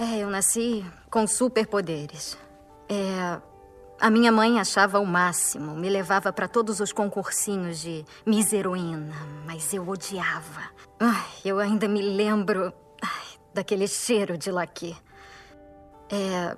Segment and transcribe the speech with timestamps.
[0.00, 2.34] É, eu nasci com superpoderes.
[2.88, 3.38] É,
[4.00, 9.14] a minha mãe achava o máximo, me levava para todos os concursinhos de Miss Heroína,
[9.44, 10.70] mas eu odiava.
[10.98, 14.96] Ai, eu ainda me lembro ai, daquele cheiro de laque.
[16.10, 16.56] É,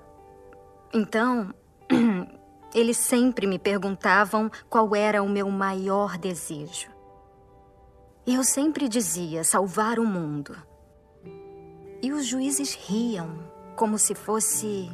[0.94, 1.52] então,
[2.72, 6.92] eles sempre me perguntavam qual era o meu maior desejo.
[8.24, 10.56] Eu sempre dizia salvar o mundo.
[12.02, 13.38] E os juízes riam,
[13.76, 14.90] como se fosse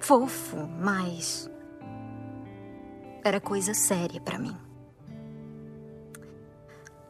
[0.00, 1.48] fofo, mas
[3.22, 4.56] era coisa séria para mim.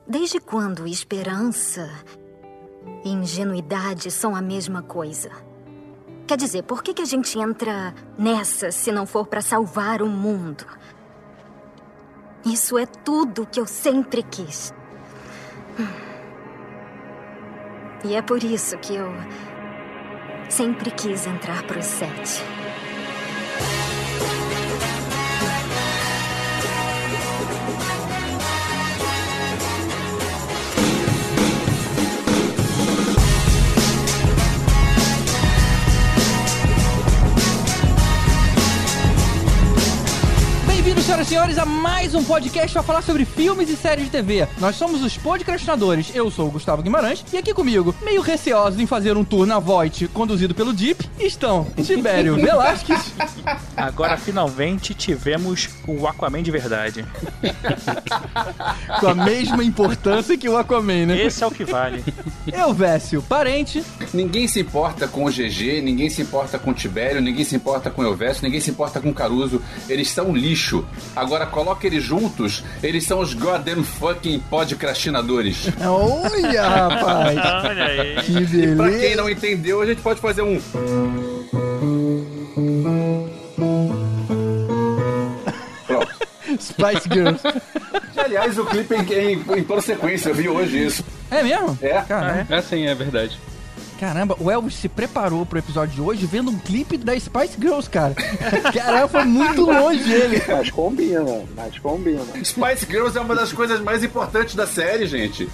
[0.07, 1.89] Desde quando esperança
[3.03, 5.31] e ingenuidade são a mesma coisa?
[6.27, 10.09] Quer dizer, por que, que a gente entra nessa se não for para salvar o
[10.09, 10.67] mundo?
[12.45, 14.75] Isso é tudo que eu sempre quis.
[18.03, 19.13] E é por isso que eu
[20.49, 22.43] sempre quis entrar pro set.
[22.43, 22.70] Bem-vindos,
[41.11, 44.47] senhoras e senhores, a mais um podcast para falar sobre filmes e séries de TV.
[44.59, 46.15] Nós somos os podcastinadores.
[46.15, 49.59] Eu sou o Gustavo Guimarães e aqui comigo, meio receosos em fazer um tour na
[49.59, 53.13] Void conduzido pelo Deep, estão Tibério Velasquez.
[53.77, 57.05] Agora finalmente tivemos o Aquaman de verdade.
[59.01, 61.25] com a mesma importância que o Aquaman, né?
[61.25, 62.05] Esse é o que vale.
[62.47, 63.83] Eu, Vécio, parente.
[64.15, 67.91] Ninguém se importa com o GG, ninguém se importa com o Tibério, ninguém se importa
[67.91, 69.61] com o Elvésio, ninguém se importa com o Caruso.
[69.89, 70.87] Eles são lixo.
[71.17, 75.69] Agora coloca eles juntos, eles são os goddamn fucking podcrastinadores.
[75.85, 77.39] Olha, rapaz.
[77.71, 78.17] Olha aí.
[78.23, 79.17] Que E pra quem beleza.
[79.17, 80.61] não entendeu, a gente pode fazer um.
[85.87, 86.09] Pronto.
[86.61, 87.43] Spice Girls.
[88.17, 91.05] Aliás, o clipe em, em, em toda sequência, eu vi hoje isso.
[91.31, 91.79] É mesmo?
[91.81, 92.01] É.
[92.03, 92.47] Caramba.
[92.55, 93.39] É sim, é verdade.
[94.01, 97.91] Caramba, o Elvis se preparou pro episódio de hoje vendo um clipe da Spice Girls,
[97.91, 98.15] cara.
[98.73, 100.43] Caramba, foi muito longe ele.
[100.49, 102.23] Mas combina, mas combina.
[102.43, 105.47] Spice Girls é uma das coisas mais importantes da série, gente.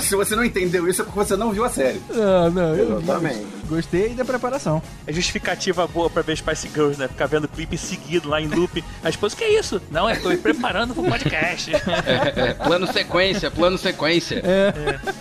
[0.00, 2.00] Se você não entendeu isso, é porque você não viu a série.
[2.08, 3.46] Não, não, eu Exatamente.
[3.66, 4.82] Gostei da preparação.
[5.06, 7.08] É justificativa boa pra ver Spice Girls, né?
[7.08, 8.82] Ficar vendo clipe seguido lá em loop.
[9.02, 9.80] A esposa, que é isso?
[9.90, 11.72] Não, é tô me preparando pro podcast.
[12.06, 14.42] É, plano sequência, plano sequência.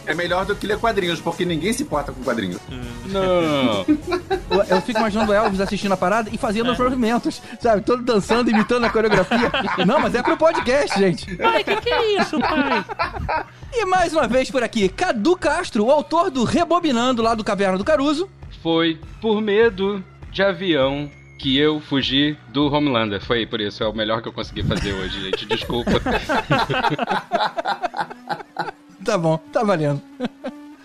[0.06, 2.60] É melhor do que ler quadrinhos, porque ninguém se importa com quadrinhos.
[3.06, 3.86] Não.
[4.50, 7.82] Eu, eu fico imaginando o Elvis assistindo a parada e fazendo os movimentos, sabe?
[7.82, 9.52] Todo dançando, imitando a coreografia.
[9.86, 11.36] Não, mas é pro podcast, gente.
[11.38, 12.86] Pai, que que é isso, pai?
[13.78, 17.78] E mais uma vez por aqui, Cadu Castro, o autor do Rebobinando lá do Caverna
[17.78, 18.30] do Caruso.
[18.64, 23.22] Foi por medo de avião que eu fugi do Homelander.
[23.22, 25.46] Foi por isso, é o melhor que eu consegui fazer hoje, gente.
[25.46, 25.92] Desculpa.
[29.06, 30.02] Tá bom, tá valendo.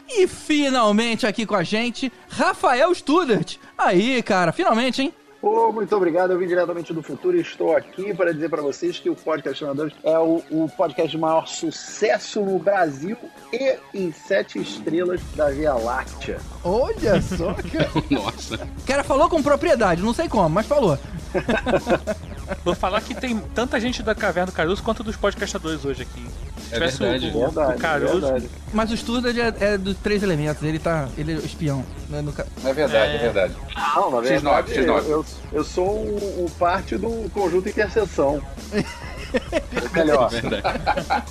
[0.06, 3.56] E finalmente aqui com a gente, Rafael Studert.
[3.78, 5.14] Aí, cara, finalmente, hein?
[5.42, 6.32] Ô, muito obrigado.
[6.32, 9.64] Eu vim diretamente do futuro e estou aqui para dizer para vocês que o Podcast
[9.64, 13.16] Amadores é o, o podcast de maior sucesso no Brasil
[13.50, 16.38] e em sete estrelas da Via Láctea.
[16.62, 17.88] Olha só, cara.
[18.10, 18.56] Nossa.
[18.56, 20.98] O cara falou com propriedade, não sei como, mas falou.
[22.64, 26.26] Vou falar que tem tanta gente da Caverna do Caruso quanto dos podcastadores hoje aqui.
[26.68, 27.26] Se É tivesse verdade.
[27.26, 28.20] o, o, Verdade, o Caruso.
[28.20, 28.50] verdade.
[28.72, 31.08] Mas o Studert é, é dos três elementos, ele tá.
[31.16, 31.84] Ele é espião.
[32.08, 32.30] né, no
[32.68, 33.18] É verdade, é, É.
[33.18, 33.54] verdade.
[33.94, 34.88] Não, na verdade, X9, X9.
[35.04, 35.24] Eu, eu
[35.64, 38.42] sou o, o parte do conjunto interseção.
[39.32, 40.28] É melhor.
[40.28, 40.80] Verdade.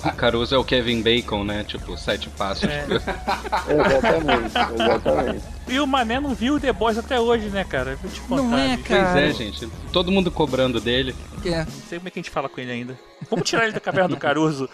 [0.06, 1.64] O Caruso é o Kevin Bacon, né?
[1.64, 2.64] Tipo, sete passos.
[2.64, 2.86] É.
[3.68, 5.44] Exatamente, exatamente.
[5.68, 7.96] E o Mané não viu o The Boys até hoje, né, cara?
[7.96, 8.42] Vou te contar.
[8.42, 8.88] Não é, bicho.
[8.88, 9.12] cara.
[9.12, 9.68] Pois é, gente.
[9.92, 11.14] Todo mundo cobrando dele.
[11.44, 11.58] É.
[11.58, 12.98] Não sei como é que a gente fala com ele ainda.
[13.28, 14.68] Vamos tirar ele da Caverna do Caruso.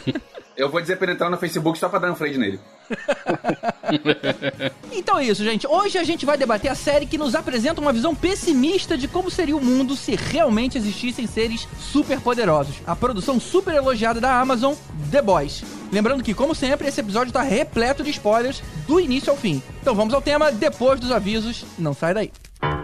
[0.56, 2.60] Eu vou dizer pra ele entrar no Facebook só pra dar um frente nele.
[4.92, 5.66] Então é isso, gente.
[5.66, 9.30] Hoje a gente vai debater a série que nos apresenta uma visão pessimista de como
[9.30, 12.76] seria o mundo se realmente existissem seres super poderosos.
[12.86, 14.74] A produção super elogiada da Amazon,
[15.10, 15.62] The Boys.
[15.92, 19.62] Lembrando que, como sempre, esse episódio está repleto de spoilers do início ao fim.
[19.80, 21.64] Então vamos ao tema depois dos avisos.
[21.78, 22.32] Não sai daí.
[22.60, 22.75] Bem,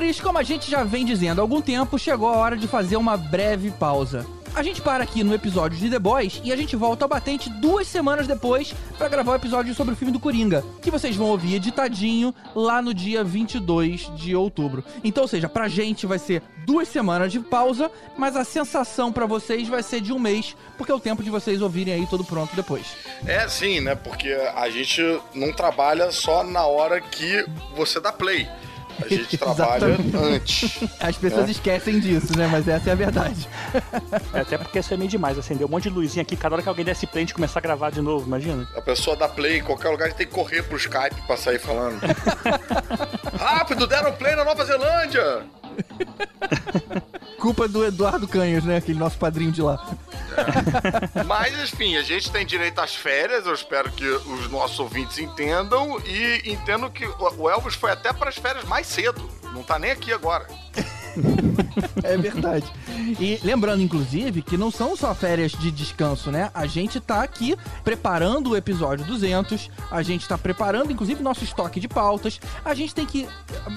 [0.00, 2.96] senhores, como a gente já vem dizendo há algum tempo, chegou a hora de fazer
[2.96, 4.26] uma breve pausa.
[4.54, 7.48] A gente para aqui no episódio de The Boys e a gente volta ao batente
[7.48, 11.28] duas semanas depois pra gravar o episódio sobre o filme do Coringa, que vocês vão
[11.28, 14.82] ouvir editadinho lá no dia 22 de outubro.
[15.04, 19.26] Então, ou seja, pra gente vai ser duas semanas de pausa, mas a sensação pra
[19.26, 22.24] vocês vai ser de um mês, porque é o tempo de vocês ouvirem aí tudo
[22.24, 22.86] pronto depois.
[23.26, 23.94] É sim, né?
[23.94, 25.00] Porque a gente
[25.34, 27.44] não trabalha só na hora que
[27.76, 28.48] você dá play.
[29.04, 30.16] A gente trabalha Exatamente.
[30.16, 30.78] antes.
[31.00, 31.50] As pessoas É.
[31.52, 32.48] esquecem disso, né?
[32.50, 33.48] Mas essa é a verdade.
[34.34, 36.62] É, Até porque isso é meio demais, acender um monte de luzinha aqui, cada hora
[36.62, 38.66] que alguém desse play a gente começar a gravar de novo, imagina.
[38.76, 41.36] A pessoa dá play em qualquer lugar, a gente tem que correr pro Skype pra
[41.36, 42.00] sair falando.
[43.38, 45.42] Rápido, deram play na Nova Zelândia!
[47.38, 48.76] Culpa do Eduardo Canhos, né?
[48.76, 49.84] Aquele nosso padrinho de lá.
[51.26, 55.98] Mas, enfim, a gente tem direito às férias, eu espero que os nossos ouvintes entendam
[56.04, 59.28] e entendam que o Elvis foi até para as férias mais cedo.
[59.54, 60.46] Não tá nem aqui agora.
[62.02, 62.64] É verdade.
[63.18, 66.50] E lembrando, inclusive, que não são só férias de descanso, né?
[66.54, 71.80] A gente tá aqui preparando o episódio 200, a gente tá preparando, inclusive, nosso estoque
[71.80, 72.40] de pautas.
[72.64, 73.28] A gente tem que,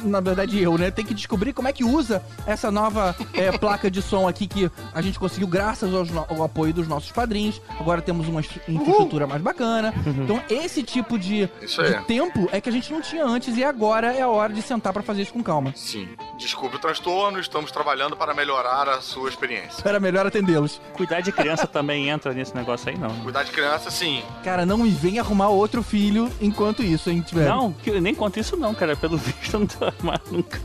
[0.03, 0.91] na verdade eu, né?
[0.91, 4.69] Tem que descobrir como é que usa essa nova é, placa de som aqui que
[4.93, 7.61] a gente conseguiu graças aos ao apoio dos nossos padrinhos.
[7.79, 9.93] Agora temos uma estru- infraestrutura mais bacana.
[10.05, 14.13] Então, esse tipo de, de tempo é que a gente não tinha antes e agora
[14.13, 15.73] é a hora de sentar pra fazer isso com calma.
[15.75, 16.07] Sim.
[16.37, 19.87] Desculpe o transtorno, estamos trabalhando para melhorar a sua experiência.
[19.87, 20.81] Era melhor atendê-los.
[20.93, 23.09] Cuidar de criança também entra nesse negócio aí, não.
[23.21, 24.23] Cuidar de criança, sim.
[24.43, 27.47] Cara, não me vem arrumar outro filho enquanto isso, hein, tiver.
[27.47, 28.95] Não, nem conto isso não, cara.
[28.95, 30.59] Pelo visto não tá mais nunca.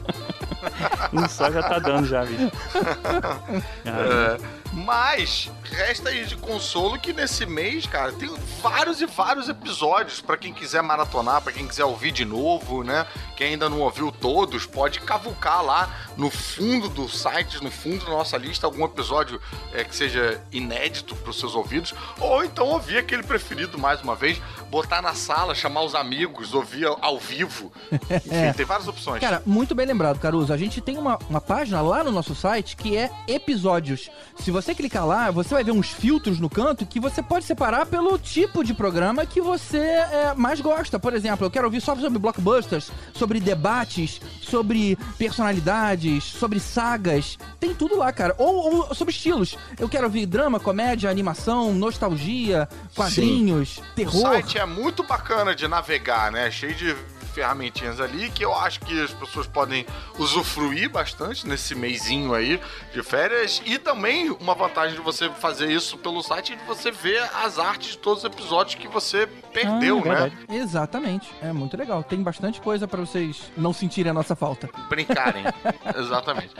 [1.13, 2.51] Um só já tá dando já, bicho.
[3.85, 4.39] É,
[4.73, 8.29] mas resta aí de consolo que nesse mês, cara, tem
[8.63, 13.07] vários e vários episódios pra quem quiser maratonar, pra quem quiser ouvir de novo, né?
[13.37, 18.11] Quem ainda não ouviu todos, pode cavucar lá no fundo do site, no fundo da
[18.11, 19.41] nossa lista, algum episódio
[19.73, 24.41] é, que seja inédito pros seus ouvidos, ou então ouvir aquele preferido mais uma vez,
[24.71, 27.73] botar na sala, chamar os amigos, ouvir ao- ao vivo.
[27.93, 28.53] Enfim, É.
[28.53, 29.21] tem várias opções.
[29.21, 30.53] Cara, muito bem lembrado, Caruso.
[30.53, 34.11] A gente tem uma, uma página lá no nosso site que é episódios.
[34.41, 37.87] Se você clicar lá, você vai ver uns filtros no canto que você pode separar
[37.87, 40.99] pelo tipo de programa que você é, mais gosta.
[40.99, 47.39] Por exemplo, eu quero ouvir só sobre blockbusters, sobre debates, sobre personalidades, sobre sagas.
[47.61, 48.35] Tem tudo lá, cara.
[48.39, 49.57] Ou, ou sobre estilos.
[49.79, 54.21] Eu quero ouvir drama, comédia, animação, nostalgia, quadrinhos, O terror.
[54.33, 56.51] site é muito bacana de navegar, né?
[56.51, 56.97] Cheio de
[57.39, 59.87] ferramentinhas ali que eu acho que as pessoas podem
[60.19, 62.61] usufruir bastante nesse meizinho aí
[62.93, 63.63] de férias.
[63.65, 67.57] E também uma vantagem de você fazer isso pelo site é de você ver as
[67.59, 70.15] artes de todos os episódios que você perdeu, Ah, né?
[70.15, 70.37] verdade.
[70.51, 71.31] Exatamente.
[71.41, 72.03] É muito legal.
[72.03, 74.69] Tem bastante coisa pra vocês não sentirem a nossa falta.
[74.89, 75.45] Brincarem.
[75.97, 76.55] Exatamente.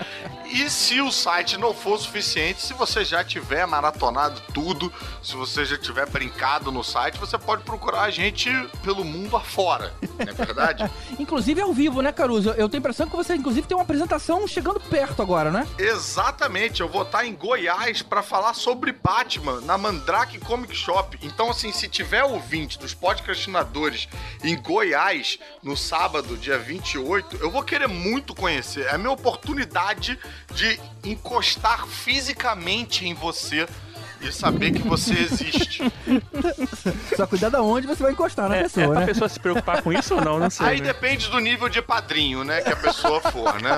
[0.47, 4.93] E se o site não for suficiente, se você já tiver maratonado tudo,
[5.23, 8.49] se você já tiver brincado no site, você pode procurar a gente
[8.85, 9.93] pelo mundo afora.
[10.19, 10.68] Não é verdade?
[11.19, 12.51] Inclusive ao vivo, né, Caruso?
[12.51, 15.67] Eu tenho a impressão que você, inclusive, tem uma apresentação chegando perto agora, né?
[15.79, 21.19] Exatamente, eu vou estar em Goiás para falar sobre Batman na Mandrake Comic Shop.
[21.23, 24.09] Então, assim, se tiver ouvinte dos podcastinadores
[24.43, 28.87] em Goiás no sábado, dia 28, eu vou querer muito conhecer.
[28.87, 30.19] É a minha oportunidade
[30.53, 33.67] de encostar fisicamente em você
[34.21, 35.83] e saber que você existe.
[37.17, 39.07] Só cuidado aonde você vai encostar na é, é pessoa, pra né?
[39.07, 40.39] pessoa se preocupar com isso ou não?
[40.39, 40.67] Não sei.
[40.67, 40.87] Aí né?
[40.89, 43.71] depende do nível de padrinho, né, que a pessoa for, né?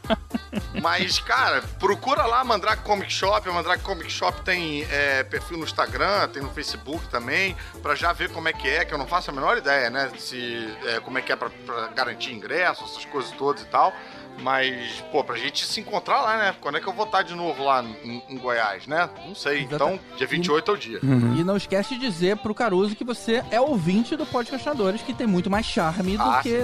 [0.80, 3.48] Mas, cara, procura lá a Mandrake Comic Shop.
[3.48, 8.12] A Mandrake Comic Shop tem é, perfil no Instagram, tem no Facebook também, pra já
[8.12, 10.10] ver como é que é, que eu não faço a menor ideia, né?
[10.18, 13.92] Se, é, como é que é pra, pra garantir ingresso, essas coisas todas e tal.
[14.42, 16.54] Mas, pô, pra gente se encontrar lá, né?
[16.60, 19.08] Quando é que eu vou estar de novo lá em, em Goiás, né?
[19.26, 19.62] Não sei.
[19.62, 21.00] Então, dia 28 é o dia.
[21.02, 25.26] E não esquece de dizer pro Caruso que você é ouvinte do Podcastinadores, que tem
[25.26, 26.56] muito mais charme do Ah, que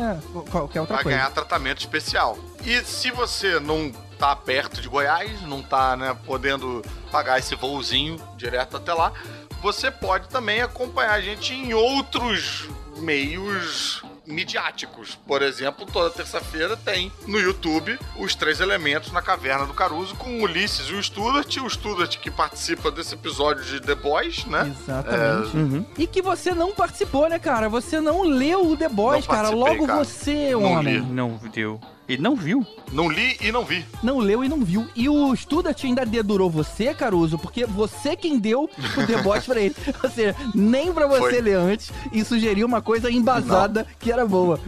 [0.50, 1.18] qualquer outra vai coisa.
[1.18, 2.38] ganhar tratamento especial.
[2.64, 8.16] E se você não tá perto de Goiás, não tá, né, podendo pagar esse voozinho
[8.36, 9.12] direto até lá,
[9.60, 15.14] você pode também acompanhar a gente em outros meios midiáticos.
[15.26, 20.38] Por exemplo, toda terça-feira tem no YouTube os três elementos na caverna do Caruso com
[20.38, 24.72] o Ulisses e o Studart, o Studart que participa desse episódio de The Boys, né?
[24.80, 25.56] Exatamente.
[25.56, 25.86] Uhum.
[25.98, 27.68] E que você não participou, né, cara?
[27.68, 29.50] Você não leu o The Boys, Não cara.
[29.50, 30.04] Logo cara.
[30.04, 30.98] você, Não homem.
[30.98, 31.00] li.
[31.00, 31.80] Não deu.
[32.08, 32.66] Ele não viu.
[32.92, 33.84] Não li e não vi.
[34.02, 34.86] Não leu e não viu.
[34.94, 39.74] E o Studart ainda dedurou você, Caruso, porque você quem deu o deboche pra ele.
[40.04, 41.40] Ou seja, nem pra você Foi.
[41.40, 44.60] ler antes e sugeriu uma coisa embasada que era boa.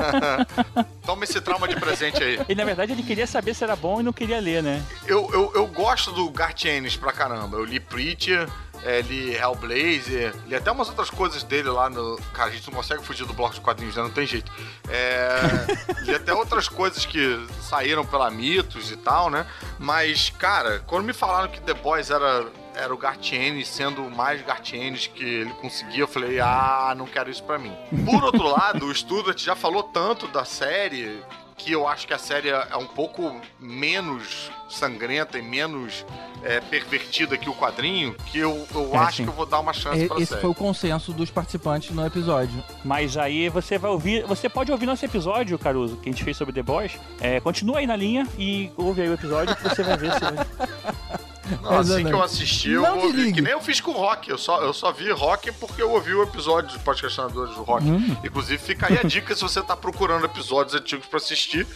[1.04, 2.40] Toma esse trauma de presente aí.
[2.48, 4.82] E na verdade ele queria saber se era bom e não queria ler, né?
[5.06, 7.56] Eu, eu, eu gosto do Garth Ennis pra caramba.
[7.58, 8.48] Eu li Preacher,
[8.84, 12.16] é, li Hellblazer, li até umas outras coisas dele lá no.
[12.32, 14.02] Cara, a gente não consegue fugir do bloco de quadrinhos, né?
[14.02, 14.50] Não tem jeito.
[14.88, 15.40] É,
[16.02, 19.46] li até outras coisas que saíram pela Mitos e tal, né?
[19.78, 22.46] Mas, cara, quando me falaram que The Boys era.
[22.72, 26.04] Era o Garth Ennis sendo o mais Garth Ennis que ele conseguia.
[26.04, 27.76] Eu falei, ah, não quero isso pra mim.
[28.06, 31.20] Por outro lado, o Studart já falou tanto da série
[31.64, 36.04] que eu acho que a série é um pouco menos sangrenta e menos
[36.42, 39.24] é, pervertida que o quadrinho, que eu, eu É, acho sim.
[39.24, 40.40] que eu vou dar uma chance E- pra Esse série.
[40.40, 42.62] foi o consenso dos participantes no episódio.
[42.84, 44.24] Mas aí você vai ouvir.
[44.26, 46.92] Você pode ouvir nosso episódio, Caruso, que a gente fez sobre The Boys.
[47.20, 50.20] É, continua aí na linha e ouve aí o episódio que você vai ver se.
[51.62, 54.30] Não, assim que eu assisti, eu Não ouvi, que nem eu fiz com o Rock.
[54.30, 57.84] Eu só, eu só vi Rock porque eu ouvi o episódio dos podcastinadores do Rock.
[57.84, 58.16] Hum.
[58.24, 61.66] Inclusive, fica aí a dica se você tá procurando episódios antigos pra assistir.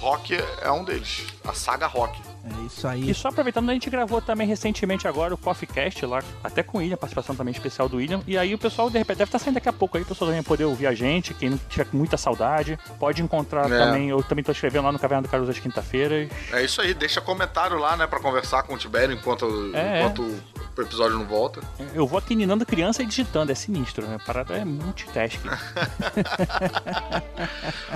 [0.00, 1.24] Rock é um deles.
[1.44, 2.20] A saga Rock.
[2.50, 3.10] É isso aí.
[3.10, 6.78] E só aproveitando, a gente gravou também recentemente agora o Coffee Cast lá, até com
[6.78, 8.20] o William, participação também especial do William.
[8.26, 10.28] E aí o pessoal, de repente, deve estar saindo daqui a pouco aí, o pessoal
[10.28, 12.78] também vai poder ouvir a gente, quem não tiver muita saudade.
[12.98, 13.78] Pode encontrar É.
[13.78, 16.28] também, eu também tô escrevendo lá no Caverna do Caruso às quinta-feiras.
[16.52, 20.34] É isso aí, deixa comentário lá, né, pra conversar com o Tibério enquanto, É, enquanto
[20.80, 21.60] o episódio não volta.
[21.94, 24.16] Eu vou aqui ninando criança e digitando, é sinistro, né?
[24.16, 25.48] A parada é multitasking.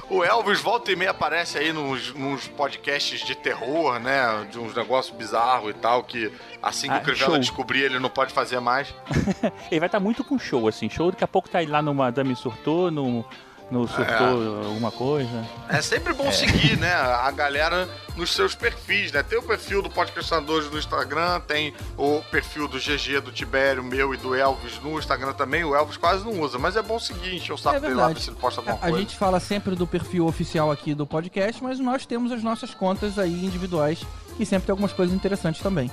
[0.09, 4.47] O Elvis volta e meia aparece aí nos, nos podcasts de terror, né?
[4.51, 6.31] De uns negócios bizarros e tal, que
[6.63, 7.39] assim que Ah, o Crivella show.
[7.39, 8.95] descobrir, ele não pode fazer mais.
[9.71, 10.89] Ele vai estar muito com show, assim.
[10.91, 13.25] Show daqui a pouco tá aí lá no Madame Surtou, no,
[13.73, 15.45] no Surtou alguma coisa.
[15.69, 16.93] É sempre bom seguir, né?
[16.93, 19.23] A galera nos seus perfis, né?
[19.23, 24.13] Tem o perfil do Podcastadores no Instagram, tem o perfil do GG, do Tibério, meu
[24.13, 25.65] e do Elvis no Instagram também.
[25.65, 28.09] O Elvis quase não usa, mas é bom seguir, encher o saco É dele lá,
[28.09, 28.99] ver se ele posta alguma A coisa.
[28.99, 33.19] gente fala sempre do perfil oficial aqui do podcast, mas nós temos as nossas contas
[33.19, 34.05] aí individuais,
[34.37, 35.91] que sempre tem algumas coisas interessantes também.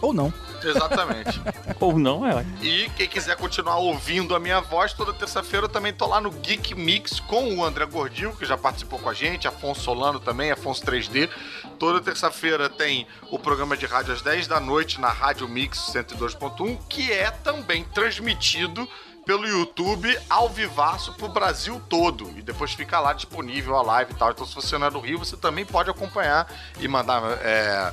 [0.00, 0.32] Ou não.
[0.62, 1.40] Exatamente.
[1.80, 2.44] Ou não, é.
[2.60, 6.30] E quem quiser continuar ouvindo a minha voz, toda terça-feira eu também tô lá no
[6.30, 10.50] Geek Mix com o André Gordil, que já participou com a gente, Afonso Solano também,
[10.50, 11.28] Afonso 3D.
[11.78, 16.78] Toda terça-feira tem o programa de rádio às 10 da noite na Rádio Mix 102.1,
[16.88, 18.88] que é também transmitido
[19.26, 22.30] pelo YouTube ao vivaço pro Brasil todo.
[22.38, 24.30] E depois fica lá disponível a live e tal.
[24.30, 27.92] Então, se você não é do Rio, você também pode acompanhar e mandar é,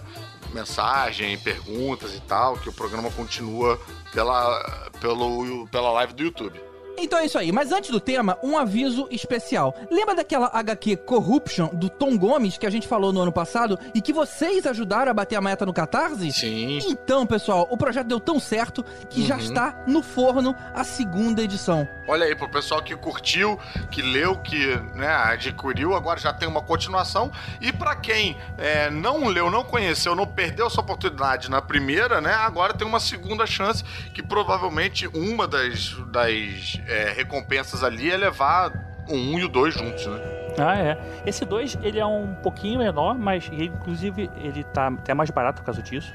[0.54, 3.82] mensagem, perguntas e tal, que o programa continua
[4.14, 6.73] pela, pelo, pela live do YouTube.
[6.98, 9.76] Então é isso aí, mas antes do tema, um aviso especial.
[9.92, 14.02] Lembra daquela HQ Corruption do Tom Gomes que a gente falou no ano passado e
[14.02, 16.32] que vocês ajudaram a bater a meta no Catarse?
[16.32, 16.80] Sim.
[16.88, 19.42] Então, pessoal, o projeto deu tão certo que já Uhum.
[19.42, 21.88] está no forno a segunda edição.
[22.08, 23.58] Olha aí, pro pessoal que curtiu,
[23.92, 27.32] que leu, que né, adquiriu, agora já tem uma continuação.
[27.60, 32.34] E pra quem é, não leu, não conheceu, não perdeu essa oportunidade na primeira, né?
[32.34, 33.84] Agora tem uma segunda chance,
[34.14, 38.72] que provavelmente uma das, das é, recompensas ali é levar
[39.08, 40.20] o um e o dois juntos, né?
[40.58, 40.98] Ah, é.
[41.26, 45.66] Esse 2, ele é um pouquinho menor, mas inclusive ele tá até mais barato por
[45.66, 46.14] causa disso.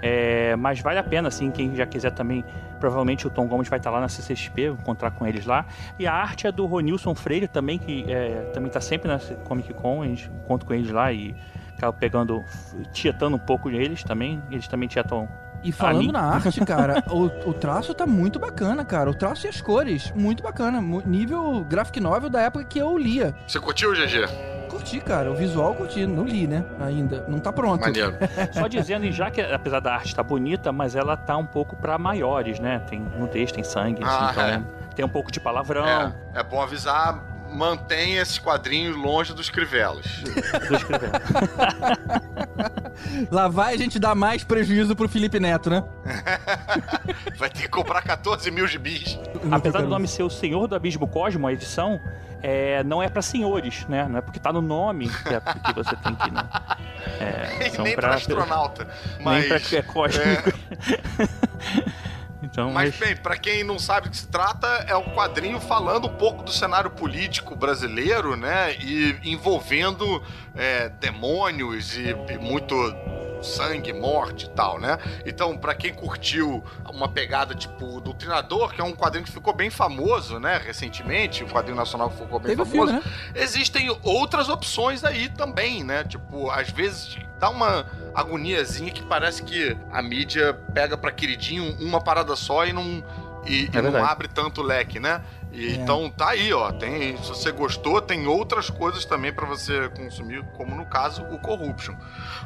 [0.00, 2.44] É, mas vale a pena, assim, quem já quiser também.
[2.78, 5.64] Provavelmente o Tom Gomes vai estar lá na CCXP, encontrar com eles lá.
[5.98, 9.72] E a arte é do Ronilson Freire também, que é, também tá sempre na Comic
[9.72, 11.34] Con, a gente encontra com eles lá e
[11.74, 12.44] acaba pegando,
[12.92, 14.42] tietando um pouco eles também.
[14.50, 15.28] Eles também tietam
[15.64, 19.08] E falando na arte, cara, o, o traço tá muito bacana, cara.
[19.08, 20.80] O traço e as cores, muito bacana.
[21.06, 23.34] Nível graphic novel da época que eu lia.
[23.46, 24.28] Você curtiu, GG?
[24.68, 25.30] Curti, cara.
[25.30, 26.06] O visual eu curti.
[26.06, 26.64] Não li, né?
[26.80, 27.24] Ainda.
[27.28, 27.80] Não tá pronto.
[27.80, 28.14] Maneiro.
[28.52, 31.76] Só dizendo, e já que apesar da arte estar bonita, mas ela tá um pouco
[31.76, 32.80] pra maiores, né?
[32.80, 35.86] Tem nudez, tem sangue, Ah, assim, então tem um pouco de palavrão.
[35.86, 37.22] É, é bom avisar,
[37.54, 40.22] mantenha esse quadrinho longe dos crivelos.
[40.68, 41.12] Tô escrevendo.
[43.30, 45.82] Lá vai a gente dar mais prejuízo pro Felipe Neto, né?
[47.36, 49.18] Vai ter que comprar 14 mil gibis.
[49.50, 52.00] Apesar do nome ser o Senhor do Abismo Cosmo, a edição,
[52.42, 54.06] é, não é pra senhores, né?
[54.08, 56.30] Não é porque tá no nome que, é, que você tem que.
[56.30, 56.42] Né?
[57.20, 58.88] É, Nem pra astronauta.
[59.16, 60.52] Nem Mas, pra é cósmico.
[62.44, 65.58] Então, mas mas, bem, pra quem não sabe do que se trata, é um quadrinho
[65.60, 68.74] falando um pouco do cenário político brasileiro, né?
[68.76, 70.22] E envolvendo
[70.54, 72.74] é, demônios e, e muito
[73.44, 74.98] sangue, morte e tal, né?
[75.24, 79.70] Então, pra quem curtiu uma pegada tipo Doutrinador, que é um quadrinho que ficou bem
[79.70, 83.12] famoso, né, recentemente, um quadrinho nacional que ficou bem Teve famoso, filme, né?
[83.34, 86.04] existem outras opções aí também, né?
[86.04, 92.00] Tipo, às vezes dá uma agoniazinha que parece que a mídia pega pra queridinho uma
[92.00, 93.04] parada só e não,
[93.46, 95.22] e, e não abre tanto leque, né?
[95.52, 95.70] E É.
[95.76, 96.72] Então tá aí, ó.
[96.72, 101.38] Tem, se você gostou, tem outras coisas também pra você consumir, como no caso o
[101.38, 101.94] Corruption.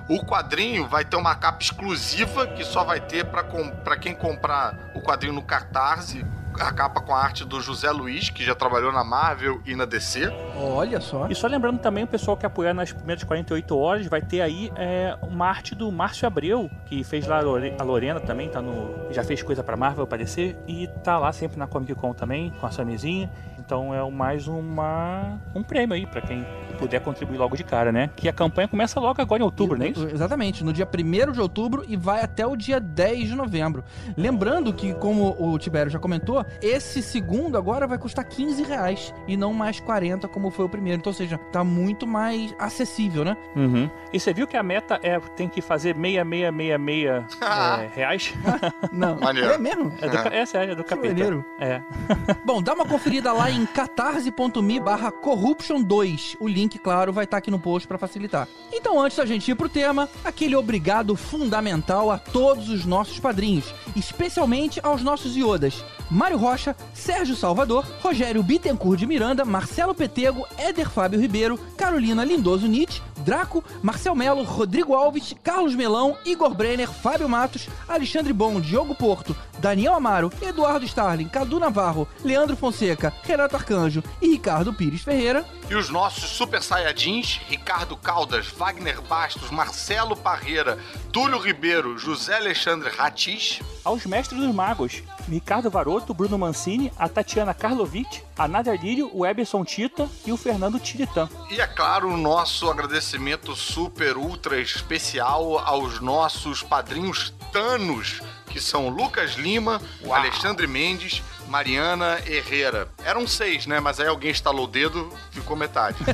[0.08, 4.14] O quadrinho vai ter uma capa exclusiva que só vai ter pra com- pra quem
[4.14, 6.24] comprar o quadrinho no Catarse.
[6.60, 9.84] A capa com a arte do José Luiz, que já trabalhou na Marvel e na
[9.84, 10.30] DC.
[10.56, 11.26] Olha só.
[11.28, 14.72] E só lembrando também, o pessoal que apoiar nas primeiras 48 horas vai ter aí
[14.76, 18.60] é, uma arte do Márcio Abreu, que fez lá a Lore- a Lorena também, tá
[18.60, 19.12] no.
[19.12, 22.66] Já fez coisa pra Marvel aparecer e tá lá sempre na Comic Con também, com
[22.66, 23.30] a sua mesinha.
[23.58, 26.44] Então é mais uma um prêmio aí pra quem
[26.78, 28.10] puder contribuir logo de cara, né?
[28.16, 30.08] Que a campanha começa logo agora em outubro, não é isso?
[30.08, 33.84] Exatamente, no dia 1 de outubro e vai até o dia 10 de novembro.
[34.16, 39.36] Lembrando que, como o Tibério já comentou, esse segundo agora vai custar 15 reais e
[39.36, 40.98] não mais 40 como foi o primeiro.
[41.00, 43.36] Então, ou seja, tá muito mais acessível, né?
[43.56, 43.90] Uhum.
[44.12, 48.34] E você viu que a meta é tem que fazer 6666 é, reais?
[48.92, 49.16] Não.
[49.18, 49.50] Maneiro.
[49.52, 49.92] É mesmo?
[50.00, 51.08] É, do, ca- é sério, é do capeta.
[51.08, 51.44] maneiro.
[51.60, 51.80] É.
[52.44, 56.36] Bom, dá uma conferida lá em catarse.me barra corruption2.
[56.40, 58.48] O link, claro, vai estar aqui no post pra facilitar.
[58.72, 63.72] Então, antes da gente ir pro tema, aquele obrigado fundamental a todos os nossos padrinhos,
[63.94, 65.84] especialmente aos nossos iodas.
[66.10, 72.66] Mário Rocha, Sérgio Salvador, Rogério Bittencourt de Miranda, Marcelo Petego, Éder Fábio Ribeiro, Carolina Lindoso
[72.66, 78.94] Nietzsche, Draco, Marcel Melo, Rodrigo Alves, Carlos Melão, Igor Brenner, Fábio Matos, Alexandre Bom, Diogo
[78.94, 85.44] Porto, Daniel Amaro, Eduardo Starling, Cadu Navarro, Leandro Fonseca, Renato Arcanjo e Ricardo Pires Ferreira.
[85.68, 90.78] E os nossos super saiyajins, Ricardo Caldas, Wagner Bastos, Marcelo Parreira,
[91.12, 93.60] Túlio Ribeiro, José Alexandre Ratiz.
[93.84, 99.26] Aos mestres dos magos, Ricardo Varoto, Bruno Mancini, a Tatiana Karlovic, a Nadia Lírio, o
[99.26, 101.28] Eberson Tita e o Fernando Tiritã.
[101.50, 108.88] E é claro, o nosso agradecimento super ultra especial aos nossos padrinhos Tanos, que são
[108.88, 112.88] Lucas Lima, Alexandre Mendes, Mariana Herrera.
[113.04, 113.80] Eram seis, né?
[113.80, 115.98] Mas aí alguém estalou o dedo, ficou metade.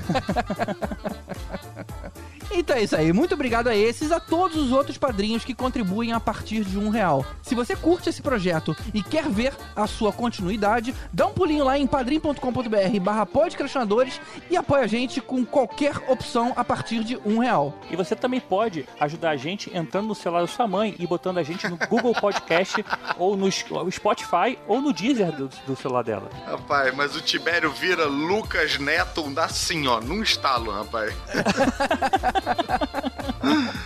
[2.50, 3.12] Então é isso aí.
[3.12, 6.88] Muito obrigado a esses, a todos os outros padrinhos que contribuem a partir de um
[6.88, 7.24] real.
[7.42, 11.78] Se você curte esse projeto e quer ver a sua continuidade, dá um pulinho lá
[11.78, 14.20] em padrim.com.br barra podcastinadores
[14.50, 17.74] e apoia a gente com qualquer opção a partir de um real.
[17.90, 21.38] E você também pode ajudar a gente entrando no celular da sua mãe e botando
[21.38, 22.84] a gente no Google Podcast
[23.18, 26.30] ou no Spotify ou no Deezer do, do celular dela.
[26.46, 31.14] rapaz, mas o Tibério vira Lucas Neto assim, ó, num estalo, rapaz.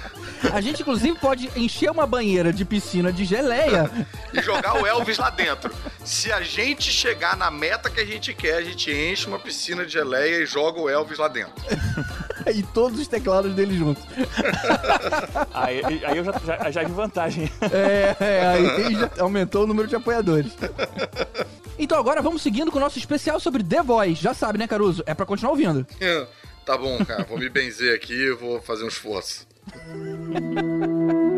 [0.53, 3.91] A gente, inclusive, pode encher uma banheira de piscina de geleia
[4.33, 5.73] E jogar o Elvis lá dentro.
[6.05, 9.85] Se a gente chegar na meta que a gente quer, a gente enche uma piscina
[9.85, 11.55] de geleia e joga o Elvis lá dentro.
[12.55, 14.03] e todos os teclados dele juntos.
[15.53, 17.51] Aí, aí eu já, já, já vi vantagem.
[17.61, 20.53] É, é, aí já aumentou o número de apoiadores.
[21.79, 24.23] Então agora vamos seguindo com o nosso especial sobre The Voice.
[24.23, 25.03] Já sabe, né, Caruso?
[25.07, 25.87] É pra continuar ouvindo.
[26.68, 29.48] Tá bom, cara, vou me benzer aqui vou fazer um esforço.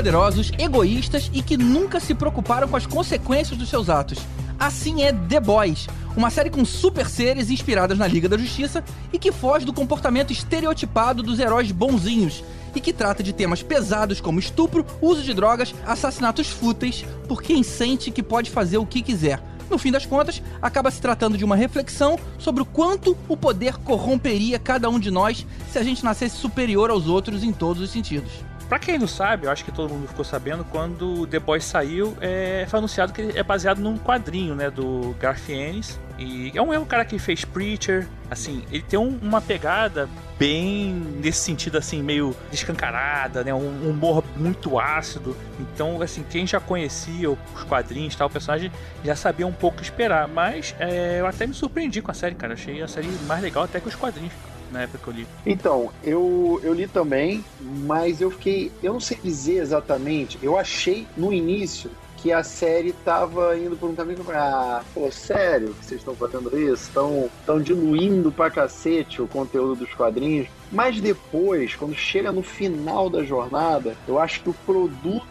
[0.00, 4.18] Superpoderosos, egoístas e que nunca se preocuparam com as consequências dos seus atos.
[4.58, 8.82] Assim é The Boys, uma série com super seres inspiradas na Liga da Justiça
[9.12, 12.42] e que foge do comportamento estereotipado dos heróis bonzinhos
[12.74, 17.62] e que trata de temas pesados como estupro, uso de drogas, assassinatos fúteis por quem
[17.62, 19.38] sente que pode fazer o que quiser.
[19.68, 23.76] No fim das contas, acaba se tratando de uma reflexão sobre o quanto o poder
[23.76, 27.90] corromperia cada um de nós se a gente nascesse superior aos outros em todos os
[27.90, 28.49] sentidos.
[28.70, 32.16] Pra quem não sabe, eu acho que todo mundo ficou sabendo, quando The Boys saiu,
[32.20, 35.12] é, foi anunciado que é baseado num quadrinho, né, do
[35.48, 35.98] Ennis.
[36.16, 40.08] E é um, é um cara que fez Preacher, assim, ele tem um- uma pegada
[40.38, 45.36] bem nesse sentido, assim, meio descancarada, né, um humor muito ácido.
[45.58, 48.70] Então, assim, quem já conhecia os quadrinhos tal, o personagem
[49.04, 50.28] já sabia um pouco esperar.
[50.28, 52.54] Mas é, eu até me surpreendi com a série, cara.
[52.54, 54.32] Achei a série mais legal até que os quadrinhos.
[54.70, 55.26] Na época que eu li.
[55.44, 58.72] Então, eu, eu li também, mas eu fiquei.
[58.82, 60.38] Eu não sei dizer exatamente.
[60.42, 65.74] Eu achei no início que a série tava indo por um caminho ah, pô, sério
[65.74, 66.84] que vocês estão fazendo isso?
[66.84, 70.46] Estão tão diluindo pra cacete o conteúdo dos quadrinhos.
[70.70, 75.26] Mas depois, quando chega no final da jornada, eu acho que o produto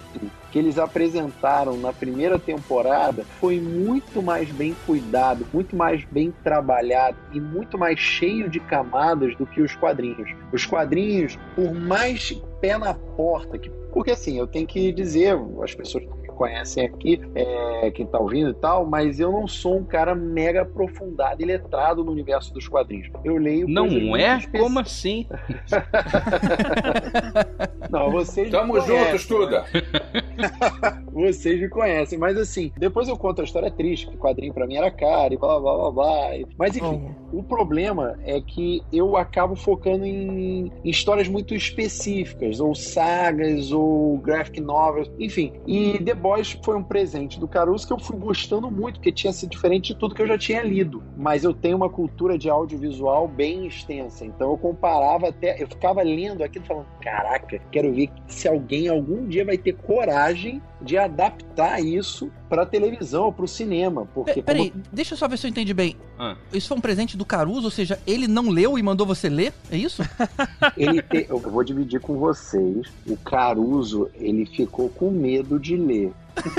[0.52, 7.18] que eles apresentaram na primeira temporada foi muito mais bem cuidado, muito mais bem trabalhado
[7.34, 10.30] e muito mais cheio de camadas do que os quadrinhos.
[10.52, 15.74] Os quadrinhos, por mais pé na porta, que, porque assim, eu tenho que dizer, as
[15.74, 16.04] pessoas
[16.40, 20.62] conhecem aqui, é, quem tá ouvindo e tal, mas eu não sou um cara mega
[20.62, 23.10] aprofundado e letrado no universo dos quadrinhos.
[23.26, 23.68] Eu leio.
[23.68, 24.38] Não é?
[24.38, 25.28] especi- Como assim?
[27.90, 28.50] Não, vocês.
[28.52, 29.16] Tamo me junto, conhecem.
[29.16, 29.66] estuda.
[31.12, 34.66] Vocês me conhecem, mas assim, depois eu conto a história triste, que o quadrinho pra
[34.66, 36.30] mim era caro e blá blá blá blá.
[36.58, 42.74] Mas enfim, o problema é que eu acabo focando em, em histórias muito específicas, ou
[42.74, 45.52] sagas, ou graphic novels, enfim.
[45.68, 46.29] E The Boys
[46.64, 50.00] foi um presente do Caruso que eu fui gostando muito, porque tinha sido diferente de
[50.00, 51.04] tudo que eu já tinha lido.
[51.18, 56.02] Mas eu tenho uma cultura de audiovisual bem extensa, então eu comparava até, eu ficava
[56.02, 61.80] lendo aquilo falando, caraca, quero ver se alguém algum dia vai ter coragem de adaptar
[61.84, 65.50] isso pra televisão ou pro cinema, porque Pe- Peraí, deixa eu só ver se eu
[65.50, 65.96] entendi bem.
[66.18, 66.36] Ah.
[66.54, 69.54] Isso foi um presente do Caruso, ou seja, ele não leu e mandou você ler?
[69.72, 70.02] É isso?
[70.78, 72.88] ele te- eu vou dividir com vocês.
[73.06, 76.12] O Caruso, ele ficou com medo de ler.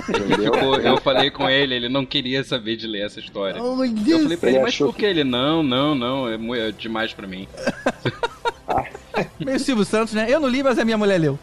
[0.06, 3.60] Ficou- eu falei com ele, ele não queria saber de ler essa história.
[3.62, 4.22] Oh, Eu Deus.
[4.22, 5.24] falei pra Ele ele, mas por que ele?
[5.24, 7.48] Não, não, não, é, é demais pra mim.
[9.40, 10.26] Meio Silvio Santos, né?
[10.28, 11.38] Eu não li, mas a minha mulher leu.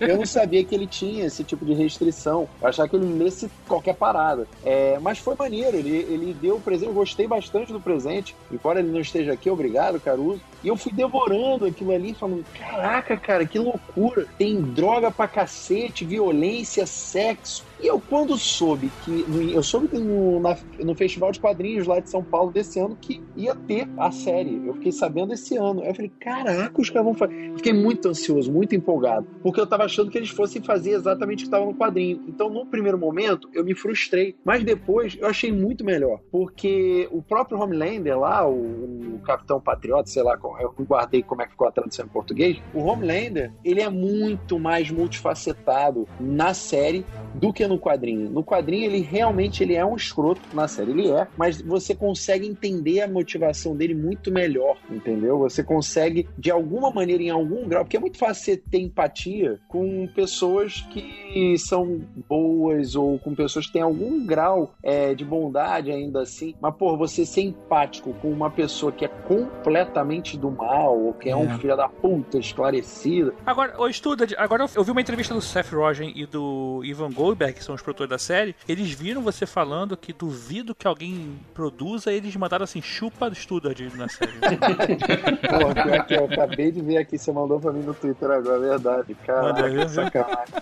[0.00, 2.48] Eu não sabia que ele tinha esse tipo de restrição.
[2.60, 4.46] Eu achava que ele lesse qualquer parada.
[4.64, 6.88] É, mas foi maneiro, ele, ele deu o presente.
[6.88, 8.34] Eu gostei bastante do presente.
[8.50, 10.40] Embora ele não esteja aqui, obrigado, Caruso.
[10.62, 14.26] E eu fui devorando aquilo ali, falando: caraca, cara, que loucura.
[14.38, 17.69] Tem droga pra cacete, violência, sexo.
[17.82, 19.24] E eu, quando soube que.
[19.54, 22.96] Eu soube que no, na- no Festival de Quadrinhos lá de São Paulo desse ano
[23.00, 24.60] que ia ter a série.
[24.66, 25.80] Eu fiquei sabendo esse ano.
[25.82, 27.52] Aí eu falei: caraca, os caras vão fazer.
[27.56, 29.26] Fiquei muito ansioso, muito empolgado.
[29.42, 32.22] Porque eu tava achando que eles fossem fazer exatamente o que estava no quadrinho.
[32.28, 34.36] Então, no primeiro momento, eu me frustrei.
[34.44, 36.20] Mas depois, eu achei muito melhor.
[36.30, 41.44] Porque o próprio Homelander lá, o, o Capitão Patriota, sei lá, eu guardei como é
[41.46, 42.58] que ficou a tradução em português.
[42.74, 48.28] O Homelander, ele é muito mais multifacetado na série do que no quadrinho.
[48.30, 50.40] No quadrinho, ele realmente ele é um escroto.
[50.52, 51.26] Na série, ele é.
[51.36, 55.38] Mas você consegue entender a motivação dele muito melhor, entendeu?
[55.38, 59.58] Você consegue, de alguma maneira, em algum grau, porque é muito fácil você ter empatia
[59.68, 65.90] com pessoas que são boas ou com pessoas que têm algum grau é, de bondade
[65.90, 66.54] ainda assim.
[66.60, 71.28] Mas, pô, você ser empático com uma pessoa que é completamente do mal ou que
[71.30, 71.58] é, um É.
[71.58, 73.34] filho da puta esclarecido.
[73.46, 77.59] Agora, ô Estuda, agora eu vi uma entrevista do Seth Rogen e do Ivan Goldberg,
[77.60, 78.56] que são os produtores da série.
[78.66, 84.08] Eles viram você falando que duvido que alguém produza, eles mandaram assim, chupa Estuda na
[84.08, 84.32] série.
[85.46, 88.56] Porra, pior que eu acabei de ver aqui, você mandou pra mim no Twitter agora,
[88.56, 89.14] é verdade.
[89.26, 90.54] Caraca, sacanagem.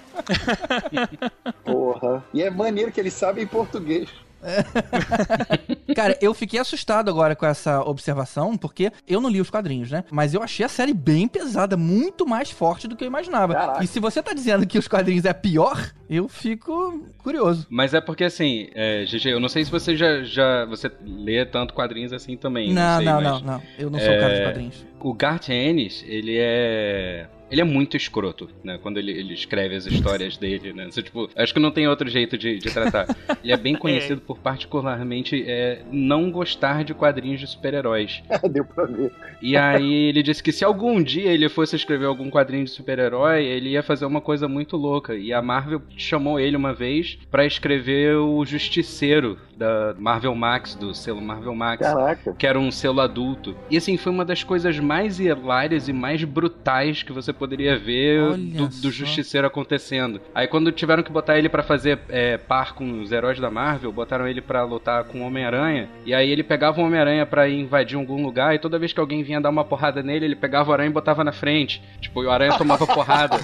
[1.65, 2.25] Porra.
[2.35, 4.11] E é maneiro que eles sabem português.
[5.95, 10.05] Cara, eu fiquei assustado agora com essa observação, porque eu não li os quadrinhos, né?
[10.11, 13.55] Mas eu achei a série bem pesada, muito mais forte do que eu imaginava.
[13.55, 13.85] Caraca.
[13.85, 17.67] E se você tá dizendo que os quadrinhos é pior, eu fico curioso.
[17.69, 21.45] Mas é porque assim, é, GG, eu não sei se você já, já você lê
[21.45, 22.73] tanto quadrinhos assim também.
[22.73, 23.63] Não, sei, não, mas não, não.
[23.79, 24.87] Eu não sou o cara dos É, quadrinhos.
[25.01, 27.27] O Garth Ennis, ele é.
[27.51, 28.79] Ele é muito escroto, né?
[28.83, 30.87] Quando ele, ele escreve as histórias dele, né?
[30.91, 33.07] Você, tipo, acho que não tem outro jeito de, de tratar.
[33.43, 38.23] Ele é bem conhecido por particularmente é, não gostar de quadrinhos de super-heróis.
[38.51, 39.13] Deu pra ver.
[39.41, 43.45] E aí ele disse que se algum dia ele fosse escrever algum quadrinho de super-herói,
[43.45, 45.15] ele ia fazer uma coisa muito louca.
[45.15, 50.95] E a Marvel chamou ele uma vez pra escrever o Justiceiro da Marvel Max, do
[50.95, 52.35] selo Marvel Max Caraca.
[52.35, 53.57] que era um selo adulto.
[53.71, 58.37] E assim, foi uma das coisas mais hilárias e mais brutais que você poderia ver
[58.37, 58.91] do, do.
[58.91, 60.21] Justiceiro acontecendo.
[60.35, 63.93] Aí quando tiveram que botar ele pra fazer é, par com os heróis da Marvel,
[63.93, 67.61] botaram ele pra lutar com o Homem-Aranha, e aí ele pegava o Homem-Aranha pra ir
[67.61, 70.71] invadir algum lugar, e toda vez que alguém vinha dar uma porrada nele, ele pegava
[70.71, 71.83] o Aranha e botava na frente.
[72.01, 73.39] Tipo, e o Aranha tomava porrada.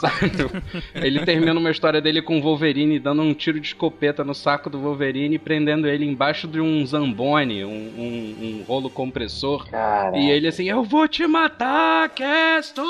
[0.00, 0.30] sabe?
[0.94, 4.68] Ele termina uma história dele com o Wolverine dando um tiro de escopeta no saco
[4.68, 9.68] do Wolverine e prendendo ele embaixo de um zambone, um, um- um rolo compressor.
[9.68, 10.16] Caraca.
[10.18, 12.84] E ele assim, eu vou te matar, Castor!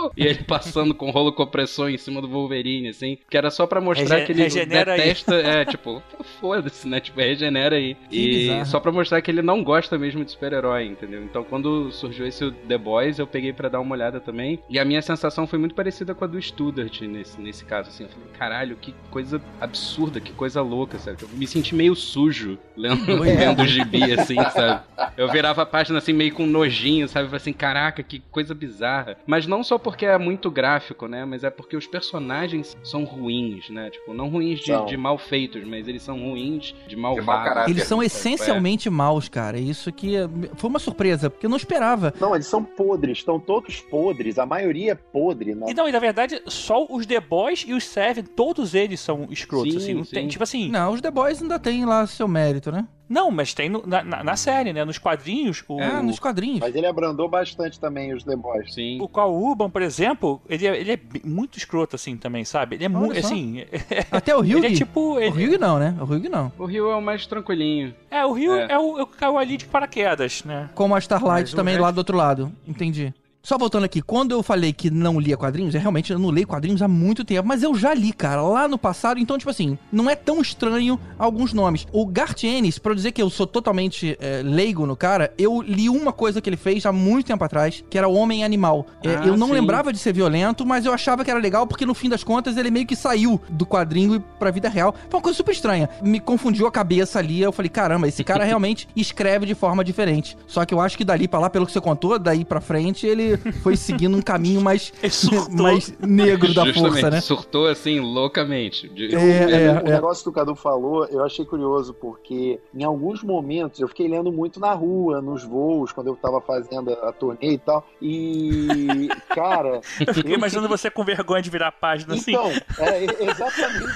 [0.00, 0.10] Não!
[0.16, 3.80] E ele passando com rolo compressor em cima do Wolverine, assim, que era só pra
[3.80, 5.00] mostrar que ele regenera aí.
[5.00, 6.02] detesta, é, tipo,
[6.40, 7.00] foda-se, né?
[7.00, 7.96] Tipo, regenera aí.
[8.10, 8.66] E bizarro.
[8.66, 11.22] só pra mostrar que ele não gosta mesmo de super-herói, entendeu?
[11.22, 14.84] Então, quando surgiu esse The Boys, eu peguei pra dar uma olhada também, e a
[14.84, 18.04] minha sensação foi muito parecida com a do Studart nesse, nesse caso, assim.
[18.04, 21.18] Eu falei, caralho, que coisa absurda, que coisa louca, sabe?
[21.22, 24.82] Eu me senti meio sujo lendo, lendo o gibi, assim, sabe?
[25.16, 27.26] Eu virava a página assim, meio com nojinho, sabe?
[27.26, 29.16] Falei assim, caraca, que coisa bizarra.
[29.26, 31.24] Mas não só porque é muito gráfico, né?
[31.24, 33.90] Mas é porque os personagens são ruins, né?
[33.90, 34.86] Tipo, não ruins de, São.
[34.86, 37.44] de mal feitos, mas eles são ruins de malvados.
[37.44, 37.70] caráter.
[37.70, 39.58] Eles são É, essencialmente maus, cara.
[39.58, 40.14] Isso que
[40.56, 42.12] foi uma surpresa, porque eu não esperava.
[42.20, 45.54] Não, eles são podres, estão todos podres, a maioria é podre.
[45.54, 45.66] Né?
[45.70, 49.26] E não, e na verdade, só os The Boys e os Seven, todos eles são
[49.30, 49.94] escrotos, Sim, assim.
[49.94, 50.28] Não tem, sim.
[50.28, 50.68] tipo assim.
[50.68, 52.86] Não, os The Boys ainda tem lá seu mérito, né?
[53.10, 54.84] Não, mas tem no- na, na- na série, né?
[54.84, 56.60] Nos quadrinhos, o, É, nos quadrinhos.
[56.60, 58.72] Mas ele abrandou bastante também os The Boys.
[58.72, 58.98] Sim.
[59.02, 62.76] o Carl Urban, por exemplo, ele é, ele é muito escroto, assim, também, sabe?
[62.76, 63.64] Ele é muito, assim...
[64.12, 64.58] Até o Hugh.
[64.58, 65.14] ele é tipo...
[65.14, 65.92] O ele- Hugh não, né?
[66.00, 66.52] O Hugh não.
[66.56, 67.92] O Rio é o mais tranquilinho.
[68.10, 68.72] é, o Rio É.
[68.72, 70.70] é, o, é o que caiu ali de paraquedas, né?
[70.76, 72.52] Como a Starlight Mas o também resto- lá do outro lado.
[72.66, 73.12] Entendi.
[73.42, 76.46] Só voltando aqui, quando eu falei que não lia quadrinhos, é realmente eu não leio
[76.46, 79.78] quadrinhos há muito tempo, mas eu já li, cara, lá no passado, então, tipo assim,
[79.90, 81.86] não é tão estranho alguns nomes.
[81.90, 85.62] O Garth Ennis, pra eu dizer que eu sou totalmente é, leigo no cara, eu
[85.62, 88.86] li uma coisa que ele fez há muito tempo atrás, que era o Homem Animal.
[89.02, 89.54] É, Ah, eu não sim.
[89.54, 92.58] lembrava de ser violento, mas eu achava que era legal, porque no fim das contas
[92.58, 94.94] ele meio que saiu do quadrinho e pra vida real.
[95.08, 95.88] Foi uma coisa super estranha.
[96.02, 100.36] Me confundiu a cabeça ali, eu falei, caramba, esse cara realmente escreve de forma diferente.
[100.46, 103.06] Só que eu acho que dali pra lá, pelo que você contou, daí pra frente,
[103.06, 103.29] ele
[103.62, 104.92] foi seguindo um caminho mais,
[105.50, 107.20] mais negro da Justamente, força, né?
[107.20, 108.90] surtou assim loucamente.
[109.12, 109.92] É, o é.
[109.94, 114.32] negócio que o Cadu falou, eu achei curioso, porque em alguns momentos eu fiquei lendo
[114.32, 117.86] muito na rua, nos voos, quando eu tava fazendo a turnê e tal.
[118.00, 119.80] E, cara.
[120.06, 122.32] Eu fiquei eu imaginando você com vergonha de virar a página, assim.
[122.32, 123.90] Então, é, exatamente.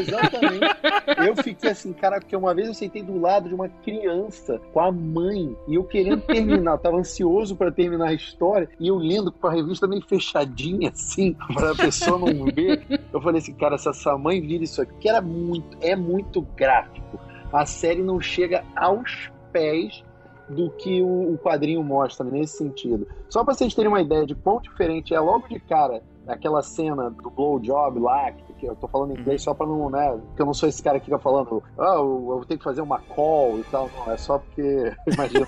[0.00, 0.66] Exatamente.
[1.26, 4.80] Eu fiquei assim, cara, porque uma vez eu sentei do lado de uma criança com
[4.80, 8.96] a mãe e eu querendo terminar, eu tava ansioso pra terminar a história e eu
[8.96, 12.84] lendo com a revista meio fechadinha assim, pra a pessoa não ver.
[13.12, 17.18] Eu falei assim, cara, se essa mãe vira isso aqui, era muito, é muito gráfico.
[17.52, 20.04] A série não chega aos pés
[20.48, 23.06] do que o, quadrinho mostra nesse sentido.
[23.28, 27.10] Só pra vocês terem uma ideia de quão diferente é logo de cara aquela cena
[27.10, 30.42] do blowjob lá, que, que eu tô falando em inglês só pra não, né, porque
[30.42, 32.98] eu não sou esse cara que fica falando, ah, eu, eu tenho que fazer uma
[33.00, 35.46] call e tal, não, é só porque, imagina,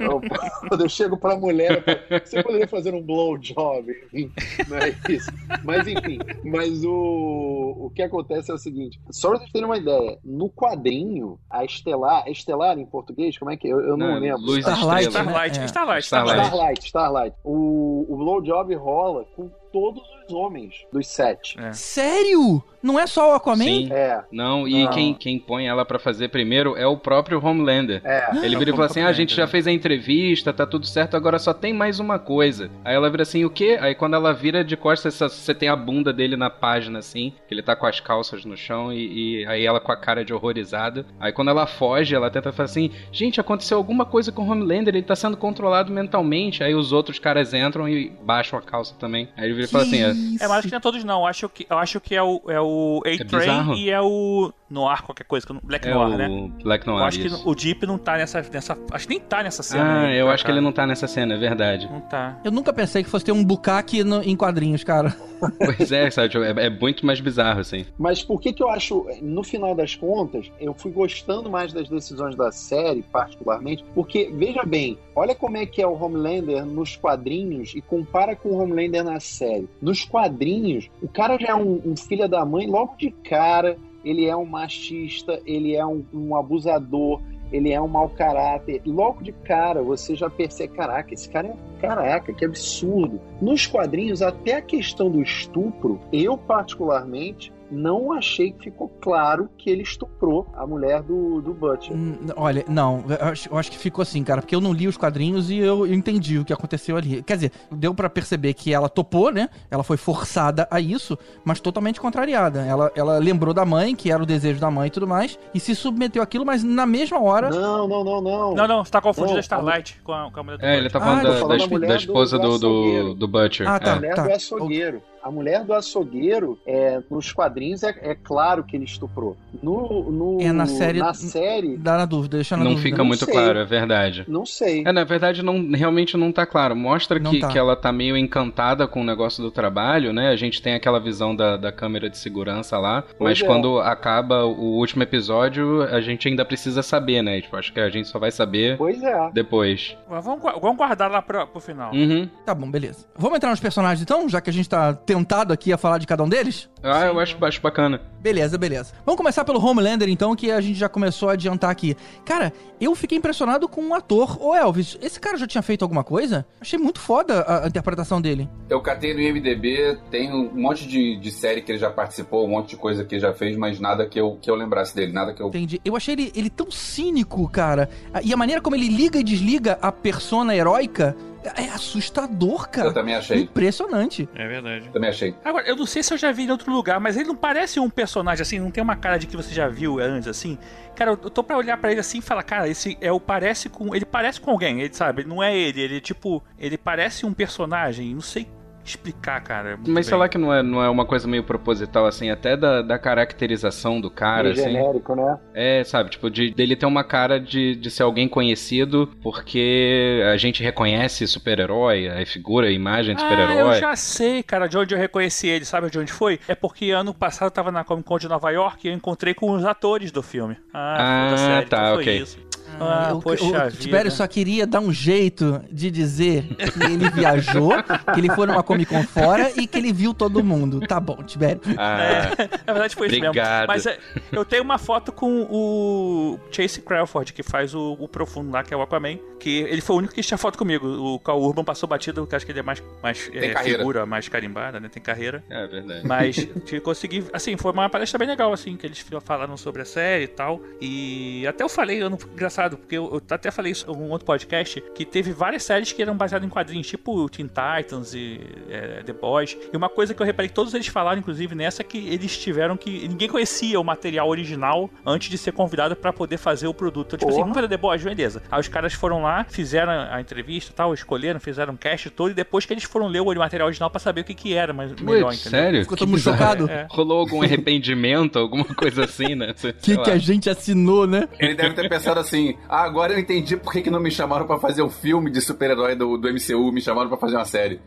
[0.00, 0.20] eu, eu,
[0.68, 4.32] quando eu chego pra mulher, eu falo, você poderia fazer um blowjob, enfim,
[4.68, 5.30] não é isso.
[5.62, 9.76] Mas enfim, mas o, o que acontece é o seguinte, só pra vocês terem uma
[9.76, 14.20] ideia, no quadrinho, a Estelar, Estelar em português, como é que, eu, eu não, Não,
[14.20, 14.40] lembro.
[14.40, 15.30] Luz Starlight, Estrela.
[15.30, 15.64] Starlight, É.
[15.64, 16.04] Starlight, Starlight.
[16.06, 16.44] Starlight.
[16.48, 17.36] Starlight, Starlight.
[17.44, 21.58] O, o blowjob rola com todos os homens dos sete.
[21.60, 21.72] É.
[21.72, 22.62] Sério?
[22.84, 23.64] Não é só o Aquaman?
[23.64, 23.88] Sim.
[23.90, 24.90] É, Não, e Não.
[24.90, 28.02] Quem, quem põe ela pra fazer primeiro é o próprio Homelander.
[28.04, 28.44] é.
[28.44, 31.16] Ele vira e fala assim: ah, a gente já fez a entrevista, tá tudo certo,
[31.16, 32.70] agora só tem mais uma coisa.
[32.84, 33.78] Aí ela vira assim: o quê?
[33.80, 37.54] Aí quando ela vira de costas, você tem a bunda dele na página, assim, que
[37.54, 40.34] ele tá com as calças no chão e, e aí ela com a cara de
[40.34, 41.06] horrorizada.
[41.18, 44.94] Aí quando ela foge, ela tenta falar assim: gente, aconteceu alguma coisa com o Homelander,
[44.94, 46.62] ele tá sendo controlado mentalmente.
[46.62, 49.26] Aí os outros caras entram e baixam a calça também.
[49.38, 50.10] Aí ele vira e fala assim: é,
[50.44, 51.20] É, mas acho que não é todos não.
[51.20, 52.73] Eu acho que, eu acho que é o, é o
[53.04, 53.74] A-Train bizarro.
[53.74, 55.46] e é o Noir, qualquer coisa.
[55.46, 56.50] que eu Black é Noir, o né?
[56.62, 57.06] Black Eu Noir.
[57.06, 57.48] acho que isso.
[57.48, 58.76] o Deep não tá nessa, nessa.
[58.90, 59.84] Acho que nem tá nessa cena.
[59.84, 60.48] Ah, aí, eu acho cá.
[60.48, 61.88] que ele não tá nessa cena, é verdade.
[61.90, 62.38] Não tá.
[62.44, 65.14] Eu nunca pensei que fosse ter um bucaque no- em quadrinhos, cara.
[65.58, 66.30] Pois é, sabe?
[66.30, 67.84] tipo, É, é muito mais bizarro, assim.
[67.98, 71.86] Mas por que que eu acho, no final das contas, eu fui gostando mais das
[71.88, 76.96] decisões da série, particularmente, porque, veja bem, olha como é que é o Homelander nos
[76.96, 79.68] quadrinhos e compara com o Homelander na série.
[79.82, 84.26] Nos quadrinhos, o cara já é um, um filho da mãe logo de cara, ele
[84.26, 87.20] é um machista, ele é um, um abusador,
[87.52, 88.82] ele é um mau caráter.
[88.84, 93.20] Logo de cara, você já percebe, caraca, esse cara é caraca, que absurdo.
[93.40, 99.68] Nos quadrinhos, até a questão do estupro, eu particularmente não achei que ficou claro que
[99.68, 101.94] ele estuprou a mulher do, do Butcher.
[101.94, 104.86] Hum, Olha, não, eu acho, eu acho que ficou assim, cara, porque eu não li
[104.88, 107.22] os quadrinhos e eu, eu entendi o que aconteceu ali.
[107.22, 109.48] Quer dizer, deu pra perceber que ela topou, né?
[109.70, 112.60] Ela foi forçada a isso, mas totalmente contrariada.
[112.62, 115.60] Ela, ela lembrou da mãe, que era o desejo da mãe e tudo mais, e
[115.60, 117.50] se submeteu àquilo, mas na mesma hora.
[117.50, 118.54] Não, não, não, não.
[118.54, 120.76] Não, não, você tá confundindo Não, a Starlight com a, com a mulher do É,
[120.78, 121.14] ele tá Butcher.
[121.14, 123.68] falando, Ah, da, falando da, da da do- esposa do do, do, do Butcher.
[123.68, 123.92] Ah, tá.
[123.92, 123.94] É.
[123.96, 125.02] mulher do açougueiro.
[125.24, 129.36] A mulher do açougueiro, é, nos quadrinhos, é, é claro que ele estuprou.
[129.62, 132.88] No, no, É, na série- Na série, Dá na dúvida, deixa na Não dúvida.
[132.88, 133.32] fica não muito sei.
[133.34, 134.24] claro, é verdade.
[134.28, 134.82] não sei.
[134.86, 136.76] É, na verdade, não, realmente não tá claro.
[136.76, 137.48] Mostra Não que, tá.
[137.48, 140.28] que ela tá meio encantada com o negócio do trabalho, né?
[140.28, 143.46] A gente tem aquela visão da, da câmera de segurança lá, mas é.
[143.46, 147.40] quando acaba o último episódio, a gente ainda precisa saber, né?
[147.40, 149.30] Tipo, acho que a gente só vai saber Pois é.
[149.32, 149.96] depois.
[150.08, 151.92] Mas Vamos, vamos guardar lá pro, pro final.
[151.94, 152.28] Uhum.
[152.44, 153.06] Tá bom, beleza.
[153.16, 156.06] Vamos entrar nos personagens então, já que a gente tá tentado aqui a falar de
[156.06, 156.68] cada um deles?
[156.82, 158.00] Ah, eu acho, acho bacana.
[158.20, 158.92] Beleza, beleza.
[159.04, 161.96] Vamos começar pelo Homelander, então, que a gente já começou a adiantar aqui.
[162.24, 164.42] Cara, eu fiquei impressionado com o ator.
[164.42, 166.46] Ô, Elvis, esse cara já tinha feito alguma coisa?
[166.60, 168.48] Achei muito foda a, a interpretação dele.
[168.68, 172.50] Eu catei no IMDB, tem um monte de, de série que ele já participou, um
[172.50, 175.12] monte de coisa que ele já fez, mas nada que eu, que eu lembrasse dele,
[175.12, 175.48] nada que eu.
[175.48, 175.80] Entendi.
[175.84, 177.88] Eu achei ele, ele tão cínico, cara.
[178.22, 181.16] E a maneira como ele liga e desliga a persona heróica
[181.56, 182.88] é assustador, cara.
[182.88, 183.42] Eu também achei.
[183.42, 184.28] Impressionante.
[184.34, 184.88] É verdade.
[184.90, 185.34] Também achei.
[185.44, 187.78] Agora, eu não sei se eu já vi em outro lugar, mas ele não parece
[187.78, 190.58] um personagem assim, não tem uma cara de que você já viu antes, assim.
[190.96, 193.68] Cara, eu tô pra olhar pra ele assim e falar, cara, esse é o parece
[193.68, 193.94] com.
[193.94, 195.22] Ele parece com alguém, ele sabe?
[195.22, 196.42] Ele não é ele, ele tipo.
[196.58, 198.48] Ele parece um personagem, não sei
[198.84, 199.76] explicar, cara.
[199.76, 200.10] muito Mas bem.
[200.10, 202.98] sei lá que não é, não é uma coisa meio proposital, assim, até da, da
[202.98, 204.64] caracterização do cara, Meio assim.
[204.72, 205.38] genérico, né?
[205.54, 210.36] É, sabe, tipo, de, dele ter uma cara de, de ser alguém conhecido porque a
[210.36, 213.76] gente reconhece super-herói, a figura, a imagem de Ah, super-herói.
[213.76, 215.64] eu já sei, cara, de onde eu reconheci ele.
[215.64, 216.38] Sabe de onde foi?
[216.46, 219.34] É porque ano passado eu tava na Comic Con de Nova York e eu encontrei
[219.34, 220.56] com os atores do filme.
[220.72, 222.16] Ah, Ah, da série, tá, então foi ok.
[222.22, 222.38] isso.
[222.80, 223.70] Ah, eu, poxa eu, vida.
[223.72, 227.70] Tibério só queria dar um jeito de dizer que ele viajou,
[228.12, 230.80] que ele foi numa Comic Con fora e que ele viu todo mundo.
[230.80, 231.60] Tá bom, Tibério.
[231.78, 232.30] Ah,
[232.66, 233.28] Na verdade foi isso mesmo.
[233.28, 233.66] Obrigado.
[233.68, 233.98] Mas é,
[234.32, 238.72] eu tenho uma foto com o Chase Crawford, que faz o, o Profundo lá, que
[238.72, 239.18] é o Aquaman.
[239.38, 240.86] Que ele foi o único que tinha foto comigo.
[240.86, 244.28] O Cal Urban passou batido, porque acho que ele é mais, mais é, figura, mais
[244.28, 244.88] carimbada, né?
[244.88, 245.44] Tem carreira.
[245.50, 246.06] é verdade.
[246.06, 246.48] Mas
[246.82, 247.24] consegui.
[247.32, 250.60] Assim, foi uma palestra bem legal, assim, que eles falaram sobre a série e tal.
[250.80, 254.26] E até eu falei, ano engraçado, porque eu, eu até falei isso em um outro
[254.26, 259.02] podcast, que teve várias séries que eram baseadas em quadrinhos, tipo Teen Titans e é,
[259.02, 259.56] The Boys.
[259.72, 262.36] E uma coisa que eu reparei que todos eles falaram, inclusive, nessa, é que eles
[262.36, 263.08] tiveram que.
[263.08, 267.08] Ninguém conhecia o material original antes de ser convidado pra poder fazer o produto.
[267.08, 267.52] Então, tipo assim, Porra.
[267.52, 268.42] vamos fazer The Boys, beleza.
[268.50, 272.30] Aí os caras foram lá, fizeram a entrevista e tal, escolheram, fizeram um cast todo,
[272.30, 274.72] e depois que eles foram ler o material original pra saber o que, que era,
[274.72, 275.60] mas melhor, Putz, entendeu?
[275.60, 275.82] sério?
[275.82, 276.70] Ficou todo mundo chocado?
[276.70, 276.86] É.
[276.90, 279.54] Rolou algum arrependimento, alguma coisa assim, né?
[279.64, 281.28] O que, que a gente assinou, né?
[281.38, 284.46] Ele deve ter pensado assim: ah, agora eu entendi por que, que não me chamaram
[284.46, 287.80] pra fazer um filme de super-herói do, do MCU, me chamaram pra fazer uma série.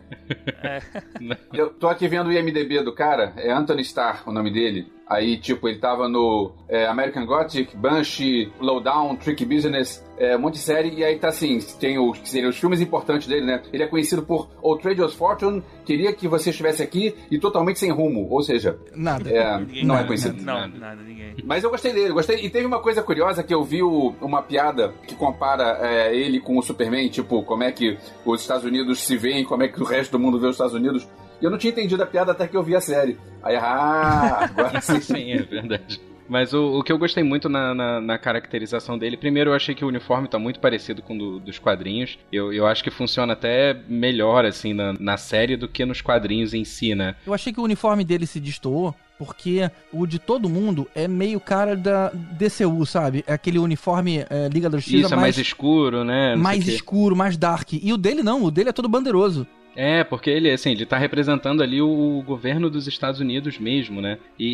[1.54, 4.92] Eu tô aqui vendo o IMDB do cara, é Anthony Starr o nome dele.
[5.10, 10.56] Aí, tipo, ele tava no é, American Gothic, Banshee, Lowdown, Trick Business, é, um monte
[10.56, 10.90] de série.
[10.96, 13.62] E aí tá assim, tem os, que seriam os filmes importantes dele, né?
[13.72, 18.28] Ele é conhecido por Outrageous Fortune, Queria Que Você Estivesse Aqui e Totalmente Sem Rumo.
[18.30, 19.30] Ou seja, Nada.
[19.30, 20.44] é, Ninguém- não é nada, conhecido.
[20.44, 21.36] Não, nada, ninguém.
[21.42, 22.44] Mas eu gostei dele, gostei.
[22.46, 26.42] E teve uma coisa curiosa que eu vi o- uma piada que compara é, ele
[26.42, 29.82] com o Superman, tipo, como é que os Estados Unidos se veem, como é que
[29.82, 31.08] o resto do mundo vê os Estados Unidos.
[31.42, 33.18] E eu não tinha entendido a piada até que eu vi a série.
[33.44, 35.02] Aí, ah, agora sim.
[35.02, 36.02] Sim, é verdade.
[36.30, 39.74] Mas o, o que eu gostei muito na, na, na caracterização dele, primeiro eu achei
[39.74, 42.20] que o uniforme tá muito parecido com o do, dos quadrinhos.
[42.32, 46.54] Eu, eu acho que funciona até melhor, assim, na, na série do que nos quadrinhos
[46.54, 47.16] em si, né?
[47.26, 51.40] Eu achei que o uniforme dele se destoou, porque o de todo mundo é meio
[51.40, 53.24] cara da DCU, sabe?
[53.26, 56.36] É aquele uniforme é, Liga da Justiça Isso, é mais escuro, né?
[56.36, 57.74] Não mais escuro, mais dark.
[57.74, 59.48] E o dele não, o dele é todo bandeiroso.
[59.78, 64.18] É, porque ele, assim, ele tá representando ali o governo dos Estados Unidos mesmo, né?
[64.40, 64.48] E,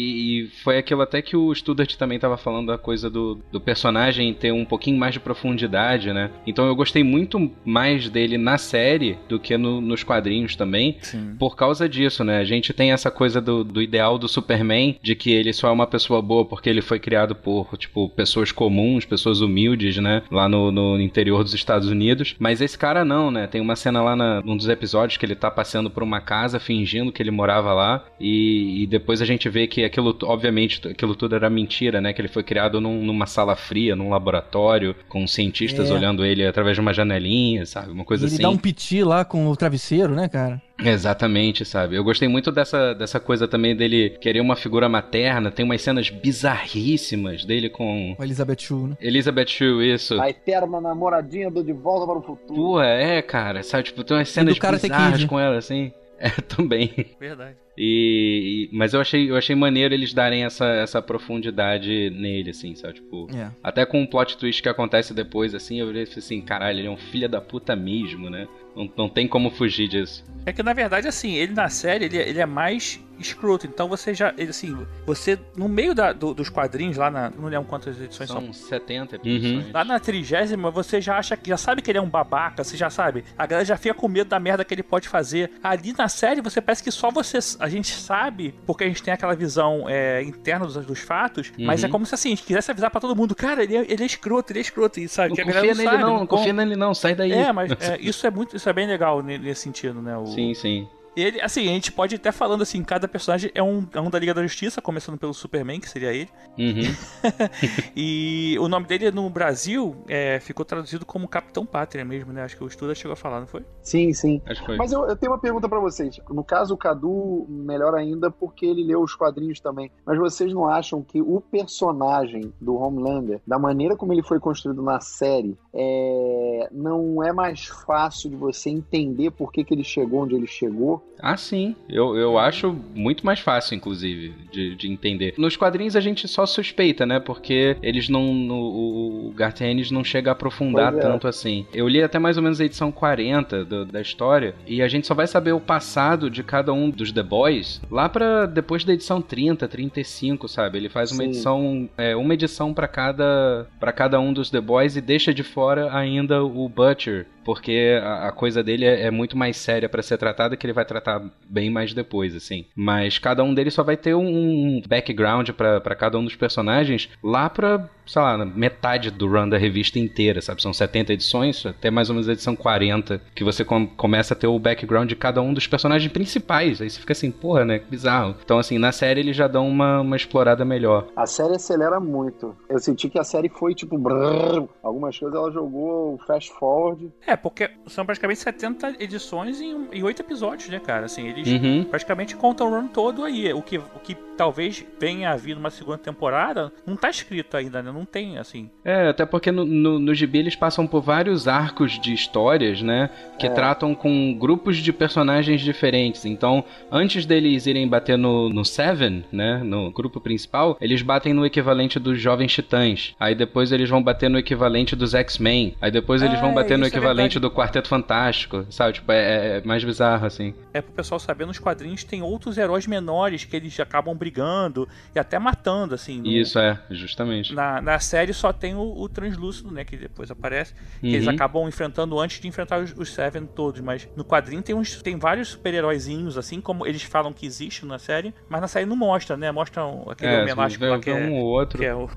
[0.43, 4.33] e foi aquilo até que o Studart também tava falando da coisa do, do personagem
[4.33, 6.29] ter um pouquinho mais de profundidade, né?
[6.45, 11.35] Então eu gostei muito mais dele na série do que no- nos quadrinhos também, Sim.
[11.39, 12.39] por causa disso, né?
[12.39, 15.71] A gente tem essa coisa do, do ideal do Superman, de que ele só é
[15.71, 20.21] uma pessoa boa porque ele foi criado por, tipo, pessoas comuns, pessoas humildes, né?
[20.29, 22.35] Lá no, no interior dos Estados Unidos.
[22.37, 23.47] Mas esse cara não, né?
[23.47, 26.59] Tem uma cena lá na, num dos episódios que ele tá passeando por uma casa
[26.59, 28.03] fingindo que ele morava lá.
[28.19, 32.13] E, e depois a gente vê que aquilo, obviamente, aquilo tudo era mentira, né?
[32.13, 35.93] Que ele foi criado num- numa sala fria, num laboratório, com cientistas É.
[35.93, 37.91] olhando ele através de uma janelinha, sabe?
[37.91, 38.41] Uma E coisa ele assim.
[38.43, 40.61] dá um piti lá com o travesseiro, né, cara?
[40.79, 41.95] Exatamente, sabe?
[41.95, 45.51] Eu gostei muito dessa, dessa coisa também dele querer uma figura materna.
[45.51, 48.97] Tem umas cenas bizarríssimas dele com Elizabeth Shue, né?
[48.99, 50.19] Elizabeth Shue, isso.
[50.19, 52.55] A eterna namoradinha do De Volta para o Futuro.
[52.55, 53.83] Pô, é, cara, sabe?
[53.83, 55.93] Tipo, tem umas cenas bizarras com ela, assim.
[56.17, 56.91] É, também.
[57.19, 57.57] Verdade.
[57.77, 62.75] E, e- mas eu achei, eu achei maneiro eles darem essa, essa profundidade nele, assim,
[62.75, 62.95] sabe?
[62.95, 63.49] Tipo, É.
[63.63, 66.91] até com o plot twist que acontece depois, assim, eu falei assim, caralho, ele é
[66.91, 68.47] um filho da puta mesmo, né?
[68.75, 70.23] Não, não tem como fugir disso.
[70.45, 73.67] É que na verdade, assim, ele na série ele, ele é mais escroto.
[73.67, 74.33] Então você já.
[74.35, 77.29] Ele, assim, você, no meio da- do- dos quadrinhos, lá na.
[77.29, 78.41] Não lembro quantas edições são.
[78.41, 79.71] São 70 edições.
[79.71, 82.75] Lá na trigésima, você já acha que já sabe que ele é um babaca, você
[82.75, 83.23] já sabe.
[83.37, 85.51] A galera já fica com medo da merda que ele pode fazer.
[85.63, 87.37] Ali na série, você parece que só você.
[87.63, 91.81] A gente sabe, porque a gente tem aquela visão é, interna dos, dos fatos, mas
[91.81, 91.87] Uhum.
[91.87, 94.03] é como se assim, a gente quisesse avisar pra todo mundo, cara, ele é, ele
[94.03, 95.29] é escroto, ele é escroto, e sabe?
[95.29, 97.31] Não que a confia nele sabe, não, não confia nele não, sai daí.
[97.31, 98.55] É, mas é, isso é muito.
[98.57, 100.17] Isso é bem legal ne- nesse sentido, né?
[100.17, 100.87] O, Sim, sim.
[101.15, 104.19] Ele, assim, a gente pode até falando assim, cada personagem é um, é um da
[104.19, 106.29] Liga da Justiça, começando pelo Superman, que seria ele.
[106.57, 106.93] Uhum.
[107.95, 112.43] e o nome dele no Brasil é, ficou traduzido como Capitão Pátria mesmo, né?
[112.43, 113.63] Acho que o Estuda chegou a falar, não foi?
[113.81, 114.41] Sim, sim.
[114.45, 114.77] Acho que foi.
[114.77, 116.19] Mas eu, eu tenho uma pergunta pra vocês.
[116.29, 119.91] No caso, o Cadu, melhor ainda, porque ele leu os quadrinhos também.
[120.05, 124.81] Mas vocês não acham que o personagem do Homelander, da maneira como ele foi construído
[124.81, 130.21] na série, é, não é mais fácil de você entender por que, que ele chegou
[130.21, 131.02] onde ele chegou?
[131.25, 131.73] Ah, sim.
[131.87, 135.33] Eu, eu acho muito mais fácil, inclusive, de, de entender.
[135.37, 137.17] Nos quadrinhos a gente só suspeita, né?
[137.17, 138.33] Porque eles não.
[138.33, 140.99] No, o- Garth Ennis não chega a aprofundar é.
[140.99, 141.65] tanto assim.
[141.73, 144.53] Eu li até mais ou menos a edição 40 do- da história.
[144.67, 148.09] E a gente só vai saber o passado de cada um dos The Boys lá
[148.09, 150.77] pra depois da edição 30, 35, sabe?
[150.77, 151.29] Ele faz uma Sim.
[151.29, 151.89] edição.
[151.97, 155.95] É, uma edição pra cada, pra cada um dos The Boys e deixa de fora
[155.95, 157.27] ainda o Butcher.
[157.43, 160.85] Porque a, coisa dele é, é muito mais séria pra ser tratada que ele vai
[160.85, 162.65] tratar bem mais depois, assim.
[162.75, 167.49] Mas cada um deles só vai ter um, background pra cada um dos personagens lá
[167.49, 170.61] pra, sei lá, metade do run da revista inteira, sabe?
[170.61, 174.37] São 70 edições, até mais ou menos a edição 40, que você com- começa a
[174.37, 176.81] ter o background de cada um dos personagens principais.
[176.81, 177.79] Aí você fica assim, porra, né?
[177.79, 178.35] Que bizarro.
[178.43, 181.07] Então, assim, na série eles já dão uma, uma explorada melhor.
[181.15, 182.55] A série acelera muito.
[182.69, 183.97] Eu senti que a série foi tipo.
[183.97, 184.67] brrr.
[184.81, 187.11] Algumas coisas ela jogou fast forward.
[187.25, 191.05] É, porque são praticamente 70 edições em, em 8 episódios, né, cara?
[191.05, 191.83] Assim, eles Uhum.
[191.85, 193.53] praticamente contam o run todo aí.
[193.53, 197.81] O que, o que talvez venha a vir numa segunda temporada, não tá escrito ainda,
[197.81, 197.91] né?
[197.91, 198.69] Não tem, assim.
[198.83, 203.09] É, até porque no, no, no gibi eles passam por vários arcos de histórias, né?
[203.39, 203.49] Que É.
[203.49, 206.25] tratam com grupos de personagens diferentes.
[206.25, 209.61] Então, antes deles irem bater no, no Seven, né?
[209.63, 213.15] No grupo principal, eles batem no equivalente dos Jovens Titãs.
[213.19, 215.75] Aí depois eles vão bater no equivalente dos X-Men.
[215.81, 217.39] Aí depois eles Ah, vão bater no é equivalente verdade.
[217.39, 218.65] do Quarteto Fantástico.
[218.69, 218.93] Sabe?
[218.93, 220.53] Tipo, é, é mais bizarro, assim.
[220.73, 225.19] É pro pessoal saber, nos quadrinhos tem outros heróis menores que eles acabam brigando e
[225.19, 226.21] até matando, assim.
[226.21, 227.53] no- Isso é, justamente.
[227.53, 229.83] Na, na série só tem o, o Translúcido, né?
[229.83, 230.73] Que depois aparece.
[231.01, 231.33] Que eles Uhum.
[231.33, 233.81] acabam enfrentando antes de enfrentar os, os Seven todos.
[233.81, 237.99] Mas no quadrinho tem, uns, tem vários super-heróizinhos, assim, como eles falam que existe na
[237.99, 238.33] série.
[238.49, 239.51] Mas na série não mostra, né?
[239.51, 241.79] Mostra um- aquele É, vê- lá que é, um ou outro.
[241.79, 242.09] que é o,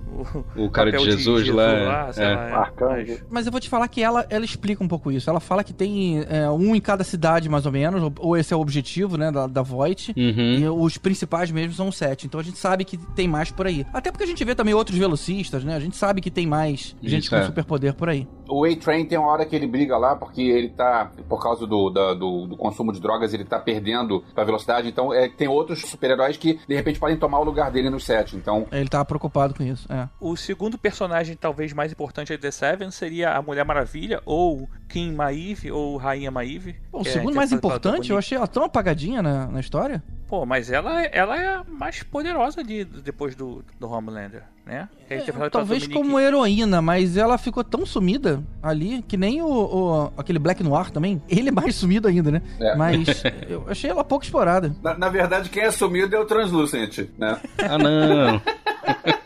[0.57, 2.35] o, O cara de papel Jesus lá, sei é.
[2.35, 2.53] lá, é.
[2.53, 3.13] Arcanjo.
[3.31, 5.29] Mas- Mas eu vou te falar que ela, ela explica um pouco isso.
[5.29, 8.53] Ela fala que tem é, um em cada cidade, mais ou menos, ou, ou esse
[8.53, 10.13] é o objetivo, né, da, da Voight.
[10.17, 10.55] Uhum.
[10.59, 12.27] E os principais mesmo são sete.
[12.27, 13.87] Então a gente sabe que tem mais por aí.
[13.93, 15.75] Até porque a gente vê também outros velocistas, né?
[15.75, 17.45] A gente sabe que tem mais gente Isso, com é.
[17.45, 18.27] superpoder por aí.
[18.49, 21.91] O A-Train tem uma hora que ele briga lá, porque ele tá, por causa do,
[21.91, 24.89] da- do, do consumo de drogas, ele tá perdendo a velocidade.
[24.89, 28.37] Então, é, tem outros super-heróis que, de repente, podem tomar o lugar dele no set.
[28.37, 29.91] Então, Ele tava preocupado com isso.
[29.93, 30.09] É.
[30.21, 34.69] O segundo personagem, talvez mais importante aí de The Seven, seria a Mulher Maravilha, ou
[34.89, 36.77] King Maeve, ou Rainha Maeve.
[36.91, 39.61] Pô, o é segundo mais interpretada pela importante, eu achei ela tão apagadinha na, na
[39.61, 40.03] história.
[40.29, 44.89] Pô, mas ela, ela é a mais poderosa de, depois do, do Homelander, né?
[45.07, 50.13] Que é Talvez como heroína, mas ela ficou tão sumida ali que nem o, o-
[50.19, 51.23] aquele Black Noir também.
[51.29, 52.43] Ele é mais sumido ainda, né?
[52.61, 52.75] É.
[52.75, 54.75] Mas eu achei ela pouco explorada.
[54.83, 57.39] na, na verdade, quem é sumido é o Translucent, né?
[57.59, 58.43] Ah, não.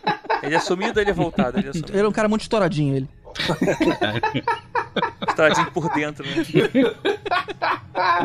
[0.42, 1.58] Ele é sumido, ele é voltado.
[1.58, 1.92] Ele é sumido.
[1.92, 3.08] Ele é um cara muito estouradinho, ele.
[5.28, 6.44] Estouradinho por dentro, né?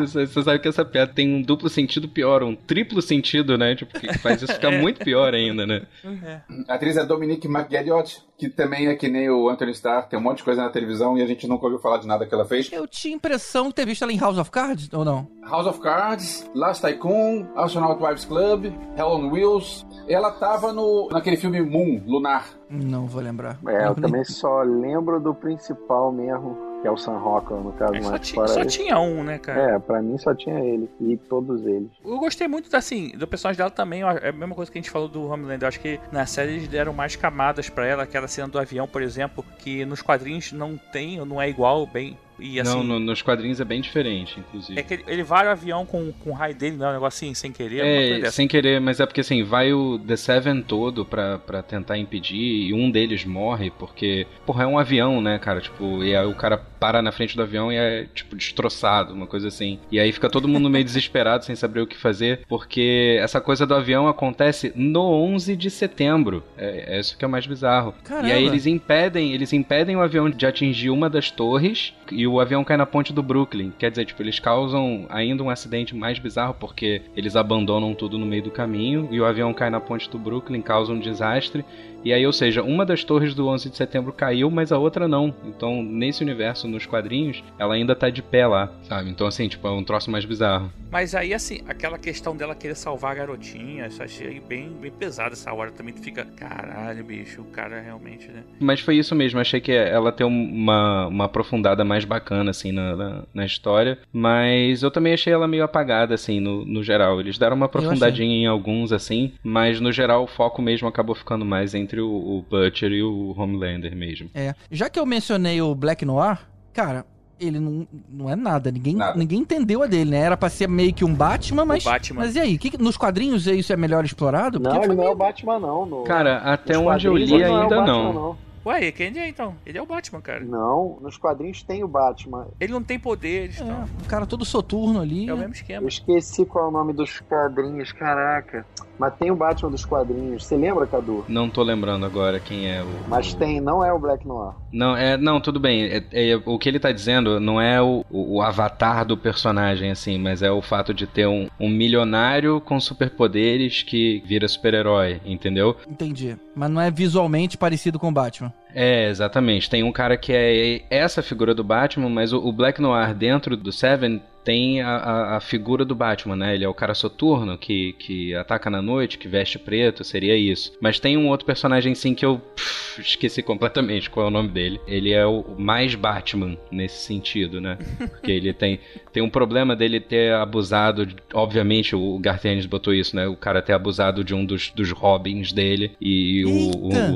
[0.00, 3.74] Você, você sabe que essa piada tem um duplo sentido pior, um triplo sentido, né?
[3.74, 5.86] Tipo, que faz isso ficar muito pior ainda, né?
[6.24, 6.40] É.
[6.68, 10.22] A atriz é Dominique McGalliot, que também é que nem o Anthony Starr, tem um
[10.22, 12.44] monte de coisa na televisão e a gente nunca ouviu falar de nada que ela
[12.44, 12.70] fez.
[12.70, 15.26] Eu tinha impressão de ter visto ela em House of Cards, ou não?
[15.42, 18.66] House of Cards, Last Tycoon, Astronaut Wives Club,
[18.96, 19.86] Hell on Wheels.
[20.08, 22.46] Ela tava no, naquele filme Moon, Lunar.
[22.68, 23.58] Não vou lembrar.
[23.68, 26.56] É, eu também só lembro do principal mesmo,
[26.86, 29.38] que é o Sam Rockwell, no caso, É, só, mas só isso- tinha um, né,
[29.38, 29.74] cara?
[29.74, 30.88] É, pra mim só tinha ele.
[31.00, 31.90] E todos eles.
[32.04, 34.02] Eu gostei muito, assim, do personagem dela também.
[34.02, 35.64] É a mesma coisa que a gente falou do Homelander.
[35.64, 38.04] Eu acho que na série eles deram mais camadas pra ela.
[38.04, 41.84] Aquela cena do avião, por exemplo, que nos quadrinhos não tem, ou não é igual,
[41.86, 44.78] bem E, assim, não, no- nos quadrinhos é bem diferente, inclusive.
[44.78, 46.92] É que ele, ele vai o avião com, com o raio dele, não é um
[46.94, 47.84] negócio assim, sem querer.
[48.24, 51.96] É, sem querer, mas é porque assim, vai o The Seven todo pra, pra tentar
[51.98, 52.36] impedir
[52.68, 55.60] e um deles morre porque, porra, é um avião, né, cara?
[55.60, 59.26] Tipo, e aí o cara para na frente do avião e é, tipo, destroçado, uma
[59.26, 59.78] coisa assim.
[59.90, 63.66] E aí fica todo mundo meio desesperado, sem saber o que fazer, porque essa coisa
[63.66, 66.42] do avião acontece no 11 de setembro.
[66.56, 67.94] É, é isso que é o mais bizarro.
[68.04, 68.28] Caramba.
[68.28, 72.40] E aí eles impedem, eles impedem o avião de atingir uma das torres e o
[72.40, 73.72] avião cai na ponte do Brooklyn.
[73.78, 78.26] Quer dizer, tipo, eles causam ainda um acidente mais bizarro porque eles abandonam tudo no
[78.26, 81.64] meio do caminho e o avião cai na ponte do Brooklyn, causa um desastre.
[82.06, 85.08] E aí, ou seja, uma das torres do 11 de setembro caiu, mas a outra
[85.08, 85.34] não.
[85.44, 89.10] Então, nesse universo, nos quadrinhos, ela ainda tá de pé lá, sabe?
[89.10, 90.70] Então, assim, tipo, é um troço mais bizarro.
[90.88, 95.32] Mas aí, assim, aquela questão dela querer salvar a garotinha, isso achei bem, bem pesado
[95.32, 95.72] essa hora.
[95.72, 98.44] Também tu fica, caralho, bicho, o cara realmente, né?
[98.60, 102.94] Mas foi isso mesmo, achei que ela tem uma, uma aprofundada mais bacana, assim, na,
[102.94, 103.98] na, na história.
[104.12, 107.18] Mas eu também achei ela meio apagada, assim, no, no geral.
[107.18, 111.44] Eles deram uma aprofundadinha em alguns, assim, mas no geral o foco mesmo acabou ficando
[111.44, 114.30] mais entre o, o Butcher e o Homelander mesmo.
[114.34, 114.54] É.
[114.70, 116.38] Já que eu mencionei o Black Noir,
[116.72, 117.04] cara,
[117.38, 118.70] ele não, não é nada.
[118.70, 119.18] Ninguém, Nada.
[119.18, 120.18] ninguém entendeu a dele, né?
[120.20, 121.84] Era pra ser meio que um Batman, mas.
[121.84, 122.20] Batman.
[122.22, 122.56] Mas e aí?
[122.58, 124.58] Que nos quadrinhos isso é melhor explorado?
[124.58, 125.84] Não, foi ele não é meio- o Batman, não.
[125.86, 128.46] No- Cara, até nos onde eu li ele é o ainda Batman, não.
[128.64, 129.54] Ué, quem é então?
[129.64, 130.40] Ele é o Batman, cara.
[130.44, 132.48] Não, nos quadrinhos tem o Batman.
[132.58, 133.84] Ele não tem poderes, É, não.
[133.84, 135.28] um cara todo soturno ali.
[135.28, 135.84] É o mesmo esquema.
[135.84, 138.66] Eu esqueci qual é o nome dos quadrinhos, caraca.
[138.98, 140.44] Mas tem o Batman dos quadrinhos.
[140.44, 141.24] Você lembra, Cadu?
[141.28, 142.86] Não tô lembrando agora quem é o.
[143.08, 144.52] Mas o- tem, não é o Black Noir.
[144.72, 145.84] Não, é, não, tudo bem.
[145.84, 149.90] É- é- o que ele tá dizendo não é o, o- o avatar do personagem,
[149.90, 155.20] assim, mas é o fato de ter um, um milionário com superpoderes que vira super-herói,
[155.24, 155.76] entendeu?
[155.88, 156.36] Entendi.
[156.54, 158.52] Mas não é visualmente parecido com o Batman.
[158.74, 159.70] É, exatamente.
[159.70, 163.56] Tem um cara que é essa figura do Batman, mas o, o Black Noir dentro
[163.56, 166.54] do Seven tem a, a- a figura do Batman, né?
[166.54, 170.72] Ele é o cara soturno que, que ataca na noite, que veste preto, seria isso.
[170.80, 174.48] Mas tem um outro personagem sim que eu pff, esqueci completamente qual é o nome
[174.48, 174.80] dele.
[174.86, 177.76] Ele é o mais Batman nesse sentido, né?
[177.98, 178.78] Porque ele tem,
[179.12, 183.26] tem um problema dele ter abusado, de- obviamente o Garth Ennis botou isso, né?
[183.26, 186.70] O cara ter abusado de um dos, dos Robins dele e o,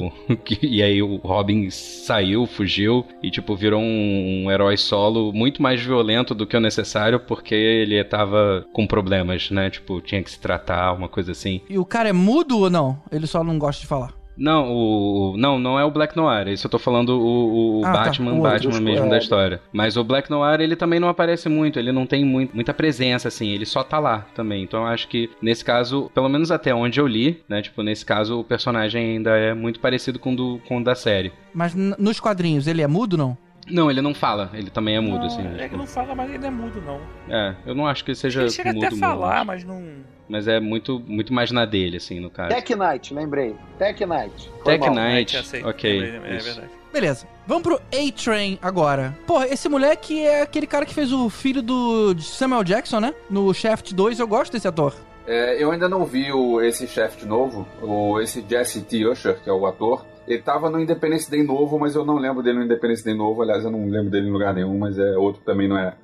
[0.09, 0.12] o,
[0.61, 5.81] e aí o Robin saiu, fugiu e tipo virou um, um herói solo muito mais
[5.81, 9.70] violento do que o necessário porque ele tava com problemas, né?
[9.70, 11.60] Tipo, tinha que se tratar, uma coisa assim.
[11.68, 12.98] E o cara é mudo ou não?
[13.12, 14.12] Ele só não gosta de falar.
[14.38, 16.48] Não, o não, não é o Black Noir.
[16.48, 18.04] Isso eu tô falando o, o Ah, tá.
[18.04, 19.08] Batman, O outro, Batman dos- mesmo é.
[19.10, 19.60] da história.
[19.70, 23.28] Mas o Black Noir, ele também não aparece muito, ele não tem muito, muita presença
[23.28, 24.62] assim, ele só tá lá também.
[24.62, 28.06] Então eu acho que nesse caso, pelo menos até onde eu li, né, tipo, nesse
[28.06, 31.32] caso o personagem ainda é muito parecido com o do com o da série.
[31.52, 33.36] Mas nos quadrinhos ele é mudo não?
[33.70, 35.46] Não, ele não fala, ele também é mudo, não, assim.
[35.46, 37.00] é que tipo, não fala, mas ele é mudo, não.
[37.28, 39.64] é, eu não acho que ele seja Ele chega mudo, até a falar, mudo, mas
[39.64, 39.82] não.
[40.28, 42.48] mas é muito, muito mais na dele, assim, no caso.
[42.48, 43.54] Tech Knight, lembrei.
[43.78, 44.50] Tech Knight.
[44.62, 44.94] Foi Tech mal.
[44.94, 45.64] Knight, sei.
[45.64, 46.00] ok.
[46.24, 46.46] É, isso.
[46.46, 46.80] verdade.
[46.92, 47.26] Beleza.
[47.46, 49.16] Vamos pro A-Train agora.
[49.26, 53.14] Porra, esse moleque é aquele cara que fez o filho do Samuel Jackson, né?
[53.28, 54.94] No Shaft 2, eu gosto desse ator.
[55.26, 59.06] É, eu ainda não vi o, esse chefe novo, o, esse Jesse T.
[59.06, 60.04] Usher, que é o ator.
[60.31, 63.43] Ele tava no Independence Day novo, mas eu não lembro dele no Independence Day novo.
[63.43, 65.95] Aliás, eu não lembro dele em lugar nenhum, mas é outro que também não é.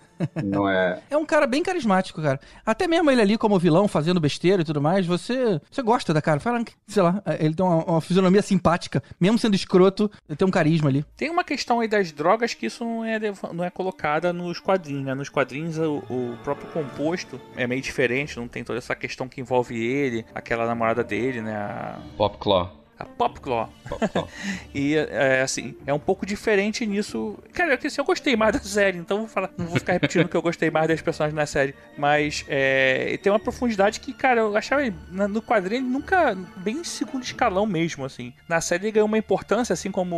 [0.43, 1.01] Não é.
[1.11, 2.41] É um cara bem carismático, cara.
[2.65, 6.21] Até mesmo ele ali como vilão, fazendo besteira e tudo mais, você você gosta da
[6.21, 6.41] cara.
[6.41, 9.03] Fala, sei lá, ele tem uma, uma fisionomia simpática.
[9.21, 11.05] Mesmo sendo escroto, ele tem um carisma ali.
[11.17, 13.21] Tem uma questão aí das drogas que isso não é,
[13.53, 15.15] não é colocada nos quadrinhos, né?
[15.15, 19.41] Nos quadrinhos o, o próprio composto é meio diferente, não tem toda essa questão que
[19.41, 21.55] envolve ele, aquela namorada dele, né?
[21.55, 22.86] A, Pop Claw.
[22.99, 23.69] A Popclaw.
[23.89, 24.29] Pop Claw.
[24.75, 27.39] E é assim, é um pouco diferente nisso.
[27.53, 29.95] Cara, é que assim, eu gostei mais da série, então vou falar, não vou ficar
[29.95, 31.75] repetindo que eu gostei mais das personagens na série.
[31.97, 36.37] Mas é, e tem uma profundidade que, cara, eu achava no quadrinho ele nunca.
[36.59, 38.33] bem em segundo escalão mesmo, assim.
[38.49, 40.17] Na série ele ganhou uma importância, assim como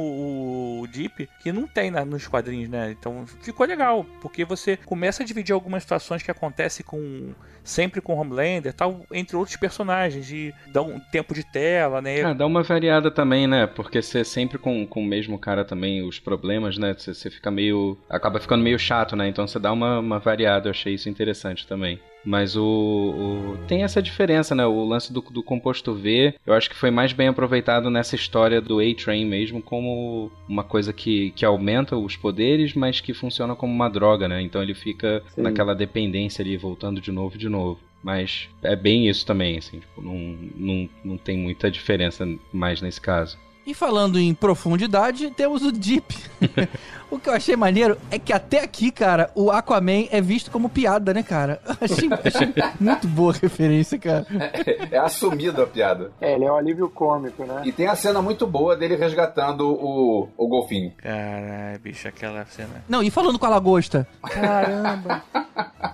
[0.83, 2.91] o Deep, que não tem na- nos quadrinhos, né?
[2.99, 7.33] Então ficou legal, porque você começa a dividir algumas situações que acontecem com.
[7.62, 12.22] sempre com Homelander tal, entre outros personagens, de dar um tempo de tela, né?
[12.22, 13.66] Ah, dá uma variada também, né?
[13.66, 16.95] Porque você sempre com, com o mesmo cara também, os problemas, né?
[16.97, 17.97] Você, você fica meio.
[18.09, 19.27] acaba ficando meio chato, né?
[19.29, 21.99] Então você dá uma, uma variada, eu achei isso interessante também.
[22.25, 24.66] Mas o, o- Tem essa diferença, né?
[24.66, 28.61] O lance do, do composto V, eu acho que foi mais bem aproveitado nessa história
[28.61, 33.73] do A-Train mesmo, como uma coisa que, que aumenta os poderes, mas que funciona como
[33.73, 34.43] uma droga, né?
[34.43, 35.43] Então ele fica Sim.
[35.43, 37.81] naquela dependência ali, voltando de novo e de novo.
[38.03, 40.16] Mas é bem isso também, assim, tipo, não,
[40.57, 43.38] não, não tem muita diferença mais nesse caso.
[43.69, 46.16] E falando em profundidade, temos o Deep.
[47.11, 50.71] o que eu achei maneiro é que até aqui, cara, o Aquaman é visto como
[50.71, 51.61] piada, né, cara?
[51.79, 54.27] Achei, achei muito boa a referência, cara.
[54.31, 56.12] É, é assumido a piada.
[56.19, 57.61] É, ele é um alívio cômico, né?
[57.66, 60.95] E tem a cena muito boa dele resgatando o, o golfinho.
[60.97, 62.83] Caralho, bicho, aquela cena.
[62.89, 64.09] Não, e falando com a lagosta?
[64.23, 65.23] Caramba.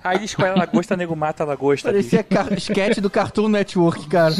[0.04, 1.90] Aí ele escolhe a lagosta, nego mata a lagosta.
[1.90, 2.24] Parecia
[2.56, 4.34] sketch do Cartoon Network, cara.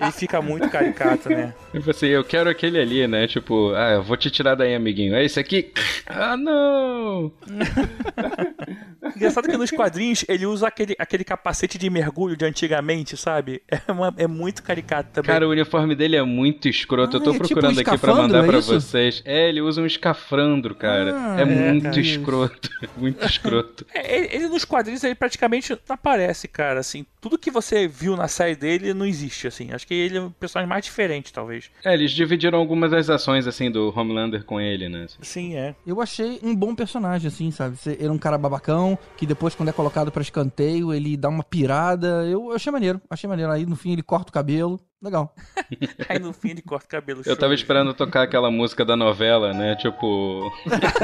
[0.00, 1.54] Ele fica muito caricato, né?
[1.78, 3.26] Tipo assim, eu quero aquele ali, né?
[3.28, 5.14] Tipo, ah, eu vou te tirar daí, amiguinho.
[5.14, 5.72] É esse aqui?
[6.06, 7.30] Ah, não!
[9.16, 13.62] Engraçado que nos quadrinhos ele usa aquele, aquele capacete de mergulho de antigamente, sabe?
[13.68, 15.28] É, uma- é muito caricato também.
[15.28, 17.16] Cara, o uniforme dele é muito escroto.
[17.16, 18.72] eu Ah, tô é tipo procurando um aqui pra mandar é pra isso?
[18.80, 19.22] vocês.
[19.24, 21.14] É, ele usa um escafandro, cara.
[21.16, 22.10] Ah, é, é, muito cara, isso.
[22.18, 22.70] escroto.
[22.96, 23.86] muito escroto.
[23.94, 26.80] É, ele, ele nos quadrinhos ele praticamente não aparece, cara.
[26.80, 29.70] Assim, tudo que você viu na série dele não existe, assim.
[29.72, 31.70] Acho que ele é um personagem mais diferente, talvez.
[31.84, 35.06] É, eles dividiram algumas das ações, assim, do Homelander com ele, né?
[35.22, 35.74] Sim, é.
[35.86, 37.76] Eu achei um bom personagem, assim, sabe?
[37.86, 41.42] Ele é um cara babacão, que depois, quando é colocado pra escanteio, ele dá uma
[41.42, 42.24] pirada.
[42.26, 43.52] Eu achei maneiro, achei maneiro.
[43.52, 44.80] Aí, no fim, ele corta o cabelo.
[45.00, 45.32] Legal.
[46.08, 47.22] Aí no fim ele corta o cabelo.
[47.24, 49.76] Eu tava esperando tocar aquela música da novela, né?
[49.76, 50.50] Tipo,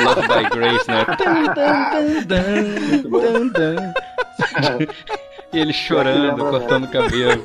[0.03, 1.07] Love by Grace, né?
[5.53, 7.45] e ele chorando, cortando o cabelo.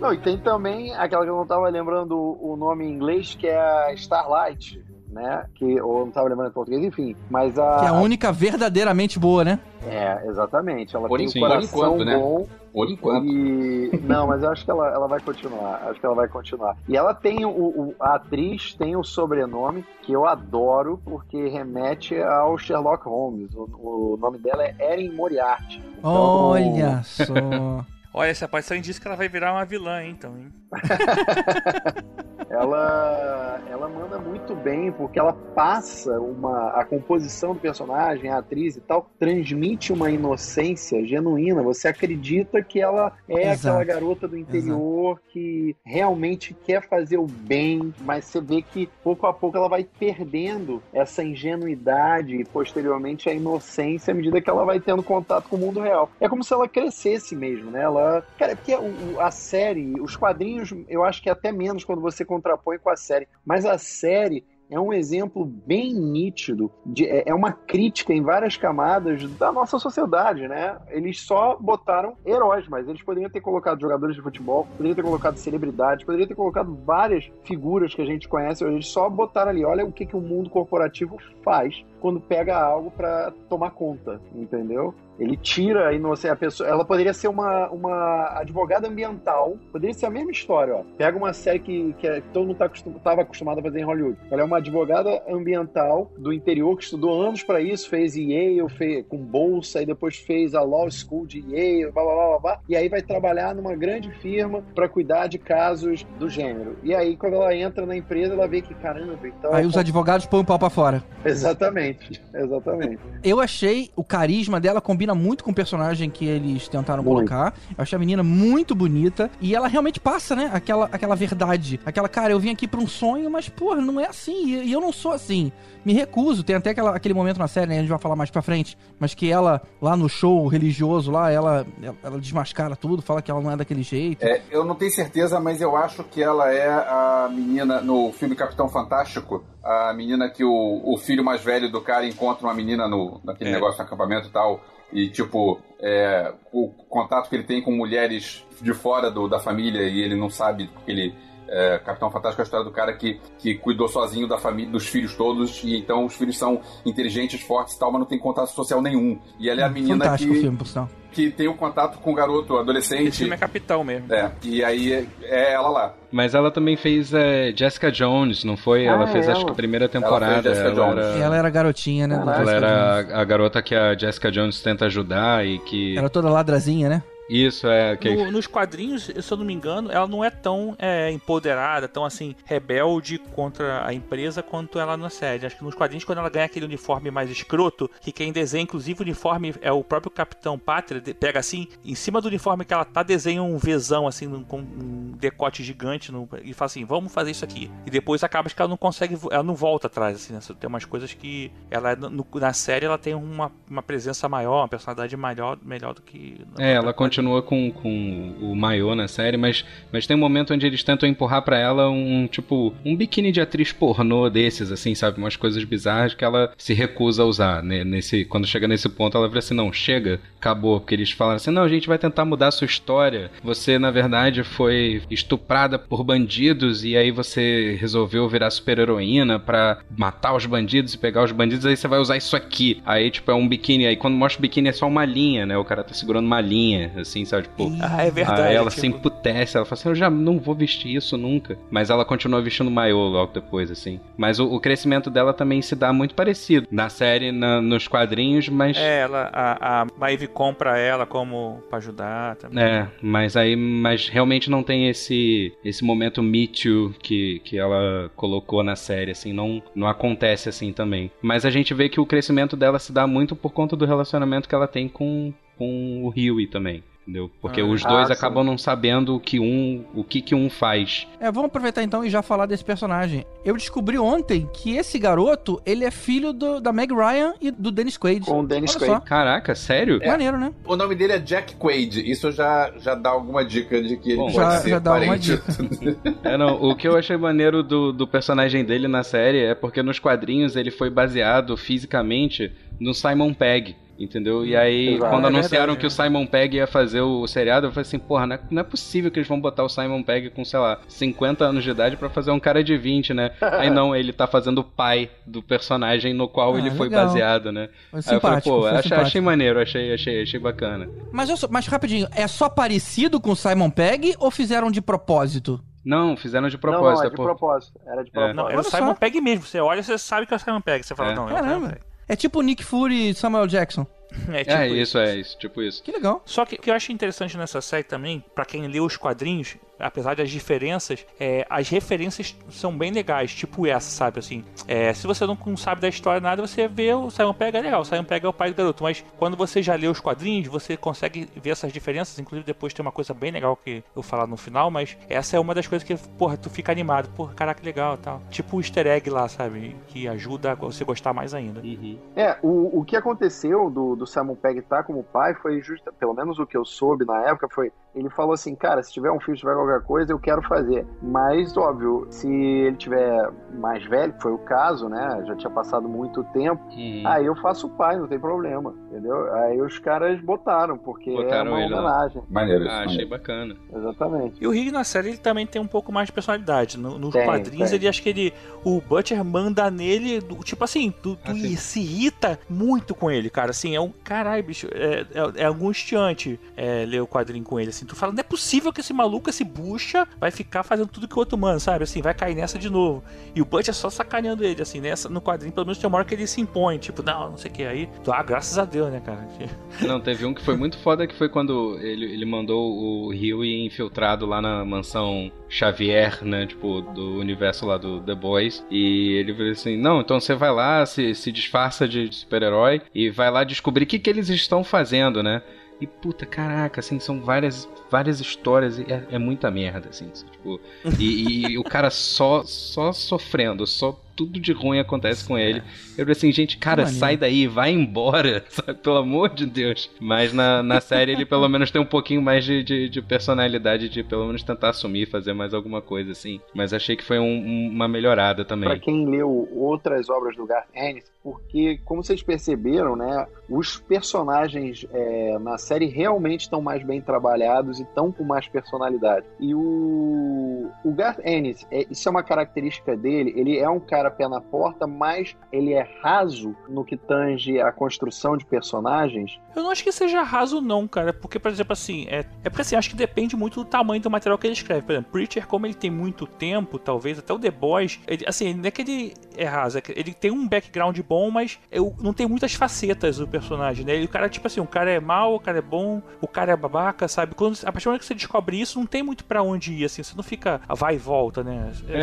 [0.00, 3.46] Não, e tem também aquela que eu não tava lembrando o nome em inglês, que
[3.46, 5.44] é a Starlight, né?
[5.54, 7.14] Que, ou não tava lembrando em português, enfim.
[7.30, 7.78] Mas a.
[7.80, 9.58] Que é a única verdadeiramente boa, né?
[9.86, 10.94] É, exatamente.
[10.94, 12.18] Ela Por tem enquanto, um coração por enquanto, né?
[12.18, 12.46] bom.
[12.72, 13.26] Por enquanto.
[13.26, 14.00] E...
[14.04, 15.82] Não, mas eu acho que ela, ela vai continuar.
[15.88, 16.76] Acho que ela vai continuar.
[16.88, 22.16] E ela tem o, o- a atriz tem o sobrenome que eu adoro porque remete
[22.20, 23.50] ao Sherlock Holmes.
[23.54, 25.82] O, o nome dela é Erin Moriarty.
[25.98, 27.34] Então, Olha só.
[28.12, 30.52] Olha, essa aparição indica que ela vai virar uma vilã, hein, então, hein?
[32.50, 38.76] ela ela manda muito bem porque ela passa uma a composição do personagem, a atriz
[38.76, 41.62] e tal, transmite uma inocência genuína.
[41.62, 43.78] Você acredita que ela é Exato.
[43.78, 49.26] aquela garota do interior que realmente quer fazer o bem, mas você vê que pouco
[49.26, 54.64] a pouco ela vai perdendo essa ingenuidade e posteriormente a inocência à medida que ela
[54.64, 56.10] vai tendo contato com o mundo real.
[56.20, 57.82] É como se ela crescesse mesmo, né?
[57.82, 57.99] Ela,
[58.38, 58.76] cara, é porque
[59.18, 62.96] a série, os quadrinhos, eu acho que é até menos quando você contrapõe com a
[62.96, 68.22] série, mas a série é um exemplo bem nítido, de- é é uma crítica em
[68.22, 70.78] várias camadas da nossa sociedade, né?
[70.90, 75.36] Eles só botaram heróis, mas eles poderiam ter colocado jogadores de futebol, poderiam ter colocado
[75.38, 79.84] celebridades, poderiam ter colocado várias figuras que a gente conhece, eles só botaram ali, olha
[79.84, 84.94] o que, que o mundo corporativo faz quando pega algo para tomar conta, entendeu?
[85.20, 90.06] Ele tira a inocência, a pessoa, ela poderia ser uma, uma advogada ambiental, poderia ser
[90.06, 90.82] a mesma história, ó.
[90.96, 93.80] Pega uma série que, que, é- que todo mundo tá acostum, tava acostumado a fazer
[93.80, 94.16] em Hollywood.
[94.30, 99.04] Ela é uma advogada ambiental do interior que estudou anos para isso, fez Yale, fez
[99.06, 102.60] com bolsa e depois fez a Law School de Yale, blá blá blá blá, blá
[102.68, 106.76] e aí vai trabalhar numa grande firma para cuidar de casos do gênero.
[106.82, 110.24] E aí quando ela entra na empresa, ela vê que caramba, então Aí os advogados
[110.26, 111.02] põem o pau pra fora.
[111.24, 112.98] Exatamente, exatamente.
[113.22, 114.80] Eu achei o carisma dela
[115.10, 117.16] combina muito com o personagem que eles tentaram Muito.
[117.28, 117.54] colocar.
[117.76, 120.50] Eu achei a menina muito bonita e ela realmente passa, né?
[120.52, 121.80] Aquela, aquela verdade.
[121.84, 124.46] Aquela, cara, eu vim aqui pra um sonho, mas, porra, não é assim.
[124.46, 125.52] E, e eu não sou assim.
[125.84, 126.42] Me recuso.
[126.42, 127.76] Tem até aquela, aquele momento na série, né?
[127.76, 128.76] A gente vai falar mais pra frente.
[128.98, 133.30] Mas que ela, lá no show religioso, lá, ela, ela, ela desmascara tudo, fala que
[133.30, 134.22] ela não é daquele jeito.
[134.24, 138.36] É, eu não tenho certeza, mas eu acho que ela é a menina no filme
[138.36, 139.42] Capitão Fantástico.
[139.62, 143.50] A menina que o, o filho mais velho do cara encontra uma menina no, naquele
[143.50, 143.52] É.
[143.54, 144.60] negócio no acampamento e tal.
[144.92, 149.82] E, tipo, é, o contato que ele tem com mulheres de fora do, da família
[149.82, 151.14] e ele não sabe porque ele.
[151.52, 154.86] É, Capitão Fantástico é a história do cara que, que cuidou sozinho da família, dos
[154.86, 158.48] filhos todos, e então os filhos são inteligentes, fortes e tal, mas não tem contato
[158.52, 159.18] social nenhum.
[159.38, 160.88] E ela é a menina Fantástico que, filme, por sinal.
[161.10, 163.18] que tem o contato com o garoto Esse adolescente.
[163.18, 164.12] filme é capital mesmo.
[164.14, 165.94] É, e aí é, é ela lá.
[166.12, 168.84] Mas ela também fez é, Jessica Jones, não foi?
[168.84, 169.36] ela Ah, fez, ela.
[169.36, 170.42] acho que a primeira temporada.
[170.50, 171.04] Jessica Ela, Jones.
[171.06, 172.14] era, Ela era garotinha, né?
[172.14, 173.12] ela Jessica era Jones.
[173.14, 175.98] a, a garota que a Jessica Jones tenta ajudar e que.
[175.98, 177.02] Era toda ladrazinha, né?
[177.30, 177.96] Isso, é.
[177.96, 178.14] Que...
[178.14, 182.04] No- nos quadrinhos, se eu não me engano, ela não é tão é, empoderada, tão
[182.04, 185.46] assim, rebelde contra a empresa quanto ela na série.
[185.46, 189.00] Acho que nos quadrinhos, quando ela ganha aquele uniforme mais escroto, que quem desenha, inclusive,
[189.00, 192.84] o uniforme é o próprio Capitão Pátria, pega assim, em cima do uniforme que ela
[192.84, 197.30] tá, desenha um Vzão, assim, com um decote gigante, no- e fala assim, vamos fazer
[197.30, 197.70] isso aqui.
[197.86, 200.40] E depois acaba que ela não consegue, ela não volta atrás, assim, né?
[200.58, 204.68] Tem umas coisas que ela, no- na série, ela tem uma, uma presença maior, uma
[204.68, 206.40] personalidade maior, melhor do que...
[206.58, 210.54] É, ela continua continua com, com o maiô na série, mas, mas tem um momento
[210.54, 214.94] onde eles tentam empurrar para ela um, tipo, um biquíni de atriz pornô desses, assim,
[214.94, 215.18] sabe?
[215.18, 217.84] Umas coisas bizarras que ela se recusa a usar, né?
[217.84, 220.80] Nesse, quando chega nesse ponto, ela vira assim, não, chega, acabou.
[220.80, 223.30] Porque eles falam assim, não, a gente vai tentar mudar a sua história.
[223.42, 230.34] Você, na verdade, foi estuprada por bandidos e aí você resolveu virar super-heroína pra matar
[230.34, 232.80] os bandidos e pegar os bandidos, aí você vai usar isso aqui.
[232.86, 233.86] Aí, tipo, é um biquíni.
[233.86, 235.58] Aí quando mostra o biquíni é só uma linha, né?
[235.58, 237.44] O cara tá segurando uma linha, assim, sabe?
[237.44, 238.42] Tipo, Ah, é verdade.
[238.42, 241.58] Aí ela tipo, se emputece, ela fala assim, eu já não vou vestir isso nunca.
[241.70, 244.00] Mas ela continua vestindo maiô logo depois, assim.
[244.16, 246.66] Mas o, o crescimento dela também se dá muito parecido.
[246.70, 248.76] Na série, na- nos quadrinhos, mas...
[248.76, 252.62] É, ela, a, a Maeve compra ela como pra ajudar também.
[252.64, 258.10] É, mas aí, mas realmente não tem esse esse momento Me Too que, que ela
[258.16, 261.10] colocou na série, assim, não, não acontece assim também.
[261.22, 264.48] Mas a gente vê que o crescimento dela se dá muito por conta do relacionamento
[264.48, 266.82] que ela tem com, com o Huey também.
[267.10, 267.28] Entendeu?
[267.42, 268.12] Porque Ah, os ah, dois sim.
[268.12, 271.08] acabam não sabendo o que um, o que que um faz.
[271.18, 273.26] É, vamos aproveitar então e já falar desse personagem.
[273.44, 277.72] Eu descobri ontem que esse garoto, ele é filho do- da Meg Ryan e do
[277.72, 278.24] Dennis Quaid.
[278.26, 278.94] Com o Dennis Olha Quaid.
[278.94, 279.98] só, Caraca, sério?
[280.06, 280.52] maneiro, né?
[280.64, 282.08] O nome dele é Jack Quaid.
[282.08, 284.92] Isso já, já dá alguma dica de que ele Bom, pode já- ser já dá
[284.94, 285.40] alguma parente.
[286.22, 289.82] É, não, o que eu achei maneiro do, do personagem dele na série é porque
[289.82, 293.74] nos quadrinhos ele foi baseado fisicamente no Simon Pegg.
[294.00, 294.46] Entendeu?
[294.46, 295.10] E aí, Exato.
[295.10, 297.98] quando É anunciaram verdade, que o Simon Pegg ia fazer o seriado, eu falei assim,
[297.98, 300.58] porra, não é, não é possível que eles vão botar o Simon Pegg com, sei
[300.58, 303.32] lá, 50 anos de idade pra fazer um cara de 20, né?
[303.42, 307.04] aí não, ele tá fazendo o pai do personagem no qual Ah, ele foi legal.
[307.08, 307.68] baseado, né?
[307.90, 310.88] Foi aí eu falei, pô, achei, achei maneiro, achei, achei, achei bacana.
[311.12, 314.80] Mas, eu só- mas rapidinho, é só parecido com o Simon Pegg ou fizeram de
[314.80, 315.60] propósito?
[315.84, 317.06] Não, fizeram de Não, não, propósito.
[317.06, 317.80] é de propósito.
[317.86, 318.12] Era de É.
[318.12, 318.36] propósito.
[318.36, 318.94] Não, é o Simon só.
[318.94, 319.44] Pegg mesmo.
[319.44, 320.82] Você olha, você sabe que é o Simon Pegg.
[320.84, 321.14] Você fala, É.
[321.14, 321.78] não, é o Simon Caramba.
[322.10, 323.86] É tipo Nick Fury e Samuel Jackson.
[324.30, 325.82] É, tipo É, isso, é isso, tipo isso.
[325.82, 326.22] Que legal.
[326.24, 329.56] Só que o que eu acho interessante nessa série também, pra quem lê os quadrinhos,
[329.80, 334.18] apesar das diferenças, é, as referências são bem legais, tipo essa, sabe?
[334.18, 337.60] Assim, é, se você não, sabe da história nada, você vê o Simon Pegg é
[337.60, 340.00] legal, o Simon Pegg é o pai do garoto, mas quando você já lê os
[340.00, 343.82] quadrinhos, você consegue ver essas diferenças, inclusive depois tem uma coisa bem legal que eu
[343.94, 347.08] vou falar no final, mas essa é uma das coisas que, porra, tu fica animado,
[347.14, 348.22] porra, caraca, que legal e tal.
[348.30, 349.76] Tipo o easter egg lá, sabe?
[349.88, 351.60] Que ajuda a você gostar mais ainda.
[351.60, 351.98] Uhum.
[352.14, 356.14] É, o, o que aconteceu do, do Simon Pegg estar como pai foi justo, pelo
[356.14, 359.20] menos o que eu soube na época foi, ele falou assim, cara, se tiver um
[359.20, 360.86] filho, se tiver qualquer coisa, eu quero fazer.
[361.02, 365.86] Mas, óbvio, se ele tiver mais velho, que foi o caso, né, já tinha passado
[365.88, 367.02] muito tempo, Uhum.
[367.04, 369.32] aí eu faço o pai, não tem problema, entendeu?
[369.34, 372.22] Aí os caras botaram, porque Botaram é uma homenagem.
[372.30, 372.68] Maneiro.
[372.70, 373.54] Ah, achei bacana.
[373.74, 374.42] Exatamente.
[374.42, 376.78] E o Rick na série ele também tem um pouco mais de personalidade.
[376.78, 377.78] No- nos Tem, quadrinhos tem.
[377.78, 378.32] ele acho que ele.
[378.64, 380.20] O Butcher manda nele.
[380.20, 381.56] do- tipo assim, tu, tu Ah, sim.
[381.56, 383.50] se irrita muito com ele, cara.
[383.50, 383.89] Assim, é um.
[384.04, 384.68] Caralho, bicho.
[384.72, 387.70] É, é, é angustiante é, ler o quadrinho com ele.
[387.70, 391.08] Assim, tu fala, não é possível que esse maluco, esse bucha, vai ficar fazendo tudo
[391.08, 391.84] que o outro manda, sabe?
[391.84, 393.02] Assim, vai cair nessa de novo.
[393.34, 396.04] E o Butcher só sacaneando ele, assim, nessa, no quadrinho, pelo menos tem uma hora
[396.04, 397.64] que ele se impõe, tipo, não, não sei o que.
[397.64, 399.20] Aí, tu, ah, graças a Deus, né, cara?
[399.80, 403.64] Não, teve um que foi muito foda que foi quando ele, ele mandou o Huey
[403.64, 406.46] infiltrado lá na mansão Xavier, né?
[406.46, 408.64] Tipo, do universo lá do The Boys.
[408.70, 413.10] E ele falou assim: Não, então você vai lá, se, se disfarça de super-herói e
[413.10, 415.42] vai lá descobrir o que, que eles estão fazendo, né?
[415.80, 420.10] E puta, caraca, assim, são várias, várias histórias e é, é muita merda, assim.
[420.10, 420.60] Tipo,
[420.98, 425.58] e, e o cara só, só sofrendo, só tudo de ruim acontece com ele.
[425.96, 426.98] Eu falei assim, gente, cara, maneiro.
[426.98, 428.74] sai daí, vai embora, sabe?
[428.74, 429.90] Pelo amor de Deus.
[430.00, 433.88] Mas na, na série ele pelo menos tem um pouquinho mais de, de, de personalidade,
[433.88, 436.40] de pelo menos tentar assumir, fazer mais alguma coisa assim.
[436.54, 438.78] Mas achei que foi um- um- uma melhorada Pra também.
[438.80, 445.38] quem leu outras obras do Garth Ennis, porque, como vocês perceberam, né, os personagens é,
[445.38, 449.26] na série realmente estão mais bem trabalhados e estão com mais personalidade.
[449.38, 453.99] E o, o Garth Ennis, é, isso é uma característica dele, ele é um cara
[454.08, 459.40] pé na porta, mas ele é raso no que tange a construção de personagens.
[459.56, 461.12] Eu não acho que seja raso, não, cara.
[461.12, 464.10] Porque, por exemplo, assim, é, é porque assim, acho que depende muito do tamanho do
[464.10, 464.82] material que ele escreve.
[464.82, 468.54] Por exemplo, Preacher, como ele tem muito tempo, talvez até o The Boys, ele, assim,
[468.54, 471.94] não é que ele é raso, é que ele tem um background bom, mas eu,
[472.00, 474.00] não tem muitas facetas do personagem, né?
[474.00, 476.52] E o cara, tipo assim, o cara é mau, o cara é bom, o cara
[476.52, 477.34] é babaca, sabe?
[477.34, 479.84] Quando, a partir do momento que você descobre isso, não tem muito pra onde ir,
[479.84, 481.72] assim, você não fica a vai e volta, né?
[481.88, 482.02] É,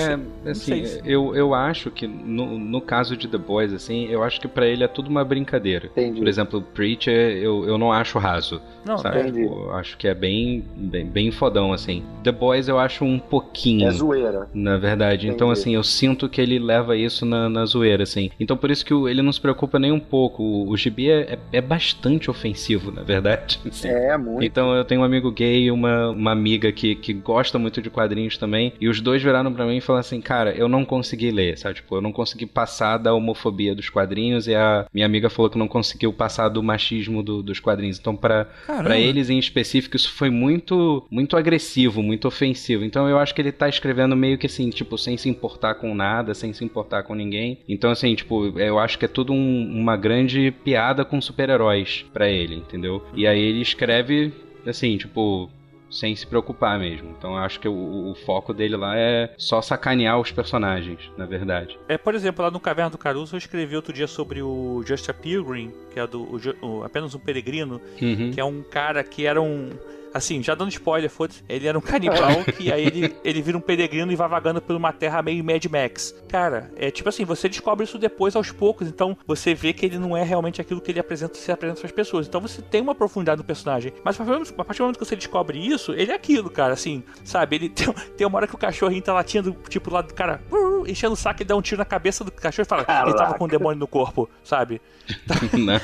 [0.54, 4.24] sei assim, se- eu, eu acho que no, no caso de The Boys, assim, eu
[4.24, 5.88] acho que pra ele é tudo uma brincadeira.
[5.88, 6.20] Entendi.
[6.20, 8.62] Por exemplo, Preacher eu, eu não acho raso.
[8.88, 9.20] Não, sabe?
[9.20, 9.44] entendi.
[9.44, 12.04] Eu acho que é bem, bem, bem fodão, assim.
[12.24, 13.88] The Boys eu acho um pouquinho.
[13.88, 14.48] É zoeira.
[14.54, 15.28] Na verdade.
[15.28, 15.62] Então, Entendi.
[15.62, 18.30] assim, eu sinto que ele leva isso na, na zoeira, assim.
[18.40, 20.42] Então, por isso que ele não se preocupa nem um pouco.
[20.44, 23.60] O, o gibi é, é- é bastante ofensivo, na verdade.
[23.68, 23.88] assim.
[23.88, 24.44] É, muito.
[24.44, 27.90] Então eu tenho um amigo gay e uma, uma amiga que, que gosta muito de
[27.90, 28.74] quadrinhos também.
[28.80, 31.76] E os dois viraram pra mim e falaram assim, cara, eu não consegui ler, sabe?
[31.76, 35.58] Tipo, eu não consegui passar da homofobia dos quadrinhos e a minha amiga falou que
[35.58, 38.00] não conseguiu passar do machismo do- dos quadrinhos.
[38.00, 38.48] Então, pra,
[38.84, 42.84] Pra eles em específico, isso foi muito muito agressivo, muito ofensivo.
[42.84, 45.94] Então eu acho que ele tá escrevendo meio que assim, tipo, sem se importar com
[45.96, 47.60] nada, sem se importar com ninguém.
[47.68, 52.30] Então, assim, tipo, eu acho que é tudo um- uma grande piada com super-heróis pra
[52.30, 53.04] ele, entendeu?
[53.16, 54.32] E aí ele escreve,
[54.66, 55.50] assim, tipo.
[55.90, 57.16] Sem se preocupar mesmo.
[57.18, 61.26] Então eu acho que o, o foco dele lá é só sacanear os personagens, na
[61.26, 61.80] verdade.
[61.88, 65.10] É, por exemplo, lá no Caverna do Caruso eu escrevi outro dia sobre o Just
[65.10, 68.32] a Pilgrim, que é do o o apenas um peregrino, Uhum.
[68.32, 69.70] que é um cara que era um.
[70.14, 71.44] Assim, já dando spoiler, foda-se.
[71.48, 74.76] Ele era um canibal que aí ele, ele vira um peregrino e vai vagando por
[74.76, 76.14] uma terra meio Mad Max.
[76.28, 79.98] Cara, é tipo assim, você descobre isso depois aos poucos, então você vê que ele
[80.00, 82.28] não é realmente aquilo que ele apresenta, se apresenta para as pessoas.
[82.28, 83.94] Então você tem uma profundidade no personagem.
[84.04, 87.56] Mas a partir do momento- que você descobre isso, ele é aquilo, cara, assim, sabe?
[87.58, 90.88] Ele tem, tem uma hora que o cachorrinho tá latindo, tipo, lá do cara, uh,
[90.88, 93.34] enchendo o saco e dá um tiro na cabeça do cachorro e fala, ele tava
[93.36, 94.82] com um demônio no corpo, sabe?
[95.58, 95.80] Né?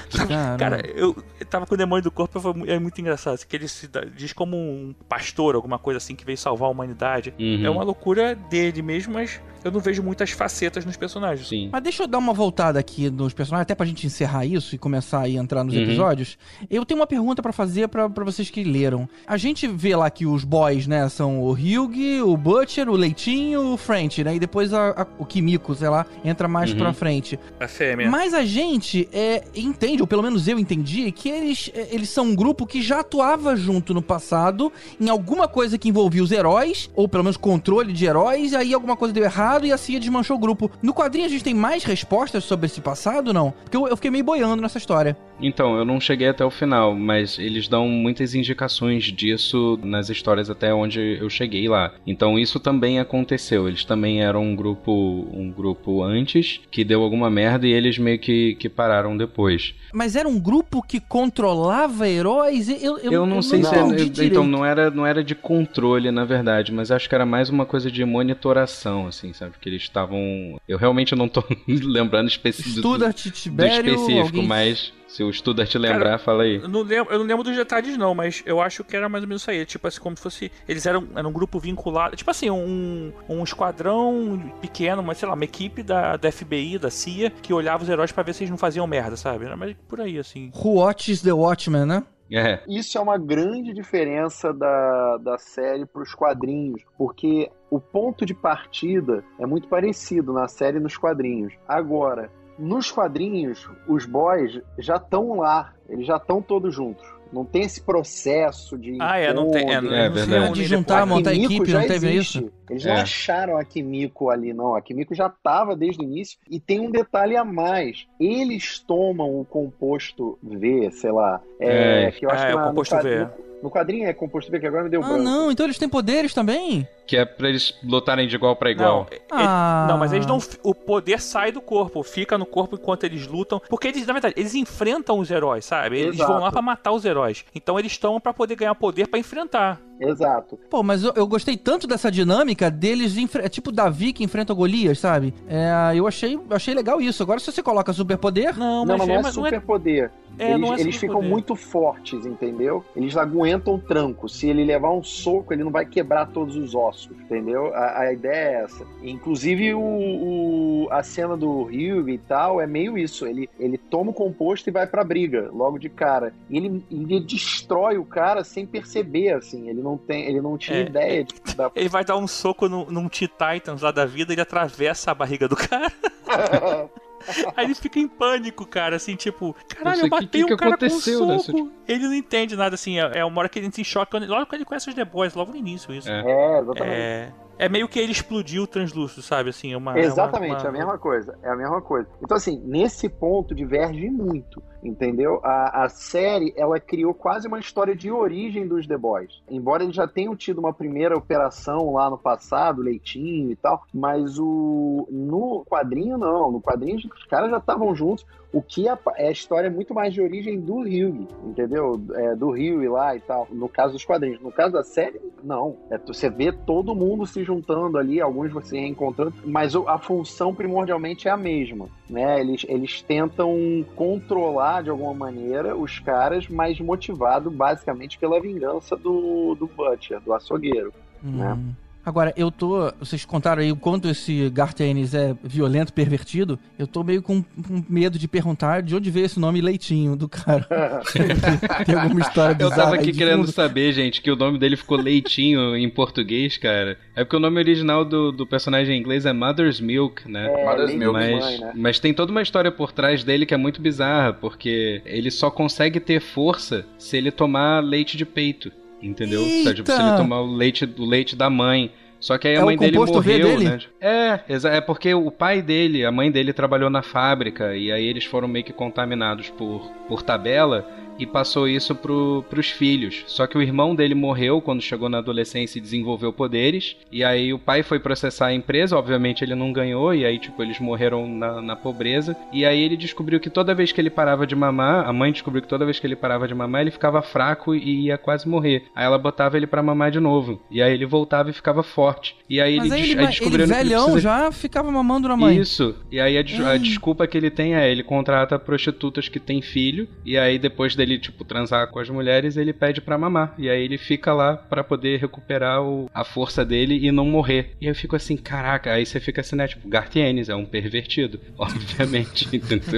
[0.59, 3.35] Cara, eu, eu tava com o demônio do corpo, é muito engraçado.
[3.35, 6.67] assim, que ele se dá- diz como um pastor, alguma coisa assim, que veio salvar
[6.69, 7.33] a humanidade.
[7.39, 7.65] Uhum.
[7.65, 11.47] É uma loucura dele mesmo, mas eu não vejo muitas facetas nos personagens.
[11.47, 11.69] Sim.
[11.71, 14.77] Mas deixa eu dar uma voltada aqui nos personagens, até pra gente encerrar isso e
[14.77, 15.83] começar a entrar nos Uhum.
[15.83, 16.37] episódios.
[16.69, 19.07] Eu tenho uma pergunta pra fazer pra pra vocês que leram.
[19.25, 23.73] A gente vê lá que os boys, né, são o Hugh, o Butcher, o Leitinho,
[23.73, 24.35] o French, né?
[24.35, 26.77] E depois a- a- o Kimiko, sei lá, entra mais Uhum.
[26.77, 27.39] pra frente.
[27.59, 28.09] A fêmea.
[28.09, 32.25] Mas a gente é, entende, ou pelo menos eu entendi, que eles, é, eles são
[32.25, 36.89] um grupo que já atuava junto no passado em alguma coisa que envolvia os heróis,
[36.95, 40.37] ou pelo menos controle de heróis, aí alguma coisa deu errado e a CIA desmanchou
[40.37, 40.69] o grupo.
[40.81, 43.51] No quadrinho a gente tem mais respostas sobre esse passado, não?
[43.63, 45.17] Porque eu, eu fiquei meio boiando nessa história.
[45.45, 50.49] Então, eu não cheguei até o final, mas eles dão muitas indicações disso nas histórias
[50.49, 51.91] até onde eu cheguei lá.
[52.07, 53.67] Então isso também aconteceu.
[53.67, 54.91] Eles também eram um grupo,
[55.33, 59.73] um grupo antes que deu alguma merda e eles meio que, que pararam depois.
[59.93, 62.69] Mas era um grupo que controlava heróis?
[62.69, 64.31] Eu, eu, Eu não sei se é, entendi eu- direito.
[64.31, 67.65] então não era não era de controle na verdade, mas acho que era mais uma
[67.65, 69.53] coisa de monitoração assim, sabe?
[69.59, 74.47] Que eles estavam, eu realmente não tô lembrando específico do, do Tibério, específico, alguém...
[74.47, 76.55] mas se o Studart lembrar, fala aí.
[76.55, 79.23] Eu não, lembro, eu não lembro dos detalhes, não, mas eu acho que era mais
[79.23, 79.63] ou menos isso aí.
[79.63, 80.51] Tipo assim, como se fosse.
[80.67, 82.15] Eles eram, eram um grupo vinculado.
[82.15, 86.89] Tipo assim, um, um esquadrão pequeno, mas sei lá, uma equipe da, da FBI, da
[86.89, 89.45] CIA, que olhava os heróis pra ver se eles não faziam merda, sabe?
[89.45, 90.51] Era mais por aí, assim.
[90.55, 92.03] Who Watches the Watchmen, né?
[92.31, 92.63] É.
[92.67, 98.33] Isso é uma grande diferença da, da série para os quadrinhos, porque o ponto de
[98.33, 101.53] partida é muito parecido na série e nos quadrinhos.
[101.67, 107.05] Agora, nos quadrinhos, os boys já estão lá, eles já estão todos juntos.
[107.31, 108.95] Não tem esse processo de.
[109.01, 109.73] Ah, é, não tem.
[109.73, 110.53] É, não, É verdade.
[110.53, 112.37] De juntar, montar Kimiko equipe, já não teve existe.
[112.37, 112.51] isso?
[112.69, 112.93] Eles É.
[112.93, 114.75] não acharam a Kimiko ali, não.
[114.75, 116.37] A Kimiko já estava desde o início.
[116.47, 118.05] E tem um detalhe a mais.
[118.19, 121.41] Eles tomam o composto V, sei lá.
[121.59, 122.11] É, É.
[122.11, 123.31] que eu acho Ah, que é o na- no composto quadrinho- V.
[123.47, 125.23] No, no quadrinho é composto V, que agora me deu Ah, branco.
[125.23, 126.87] não, então eles têm poderes também?
[127.07, 129.07] Que é pra eles lutarem de igual pra Não, igual.
[129.11, 129.85] ele- Ah.
[129.89, 130.37] não, mas eles não.
[130.63, 133.61] O poder sai do corpo, fica no corpo enquanto eles lutam.
[133.69, 135.99] Porque eles, na verdade, eles enfrentam os heróis, sabe?
[135.99, 136.31] Eles Exato.
[136.31, 137.43] vão lá pra matar os heróis.
[137.55, 139.79] Então eles estão pra poder ganhar poder pra enfrentar.
[139.99, 140.57] Exato.
[140.69, 144.51] Pô, mas eu, eu gostei tanto dessa dinâmica deles, enfre- é tipo Davi que enfrenta
[144.51, 145.33] o Golias, sabe?
[145.47, 147.21] É, eu achei, achei legal isso.
[147.23, 150.05] Agora, se você coloca superpoder, Não, Não, mas, mas não é mas não é superpoder.
[150.05, 150.09] É,
[150.39, 151.29] eles não é eles ficam superpoder.
[151.29, 152.83] muito fortes, entendeu?
[152.95, 154.27] Eles aguentam o tranco.
[154.29, 157.73] Se ele levar um soco, ele não vai quebrar todos os ossos, entendeu?
[157.73, 158.85] A, a ideia é essa.
[159.01, 163.25] Inclusive, o, o- a cena do Hugh e tal é meio isso.
[163.25, 166.33] Ele, ele toma o composto e vai pra briga, logo de cara.
[166.49, 169.69] E ele, ele destrói o cara sem perceber, assim.
[169.69, 171.71] Ele não, tem, ele não tinha É, ideia de, da...
[171.75, 175.47] Ele vai dar um soco num, num T-Titans lá da vida, ele atravessa a barriga
[175.47, 175.91] do cara.
[177.55, 180.85] Aí ele fica em pânico, cara, assim, tipo, caralho, eu que que um cara com
[180.85, 181.71] um nessa, soco.
[181.87, 184.27] Ele não entende nada, assim, é, é uma hora que ele entra em choque, quando-
[184.27, 186.09] logo que ele conhece os The Boys, logo no início isso.
[186.09, 186.21] É.
[186.21, 186.95] É, exatamente.
[186.95, 189.51] É, É meio que ele explodiu o translúcido, sabe?
[189.51, 189.97] Assim, é uma.
[189.99, 191.37] Exatamente, é uma, é a mesma coisa.
[191.43, 192.07] É a mesma coisa.
[192.21, 194.61] Então, assim, nesse ponto diverge muito.
[194.83, 195.39] Entendeu?
[195.43, 199.41] A, a série, ela criou quase uma história de origem dos The Boys.
[199.49, 204.37] Embora eles já tenham tido uma primeira operação lá no passado, Leitinho e tal, mas
[204.37, 206.51] o no quadrinho não.
[206.51, 208.25] No quadrinho os caras já estavam juntos.
[208.51, 211.99] O que é, é a história muito mais de origem do Hugh, entendeu?
[212.13, 213.47] É, do e lá e tal.
[213.51, 214.39] No caso dos quadrinhos.
[214.41, 215.75] No caso da série, não.
[215.89, 221.27] É, você vê todo mundo se juntando ali, alguns você reencontrando, mas a função primordialmente
[221.27, 221.87] é a mesma.
[222.07, 222.39] Né?
[222.39, 229.55] Eles, eles tentam controlar de alguma maneira os caras, mas motivado basicamente pela vingança do,
[229.55, 230.93] do Butcher, do açougueiro.
[231.23, 231.37] Hum.
[231.37, 231.57] Né?
[232.05, 232.91] Agora, eu tô.
[232.99, 236.59] Vocês contaram aí o quanto esse Gartenis é violento, pervertido.
[236.77, 240.27] Eu tô meio com, com medo de perguntar de onde veio esse nome Leitinho do
[240.27, 240.67] cara.
[241.85, 243.51] Tem alguma história Eu bizarra tava aí aqui de querendo fundo?
[243.51, 246.97] saber, gente, que o nome dele ficou Leitinho em português, cara.
[247.15, 250.51] É porque o nome original do, do personagem em inglês é Mother's Milk, né?
[250.53, 251.13] É, Mother's Milk.
[251.13, 251.71] Mas, Mãe, né?
[251.75, 255.49] mas tem toda uma história por trás dele que é muito bizarra, porque ele só
[255.49, 258.71] consegue ter força se ele tomar leite de peito,
[259.03, 259.41] entendeu?
[259.45, 260.07] Então, tipo, se Eita!
[260.09, 261.91] ele tomar o leite, o leite da mãe.
[262.19, 263.65] Só que aí É a o mãe dele morreu, dele?
[263.65, 263.79] né?
[263.99, 268.23] É, é porque o pai dele, a mãe dele trabalhou na fábrica e aí eles
[268.23, 270.87] foram meio que contaminados por, por tabela
[271.19, 273.23] e passou isso pro, pros filhos.
[273.27, 276.95] Só que o irmão dele morreu quando chegou na adolescência e desenvolveu poderes.
[277.11, 280.61] E aí o pai foi processar a empresa, obviamente ele não ganhou, e aí, tipo,
[280.61, 282.35] eles morreram na, na pobreza.
[282.51, 285.61] E aí ele descobriu que toda vez que ele parava de mamar, a mãe descobriu
[285.61, 288.83] que toda vez que ele parava de mamar, ele ficava fraco e ia quase morrer.
[288.95, 290.61] Aí ela botava ele pra mamar de novo.
[290.69, 292.35] E aí ele voltava e ficava forte.
[292.49, 295.57] E aí Mas ele, aí ele, aí ele velhão precisa- já ficava mamando na mãe.
[295.57, 295.95] isso.
[296.11, 299.61] E aí a, des- a desculpa que ele tem é ele contrata prostitutas que têm
[299.61, 303.53] filho e aí depois dele tipo transar com as mulheres, ele pede pra mamar.
[303.57, 307.71] E aí ele fica lá pra poder recuperar o- a força dele e não morrer.
[307.81, 311.39] E eu fico assim, caraca, aí você fica assim, né, tipo, Gartienes é um pervertido,
[311.57, 312.47] obviamente?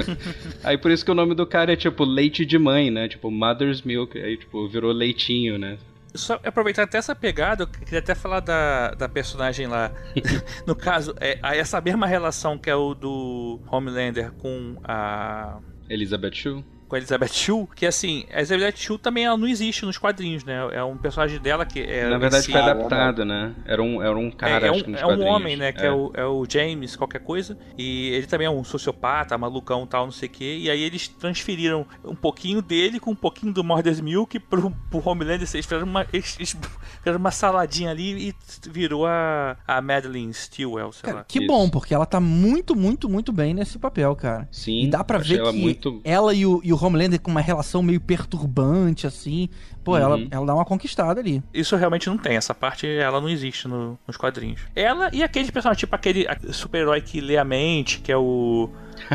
[0.64, 3.08] Aí por isso que o nome do cara é tipo leite de mãe, né?
[3.08, 5.78] Tipo Mother's Milk, aí tipo virou leitinho, né?
[6.14, 9.92] Só aproveitar até essa pegada, eu queria até falar da, da personagem lá.
[10.66, 15.60] no caso, é essa mesma relação que é o do Homelander com a.
[15.90, 16.64] Elizabeth Shue.
[16.88, 20.44] Com a Elizabeth Shue, que assim, a Elizabeth Shue também ela não existe nos quadrinhos,
[20.44, 20.56] né?
[20.72, 22.08] É um personagem dela que é.
[22.10, 23.54] Na verdade esse- foi adaptado, né?
[23.66, 25.72] Era um, era um cara, é, é acho que um, nos é um homem, né?
[25.72, 25.92] Que é.
[25.92, 27.58] o, é o James, qualquer coisa.
[27.78, 30.58] E ele também é um sociopata, malucão tal, não sei o quê.
[30.62, 35.02] E aí eles transferiram um pouquinho dele com um pouquinho do Morders Milk pro, pro
[35.10, 35.40] Homelander.
[35.40, 36.56] Eles fizeram uma, eles, eles
[37.00, 38.36] fizeram uma saladinha ali e
[38.70, 41.26] virou a, a Madeline Stillwell, sei Cara, lá.
[41.28, 41.48] que Isso.
[41.48, 44.48] bom, porque ela tá muito, muito, muito bem nesse papel, cara.
[44.52, 47.32] Sim, E dá pra ver ela que muito ela e o, e o Homelander com
[47.32, 49.50] uma relação meio perturbante, assim.
[49.84, 49.98] Pô, Uhum.
[49.98, 51.44] ela, ela dá uma conquistada ali.
[51.54, 54.62] Isso realmente não tem, essa parte ela não existe no- nos quadrinhos.
[54.76, 58.70] Ela e aquele personagem, tipo aquele super-herói que lê a mente, que é o.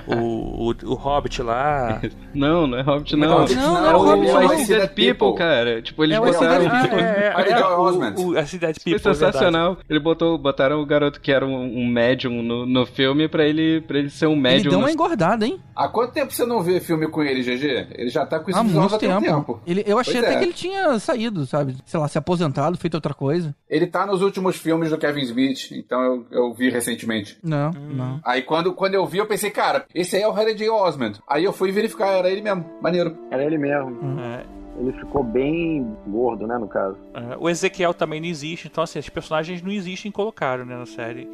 [0.07, 2.01] o, o, o Hobbit lá.
[2.35, 3.47] Não, não é Hobbit, Não, não.
[3.47, 4.49] não, não é é o Hobbit, não.
[4.59, 5.83] See Dead People, cara.
[5.83, 6.65] Tipo, eles É o botaram.
[7.01, 9.77] É, é, é, o- o- a cidade Foi People, sensacional.
[9.89, 13.81] Ele botou, botaram o garoto que era um, um médium no, no filme pra ele,
[13.83, 14.71] pra ele ser um Ele médium.
[14.71, 15.61] deu no- uma engordada, hein?
[15.75, 17.89] Há quanto tempo você não vê filme com ele, GG?
[17.95, 19.21] Ele já tá com esse Há muito tempo.
[19.21, 19.61] tempo.
[19.67, 20.39] Ele, eu achei Pois até é.
[20.39, 21.77] que ele tinha saído, sabe?
[21.85, 23.55] Sei lá, se aposentado, feito outra coisa.
[23.69, 27.39] Ele tá nos últimos filmes do Kevin Smith, então eu, eu vi recentemente.
[27.43, 27.93] Não, Hum.
[27.95, 28.21] não.
[28.25, 30.69] Aí quando, quando eu vi, eu pensei, cara, esse aí é o Harry J.
[30.71, 31.21] Osmond.
[31.29, 32.65] Aí eu fui verificar, era ele mesmo.
[32.81, 33.17] Maneiro.
[33.31, 33.99] Era ele mesmo.
[34.21, 34.45] É,
[34.79, 36.97] Ele ficou bem gordo, né, no caso.
[37.15, 40.77] é, o Ezequiel também não existe, então assim, os personagens não existem e colocaram né,
[40.77, 41.29] na série.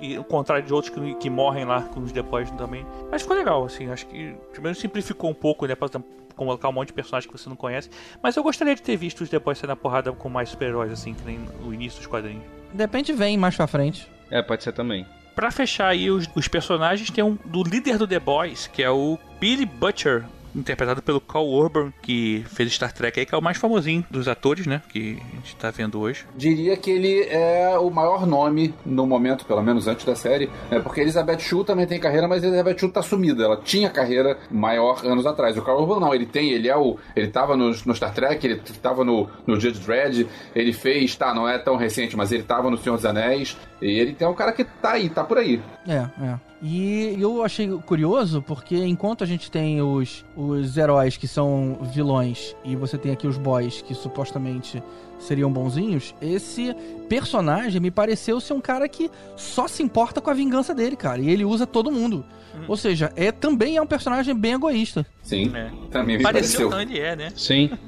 [0.00, 2.86] E, e ao contrário de outros que, que morrem lá com os depois também.
[3.10, 5.74] Mas ficou legal, assim, acho que primeiro simplificou um pouco, né?
[5.74, 5.88] Pra
[6.36, 7.90] colocar um monte de personagens que você não conhece.
[8.22, 11.12] Mas eu gostaria de ter visto os depois sendo na porrada com mais super-heróis, assim,
[11.14, 12.42] que nem no início dos quadrinhos.
[12.72, 14.08] De repente vem mais pra frente.
[14.30, 15.04] É, pode ser também.
[15.34, 18.90] Pra fechar aí os, os personagens, tem um do líder do The Boys, que é
[18.90, 20.24] o Billy Butcher,
[20.54, 24.28] interpretado pelo Carl Urban, que fez Star Trek aí, que é o mais famosinho dos
[24.28, 24.82] atores, né?
[24.88, 26.24] Que a gente tá vendo hoje.
[26.36, 30.50] Diria que ele é o maior nome no momento, pelo menos antes da série.
[30.70, 33.44] É porque Elizabeth Shue também tem carreira, mas Elizabeth Shue tá sumida.
[33.44, 35.56] Ela tinha carreira maior anos atrás.
[35.56, 36.98] O Carl Urban não, ele tem, ele é o.
[37.16, 41.34] Ele tava no, no Star Trek, ele tava no, no Judge Dredd, ele fez, tá,
[41.34, 43.56] não é tão recente, mas ele tava no Senhor dos Anéis.
[43.80, 45.60] E ele é um cara que tá aí, tá por aí.
[45.86, 46.51] É, é.
[46.62, 52.54] E eu achei curioso porque enquanto a gente tem os, os heróis que são vilões
[52.64, 54.80] e você tem aqui os boys que supostamente
[55.18, 56.74] seriam bonzinhos, esse
[57.08, 61.20] personagem me pareceu ser um cara que só se importa com a vingança dele, cara.
[61.20, 62.24] E ele usa todo mundo.
[62.68, 65.06] Ou seja, é também é um personagem bem egoísta.
[65.22, 65.70] Sim, É.
[65.90, 66.70] também me Pareceu, pareceu.
[66.70, 67.32] não, ele é, né?
[67.34, 67.70] Sim.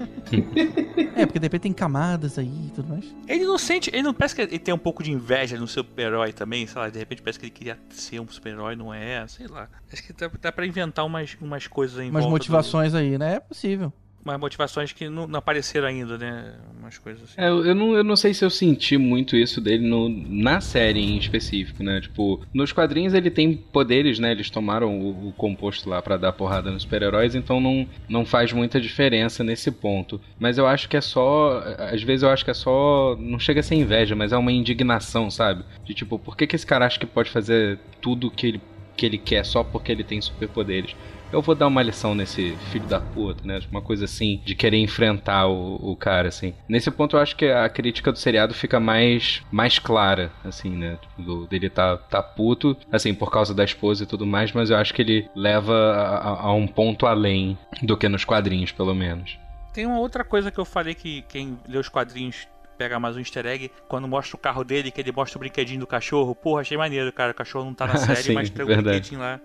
[1.17, 3.05] É, porque de repente tem camadas aí e tudo mais.
[3.29, 6.33] Ele não sente, ele não parece que ele tem um pouco de inveja no super-herói
[6.33, 9.47] também, sei lá, de repente parece que ele queria ser um super-herói, não é, sei
[9.47, 9.69] lá.
[9.93, 13.17] Acho que dá, dá pra inventar umas, umas coisas aí Umas volta do- motivações aí,
[13.19, 13.35] né?
[13.37, 13.93] É possível.
[14.25, 16.55] Umas motivações que não, não apareceram ainda, né?
[16.79, 17.35] Umas coisas assim.
[17.37, 21.01] É, eu, não, eu não sei se eu senti muito isso dele no, na série
[21.01, 22.01] em específico, né?
[22.01, 24.33] Tipo, nos quadrinhos ele tem poderes, né?
[24.33, 28.53] Eles tomaram o, o composto lá pra dar porrada nos super-heróis, então não, não faz
[28.53, 30.21] muita diferença nesse ponto.
[30.39, 31.63] Mas eu acho que é só.
[31.93, 33.17] Às vezes eu acho que é só.
[33.19, 35.65] Não chega a ser inveja, mas é uma indignação, sabe?
[35.85, 38.61] De tipo, por que, que esse cara acha que pode fazer tudo que ele,
[38.97, 40.95] que ele quer só porque ele tem superpoderes?
[41.33, 43.61] Eu vou dar uma lição nesse filho da puta, né?
[43.71, 46.55] Uma coisa assim, de querer enfrentar o, o cara, assim.
[46.69, 50.99] Nesse ponto eu acho que a crítica do seriado fica mais, mais clara, assim, né?
[51.19, 54.77] Do, dele tá, tá puto, assim, por causa da esposa e tudo mais, mas eu
[54.77, 59.39] acho que ele leva a, a- um ponto além do que nos quadrinhos, pelo menos.
[59.73, 62.47] Tem uma outra coisa que eu falei que quem lê os quadrinhos
[62.79, 65.81] pega mais um easter egg, quando mostra o carro dele, que ele mostra o brinquedinho
[65.81, 66.35] do cachorro.
[66.35, 67.33] Porra, achei maneiro, cara.
[67.33, 68.89] O cachorro não tá na série, Sim, mas tem o verdade.
[69.01, 69.41] brinquedinho lá.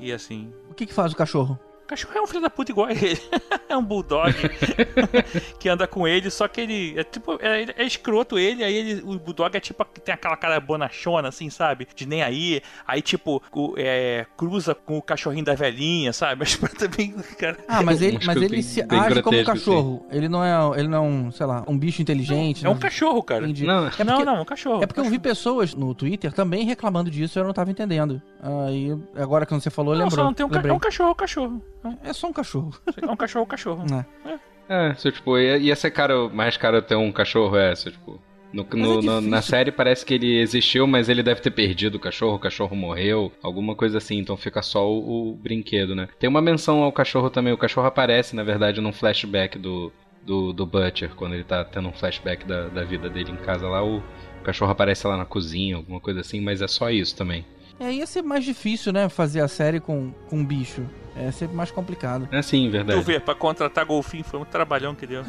[0.00, 0.52] E assim.
[0.76, 1.58] Que que faz o cachorro?
[1.86, 3.16] O cachorro é um filho da puta igual a ele.
[3.68, 4.34] é um bulldog
[5.60, 7.38] que anda com ele, só que ele é tipo.
[7.40, 9.84] É, é escroto ele, aí ele, o bulldog é tipo.
[10.04, 11.86] Tem aquela cara bonachona, assim, sabe?
[11.94, 12.60] De nem aí.
[12.86, 16.44] Aí, tipo, o- é, cruza com o cachorrinho da velhinha, sabe?
[16.60, 17.56] Mas também, cara.
[17.68, 20.06] Ah, mas ele, mas ele bem- se bem age como um cachorro.
[20.10, 22.66] Ele não é, ele não é um, sei lá, um bicho inteligente.
[22.66, 22.80] É um né?
[22.80, 23.44] cachorro, cara.
[23.44, 23.64] Entendi.
[23.64, 24.82] Não, É porque, Não, não, um cachorro.
[24.82, 28.20] É porque eu vi pessoas no Twitter também reclamando disso e eu não tava entendendo.
[28.42, 30.16] Aí, agora que você falou, Não, lembrou.
[30.18, 31.62] só não tem um, ca- é um cachorro, cachorro.
[32.02, 32.72] É só um cachorro.
[33.00, 33.84] É um cachorro, cachorro.
[33.90, 34.04] né?
[34.68, 38.20] É, se, tipo, ia, ia ser caro, mais caro ter um cachorro, é, se, tipo...
[38.52, 41.94] No, no- é no- na série parece que ele existiu, mas ele deve ter perdido
[41.94, 46.08] o cachorro, o cachorro morreu, alguma coisa assim, então fica só o, o brinquedo, né?
[46.18, 49.92] Tem uma menção ao cachorro também, o cachorro aparece, na verdade, num flashback do,
[50.24, 53.68] do, do Butcher, quando ele tá tendo um flashback da, da vida dele em casa
[53.68, 57.14] lá, o, o cachorro aparece lá na cozinha, alguma coisa assim, mas é só isso
[57.14, 57.44] também.
[57.78, 60.84] É, ia ser mais difícil, né, fazer a série com, com um bicho.
[61.18, 62.28] É sempre mais complicado.
[62.30, 63.00] É sim, Tu verdade.
[63.02, 65.22] vê, pra contratar golfinho foi um trabalhão que deu.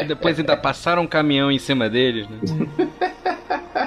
[0.00, 2.38] E depois ainda passaram um caminhão em cima deles, né?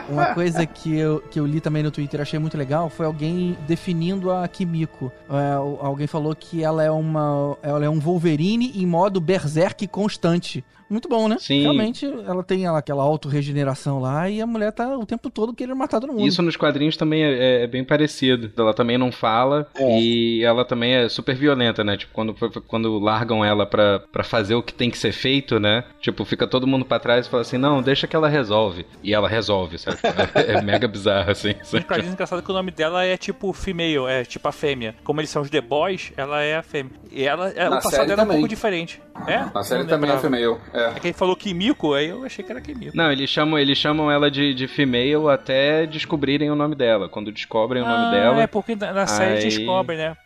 [0.10, 3.56] Uma coisa que eu, que eu li também no Twitter achei muito legal foi alguém
[3.68, 5.12] definindo a Kimiko.
[5.30, 10.64] É, alguém falou que ela é uma ela é um Wolverine em modo berserk constante.
[10.90, 11.38] Muito bom, né?
[11.40, 11.62] Sim.
[11.62, 15.76] Realmente, ela tem ela, aquela auto-regeneração lá e a mulher tá o tempo todo querendo
[15.76, 16.26] matar todo mundo.
[16.26, 18.52] Isso nos quadrinhos também é, é bem parecido.
[18.58, 20.00] Ela também não fala É.
[20.00, 21.98] e ela também é super violenta, né?
[21.98, 22.34] Tipo, quando,
[22.68, 25.84] quando largam ela pra, pra fazer o que tem que ser feito, né?
[26.02, 28.86] Tipo, fica todo mundo pra trás e fala assim: não, deixa que ela resolve.
[29.04, 29.98] E ela resolve, sabe?
[30.36, 31.56] É, é mega bizarro, assim.
[31.62, 31.84] Um sabe?
[31.84, 34.96] quadrinho engraçado que o nome dela é tipo female, é tipo a fêmea.
[35.04, 36.92] Como eles são os The Boys, ela é a fêmea.
[37.12, 38.38] E ela, é, o Na passado série dela é um também.
[38.38, 39.02] pouco diferente.
[39.28, 39.46] É?
[39.54, 40.58] A série Não também é female.
[40.74, 40.86] É.
[40.96, 42.96] É que ele falou Kimiko, aí eu achei que era Kimiko.
[42.96, 47.10] Não, eles chamam, eles chamam ela de, de female até descobrirem o nome dela.
[47.10, 48.42] Quando descobrem o nome ah, dela.
[48.42, 50.18] é porque na, na série Aí- descobre, né?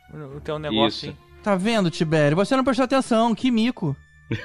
[0.43, 1.05] Tem um negócio Isso.
[1.09, 1.17] assim.
[1.43, 2.35] Tá vendo, Tibério?
[2.37, 3.95] Você não prestou atenção, que mico.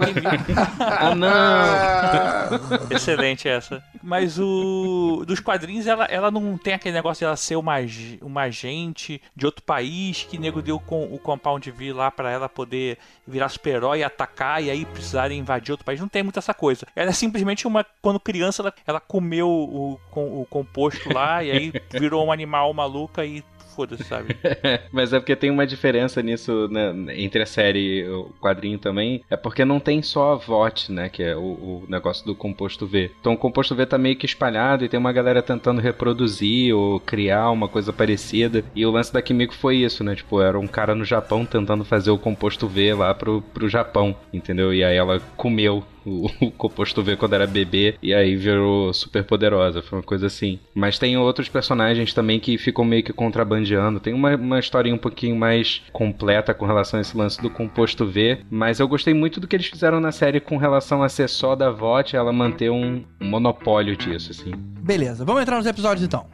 [0.80, 2.90] Ah, não!
[2.90, 3.82] Excelente essa.
[4.02, 5.24] Mas o.
[5.26, 7.74] Dos quadrinhos, ela, ela não tem aquele negócio de ela ser uma,
[8.20, 12.48] uma agente de outro país que nego deu com o Compound V lá pra ela
[12.48, 16.00] poder virar super-herói, atacar e aí precisarem invadir outro país.
[16.00, 16.86] Não tem muito essa coisa.
[16.94, 17.84] Ela é simplesmente uma.
[18.02, 22.72] Quando criança, ela, ela comeu o, com- o composto lá e aí virou um animal
[22.74, 23.42] maluca e
[23.78, 24.36] foda-se, sabe?
[24.90, 29.22] Mas é porque tem uma diferença nisso né, entre a série e o quadrinho também.
[29.30, 31.08] É porque não tem só a VOT, né?
[31.08, 33.12] Que é o, o negócio do composto V.
[33.20, 36.98] Então o composto V tá meio que espalhado e tem uma galera tentando reproduzir ou
[36.98, 38.64] criar uma coisa parecida.
[38.74, 40.16] E o lance da Kimiko foi isso, né?
[40.16, 44.16] Tipo, era um cara no Japão tentando fazer o composto V lá pro, pro Japão,
[44.32, 44.74] entendeu?
[44.74, 49.24] E aí ela comeu o, o composto V quando era bebê e aí virou super
[49.24, 49.82] poderosa.
[49.82, 50.58] Foi uma coisa assim.
[50.74, 54.00] Mas tem outros personagens também que ficam meio que contrabandeando.
[54.00, 58.06] Tem uma, uma historinha um pouquinho mais completa com relação a esse lance do composto
[58.06, 58.38] V.
[58.50, 61.54] Mas eu gostei muito do que eles fizeram na série com relação a ser só
[61.54, 64.52] da VOT, ela manter um, monopólio disso, assim.
[64.80, 66.26] Beleza, vamos entrar nos episódios então.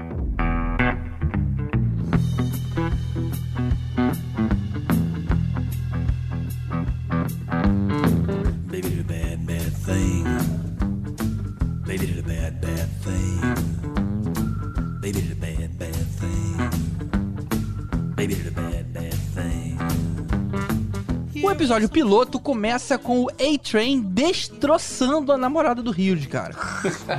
[21.55, 26.53] Episódio piloto começa com o A-Train destroçando a namorada do Hilde, cara.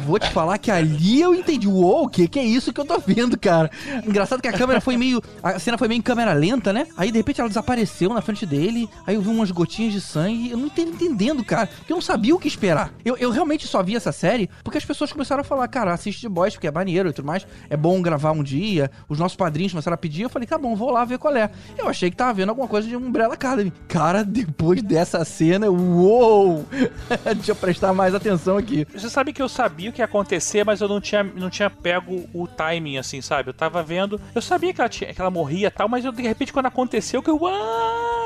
[0.05, 1.69] Vou te falar que ali eu entendi.
[1.69, 3.71] Uou, o que, que é isso que eu tô vendo, cara?
[4.05, 5.23] Engraçado que a câmera foi meio.
[5.41, 6.85] A cena foi meio em câmera lenta, né?
[6.97, 8.89] Aí de repente ela desapareceu na frente dele.
[9.07, 10.51] Aí eu vi umas gotinhas de sangue.
[10.51, 11.69] Eu não tava entendendo, cara.
[11.87, 12.91] Eu não sabia o que esperar.
[13.05, 16.23] Eu, eu realmente só vi essa série porque as pessoas começaram a falar, cara, assiste
[16.23, 17.47] The Boys, porque é maneiro e tudo mais.
[17.69, 18.91] É bom gravar um dia.
[19.07, 20.23] Os nossos padrinhos começaram a pedir.
[20.23, 21.49] Eu falei, tá bom, vou lá ver qual é.
[21.77, 23.71] Eu achei que tava vendo alguma coisa de Umbrella Academy.
[23.87, 26.65] Cara, depois dessa cena, uou!
[27.35, 28.85] Deixa eu prestar mais atenção aqui.
[28.93, 31.69] Você sabe que eu sabia o que ia acontecer, mas eu não tinha, não tinha
[31.69, 33.49] pego o timing, assim, sabe?
[33.49, 34.19] Eu tava vendo.
[34.33, 36.65] Eu sabia que ela, tinha, que ela morria e tal, mas eu, de repente, quando
[36.67, 37.39] aconteceu, que eu.
[37.45, 38.24] "Ah!"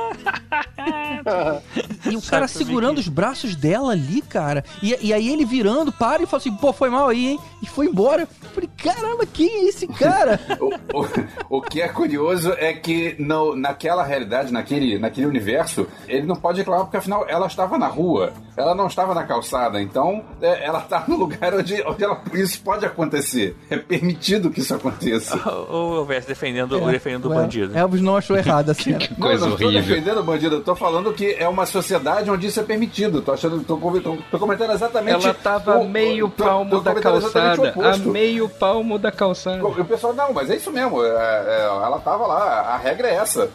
[2.10, 4.64] E o cara segurando que- os braços dela ali, cara.
[4.82, 7.40] E, e aí ele virando, para e fala assim, pô, foi mal aí, hein?
[7.62, 8.24] E foi embora.
[8.24, 10.40] Eu falei, caramba, quem é esse cara?
[10.60, 16.26] O, o- o que é curioso é que no, naquela realidade, naquele, naquele universo, ele
[16.26, 20.24] não pode reclamar porque afinal ela estava na rua, ela não estava na calçada, então
[20.42, 23.56] é, ela está no lugar onde, onde ela- isso pode acontecer.
[23.70, 25.40] É permitido que isso aconteça.
[25.70, 27.78] Ou eu viesse defendendo, defendendo o bandido.
[27.78, 29.00] Elvis não achou errado a cena.
[29.12, 29.99] Não, Coisa não horrível.
[30.00, 33.22] Defendendo bandido, eu tô falando que é uma sociedade onde isso é permitido.
[33.22, 35.26] Tô achando, tô, tô, tô comentando exatamente.
[35.26, 37.90] Ela tava a o- meio tô- palmo tô da exatamente o calçada.
[37.90, 39.66] A meio palmo da calçada.
[39.66, 41.04] O pessoal, não, mas é isso mesmo.
[41.04, 43.50] é- é, ela tava lá, a regra é essa.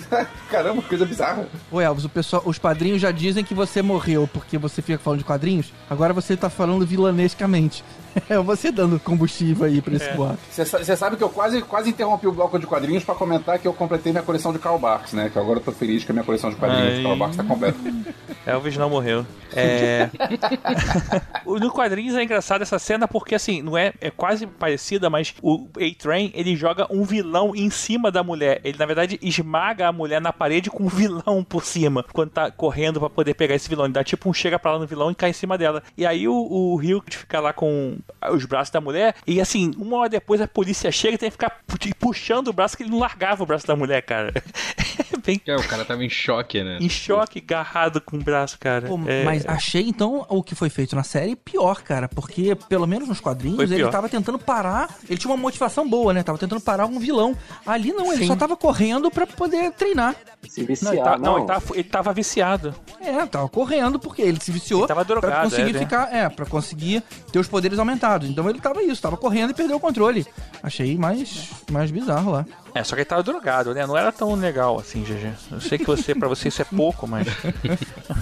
[0.50, 1.46] Caramba, coisa bizarra.
[1.70, 5.18] Ô Elvis, o pessoal, os padrinhos já dizem que você morreu porque você fica falando
[5.20, 5.72] de quadrinhos.
[5.88, 7.84] Agora você tá falando vilanescamente.
[8.28, 10.14] É você dando combustível aí pra esse É.
[10.14, 10.38] boato.
[10.50, 13.58] Você sa- você sabe que eu quase, quase interrompi o bloco de quadrinhos pra comentar
[13.58, 15.28] que eu completei minha coleção de Karl Barks, né?
[15.32, 17.02] Que agora eu tô feliz que a minha coleção de quadrinhos de Ai.
[17.04, 17.78] Karl Barks tá completa.
[18.46, 19.26] Elvis não morreu.
[19.54, 20.08] É.
[21.46, 25.66] No quadrinhos é engraçado essa cena porque assim, não é, é quase parecida, mas o
[25.76, 28.60] A-Train ele joga um vilão em cima da mulher.
[28.64, 32.50] Ele na verdade esmaga a mulher na parede com um vilão por cima quando tá
[32.50, 33.86] correndo pra poder pegar esse vilão.
[33.86, 35.82] Ele dá tipo um chega pra lá no vilão e cai em cima dela.
[35.96, 37.98] E aí o, o Rio fica lá com
[38.32, 41.32] os braços da mulher e assim, uma hora depois a polícia chega e tem que
[41.34, 44.32] ficar pu- puxando o braço que ele não largava o braço da mulher, cara.
[45.30, 46.78] É bem É, o cara tava em choque, né?
[46.80, 48.88] em choque, agarrado com o braço, cara.
[48.88, 52.08] Pô, É- Mas achei então o que foi feito na série pior, cara.
[52.08, 54.88] Porque, pelo menos nos quadrinhos, ele tava tentando parar.
[55.08, 56.22] Ele tinha uma motivação boa, né?
[56.22, 57.36] Tava tentando parar um vilão.
[57.66, 58.28] Ali não, ele Sim.
[58.28, 60.14] só tava correndo pra poder treinar.
[60.48, 61.24] Se Não, viciar, ele, tá- não.
[61.32, 62.74] não, ele, tava, ele tava viciado.
[63.00, 65.78] É, tava correndo porque ele se viciou Ele tava pra drogado, conseguir é, né?
[65.78, 68.28] ficar, é, para conseguir ter os poderes aumentados.
[68.28, 70.26] Então ele tava isso, tava correndo e perdeu o controle.
[70.62, 72.46] Achei mais mais bizarro lá.
[72.74, 73.84] É, só que ele tava drogado, né?
[73.86, 75.04] Não era tão legal assim,
[75.50, 77.26] Eu sei que você, pra você isso é pouco, mas.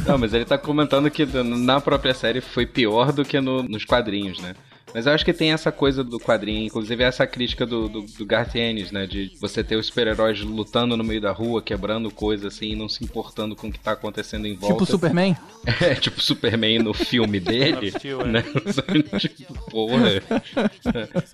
[0.06, 3.84] Não, mas ele tá comentando que na própria série foi pior do que no- nos
[3.84, 4.54] quadrinhos, né?
[4.94, 8.26] Mas eu acho que tem essa coisa do quadrinho, inclusive essa crítica do, do, do
[8.26, 9.06] Garth Ennis, né?
[9.06, 12.88] De você ter os super-heróis lutando no meio da rua, quebrando coisa assim, e não
[12.88, 14.74] se importando com o que tá acontecendo em volta.
[14.74, 15.36] Tipo o Superman.
[15.82, 18.24] É, tipo Superman no filme dele, Steel, é.
[18.24, 18.44] né?
[19.20, 20.22] tipo, porra.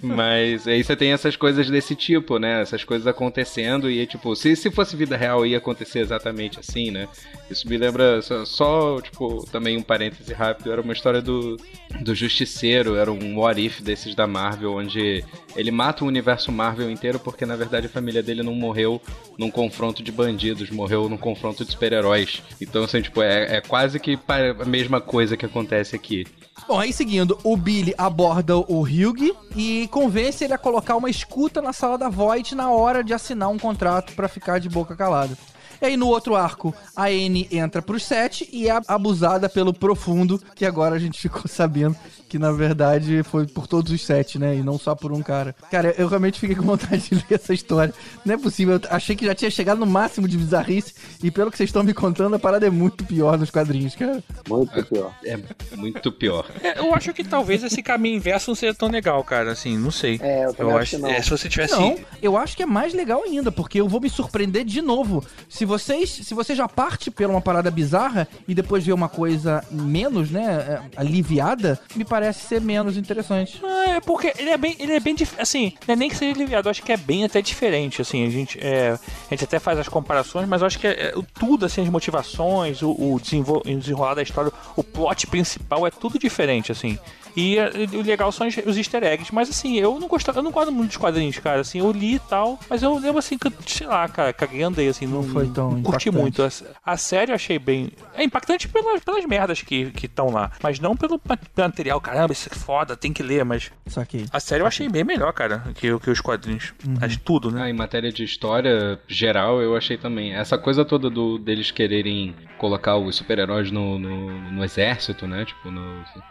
[0.03, 2.61] Mas aí você tem essas coisas desse tipo, né?
[2.61, 7.09] Essas coisas acontecendo e, tipo, se, se fosse vida real ia acontecer exatamente assim, né?
[7.49, 11.57] Isso me lembra só, só, tipo, também um parêntese rápido, era uma história do,
[12.01, 15.23] do Justiceiro, era um what if desses da Marvel, onde
[15.55, 19.01] ele mata o universo Marvel inteiro porque, na verdade, a família dele não morreu
[19.37, 22.43] num confronto de bandidos, morreu num confronto de super-heróis.
[22.59, 24.19] Então, assim, tipo, é, é quase que
[24.61, 26.27] a mesma coisa que acontece aqui.
[26.67, 31.61] Bom, aí seguindo, o Billy aborda o Hugh e convence ele a colocar uma escuta
[31.61, 35.37] na sala da Void na hora de assinar um contrato pra ficar de boca calada.
[35.83, 40.41] E aí no outro arco, a Anne entra pros sete e é abusada pelo profundo,
[40.55, 41.97] que agora a gente ficou sabendo
[42.35, 44.57] que na verdade foi por todos os sete, né?
[44.57, 45.55] E não só por um cara.
[45.71, 47.95] Cara, eu realmente fiquei com vontade de ler essa história.
[48.25, 51.49] Não é possível, eu achei que já tinha chegado no máximo de bizarrice e pelo
[51.49, 54.21] que vocês estão me contando, a parada é muito pior nos quadrinhos, cara.
[54.49, 55.15] Muito pior.
[55.25, 55.39] É
[55.77, 56.51] muito pior.
[56.61, 59.53] É, eu acho que talvez esse caminho inverso não seja tão legal, cara.
[59.53, 60.19] Assim, não sei.
[60.21, 61.09] É, eu também acho que não.
[61.09, 61.75] é, se você tivesse.
[61.75, 65.25] Não, eu acho que é mais legal ainda, porque eu vou me surpreender de novo.
[65.49, 69.65] Se vocês, se você já parte pela uma parada bizarra e depois vê uma coisa
[69.71, 73.61] menos, né, é, aliviada, me parece ser menos interessante.
[73.65, 76.35] Ah, é porque ele é bem, ele é bem assim, não é nem que seja
[76.35, 79.59] aliviado, eu acho que é bem até diferente, assim, a gente, é, a gente até
[79.59, 83.21] faz as comparações, mas eu acho que é, é tudo, assim, as motivações, o, o
[83.21, 86.99] desenrolar da história, o plot principal é tudo diferente, assim.
[87.37, 90.43] E é, o legal são os, os easter eggs, mas assim, eu não gosto, eu
[90.43, 93.37] não gosto muito dos quadrinhos, cara, assim, eu li e tal, mas eu lembro assim,
[93.37, 96.11] que, eu, sei lá, cara, caguei e andei, assim, não, Não foi tão não curti
[96.11, 96.43] muito.
[96.43, 96.49] A,
[96.85, 100.97] a série eu achei bem, é impactante pelas, pelas merdas que estão lá, mas não
[100.97, 104.25] pelo ma- material, cara, caramba, isso é foda, tem que ler, mas Só que.
[104.33, 106.73] a série eu achei bem melhor, cara, que, que os quadrinhos.
[107.01, 107.63] Acho tudo, né?
[107.65, 110.35] Ah, em matéria de história geral, eu achei também.
[110.35, 112.35] Essa coisa toda do, deles quererem
[112.65, 115.45] colocar os super-heróis no, no, no exército, né?
[115.45, 115.83] Tipo, no,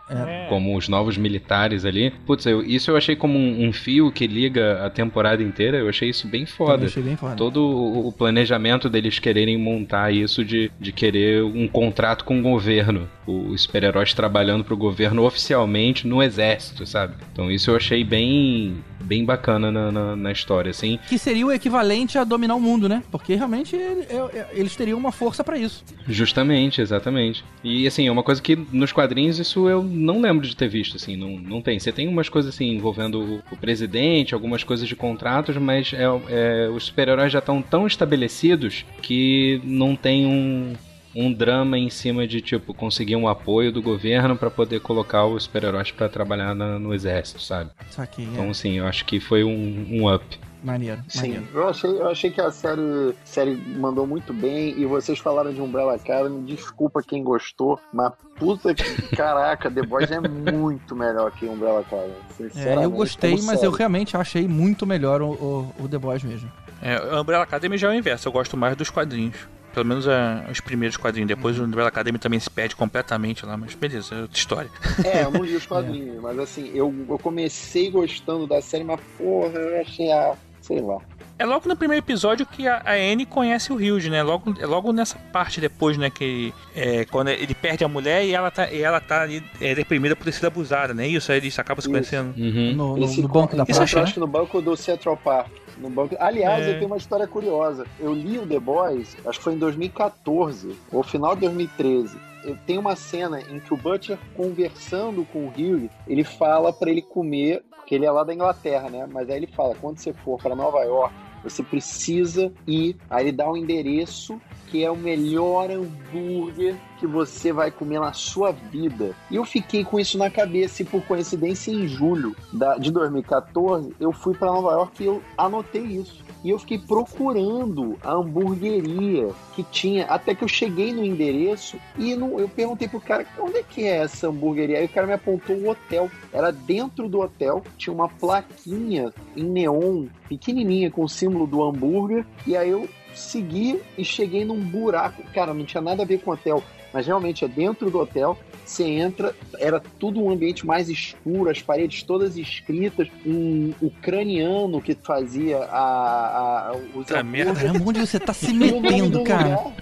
[0.10, 0.48] É.
[0.50, 2.12] como os novos militares ali.
[2.26, 5.78] Putz, eu- isso eu achei como um, um fio que liga a temporada inteira.
[5.78, 6.86] Eu achei isso bem foda.
[6.86, 7.36] achei bem foda.
[7.36, 12.42] Todo o, o planejamento deles quererem montar isso de, de querer um contrato com o
[12.42, 13.08] governo.
[13.28, 17.14] Os super-heróis trabalhando pro governo oficialmente no exército, sabe?
[17.32, 21.00] Então isso eu achei bem, bem bacana na, na, na história, assim.
[21.08, 23.04] Que seria o equivalente a dominar o mundo, né?
[23.12, 25.84] Porque realmente é- é- eles teriam uma força pra isso.
[26.08, 27.44] Justamente, exatamente.
[27.64, 30.96] E assim, é uma coisa que nos quadrinhos isso eu não lembro de ter visto,
[30.98, 31.80] assim, não, não tem.
[31.80, 36.04] Você tem umas coisas assim envolvendo o, o presidente, algumas coisas de contratos, mas é,
[36.30, 40.74] é, os super-heróis já estão tão estabelecidos que não tem um,
[41.16, 45.44] um drama em cima de, tipo, conseguir um apoio do governo pra poder colocar os
[45.44, 47.70] super-heróis pra trabalhar na- no exército, sabe?
[47.92, 48.26] Saquei.
[48.26, 48.50] Então, É.
[48.50, 50.24] assim, eu acho que foi um, um up.
[50.64, 51.48] Maneiro, Sim, maneiro.
[51.54, 55.60] eu achei, eu achei que a série, série mandou muito bem e vocês falaram de
[55.60, 58.84] Umbrella Academy, desculpa quem gostou, mas puta que
[59.14, 62.14] caraca, The Boys é muito melhor que Umbrella Academy.
[62.56, 66.50] É, eu gostei, mas eu realmente achei muito melhor o, o, o The Boys mesmo.
[66.82, 69.36] É, Umbrella Academy já é o inverso, eu gosto mais dos quadrinhos.
[69.74, 71.28] Pelo menos é, os primeiros quadrinhos.
[71.28, 74.70] Depois o Umbrella Academy também se perde completamente lá, mas beleza, é outra história.
[75.04, 79.00] É, eu não li os quadrinhos, mas assim, eu, eu comecei gostando da série, mas
[79.18, 80.34] porra, eu achei a.
[80.62, 81.00] sei lá.
[81.40, 84.22] É logo no primeiro episódio que a, a Anne conhece o Hilde, né?
[84.22, 86.12] Logo, é logo nessa parte depois, né?
[86.12, 89.74] Que é, quando ele perde a mulher e ela tá, e ela tá ali é,
[89.74, 91.08] deprimida por ter sido abusada, né?
[91.08, 91.92] Isso, aí eles acabam se Isso.
[91.92, 92.36] conhecendo.
[92.40, 92.76] Uhum.
[92.76, 94.04] No, no- no banco da Isso praça, eu né?
[94.04, 95.48] acho que no banco do Central Park.
[95.84, 96.16] No banco...
[96.18, 96.70] Aliás, É.
[96.70, 97.86] eu tenho uma história curiosa.
[98.00, 102.18] Eu li o The Boys, acho que foi em 2014, ou final de 2013.
[102.46, 106.90] Eu tenho uma cena em que o Butcher, conversando com o Hugh, ele fala pra
[106.90, 109.08] ele comer, porque ele é lá da Inglaterra, né?
[109.12, 111.14] Mas aí ele fala: quando você for pra Nova York,
[111.44, 112.96] você precisa ir.
[113.10, 118.12] Aí ele dá um endereço que é o melhor hambúrguer que você vai comer na
[118.12, 119.16] sua vida.
[119.30, 122.36] E eu fiquei com isso na cabeça e por coincidência em julho
[122.80, 126.23] de 2014 eu fui para Nova York e eu anotei isso.
[126.44, 132.16] E eu fiquei procurando a hamburgueria que tinha, até que eu cheguei no endereço e
[132.16, 134.80] não- eu perguntei pro cara, onde é que é essa hamburgueria?
[134.80, 136.10] Aí o cara me apontou o hotel.
[136.34, 142.26] Era dentro do hotel, tinha uma plaquinha em neon, pequenininha, com o símbolo do hambúrguer.
[142.46, 145.24] E aí eu segui e cheguei num buraco.
[145.34, 146.62] Cara, não tinha nada a ver com hotel,
[146.94, 148.38] mas realmente é dentro do hotel.
[148.74, 154.96] Você entra, era tudo um ambiente mais escuro, as paredes todas escritas, um ucraniano que
[154.96, 157.54] fazia a, a, os Puta merda.
[157.54, 159.50] Caramba, onde você tá se metendo, do cara?
[159.58, 159.74] lugar-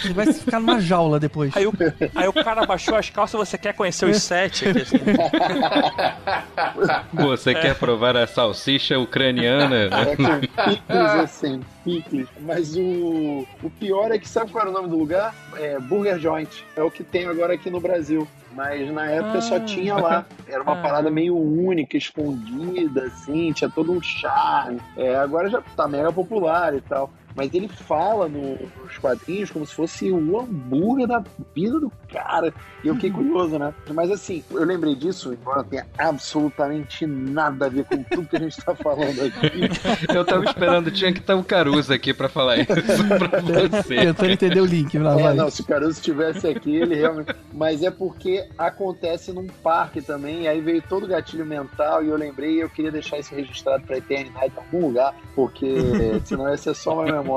[0.00, 1.56] Você vai ficar numa jaula depois.
[1.56, 1.72] Aí o,
[2.14, 4.98] aí o cara baixou as calças, você quer conhecer os sete aqui, assim.
[7.12, 9.88] Você quer provar a salsicha ucraniana?
[9.92, 12.28] É com picles assim, picles.
[12.40, 15.34] Mas o, o pior é que sabe qual era o nome do lugar?
[15.56, 16.64] É Burger Joint.
[16.76, 18.26] É o que tem agora aqui no Brasil.
[18.52, 19.60] Mas na época só Ah.
[19.60, 20.26] tinha lá.
[20.48, 20.82] Era uma Ah.
[20.82, 24.80] parada meio única, escondida, assim, tinha todo um charme.
[24.96, 27.10] É, agora já tá mega popular e tal.
[27.38, 31.22] Mas ele fala no- nos quadrinhos como se fosse o hambúrguer da
[31.54, 32.52] vida do cara.
[32.82, 33.72] E eu fiquei curioso, né?
[33.94, 38.36] Mas assim, eu lembrei disso, embora não tenha absolutamente nada a ver com tudo que
[38.36, 39.68] a gente tá falando aqui.
[40.12, 42.72] Eu tava esperando, tinha que estar o Caruso aqui pra falar isso
[43.30, 43.96] pra você.
[43.96, 45.34] Tentando entender o link, lá É, vai.
[45.34, 47.32] não, se o Caruso estivesse aqui, ele realmente.
[47.52, 52.08] Mas é porque acontece num parque também, e aí veio todo o gatilho mental, e
[52.08, 55.66] eu lembrei, e eu queria deixar isso registrado pra eternidade em algum lugar, porque
[56.24, 57.27] senão ia ser só uma memória.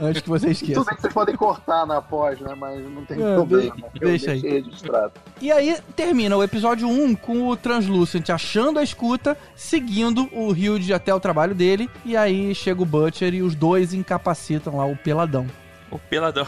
[0.00, 0.74] Antes que você esqueça.
[0.74, 2.54] Tudo bem que vocês podem cortar na pós, né?
[2.56, 3.76] Mas não tem É, problema.
[3.98, 4.40] deixa aí.
[4.40, 5.12] registrado.
[5.40, 10.92] E aí termina o episódio 1 com o Translucent achando a escuta, seguindo o Hilde
[10.92, 14.96] até o trabalho dele, e aí chega o Butcher e os dois incapacitam lá o
[14.96, 15.46] peladão.
[15.90, 16.44] O peladão.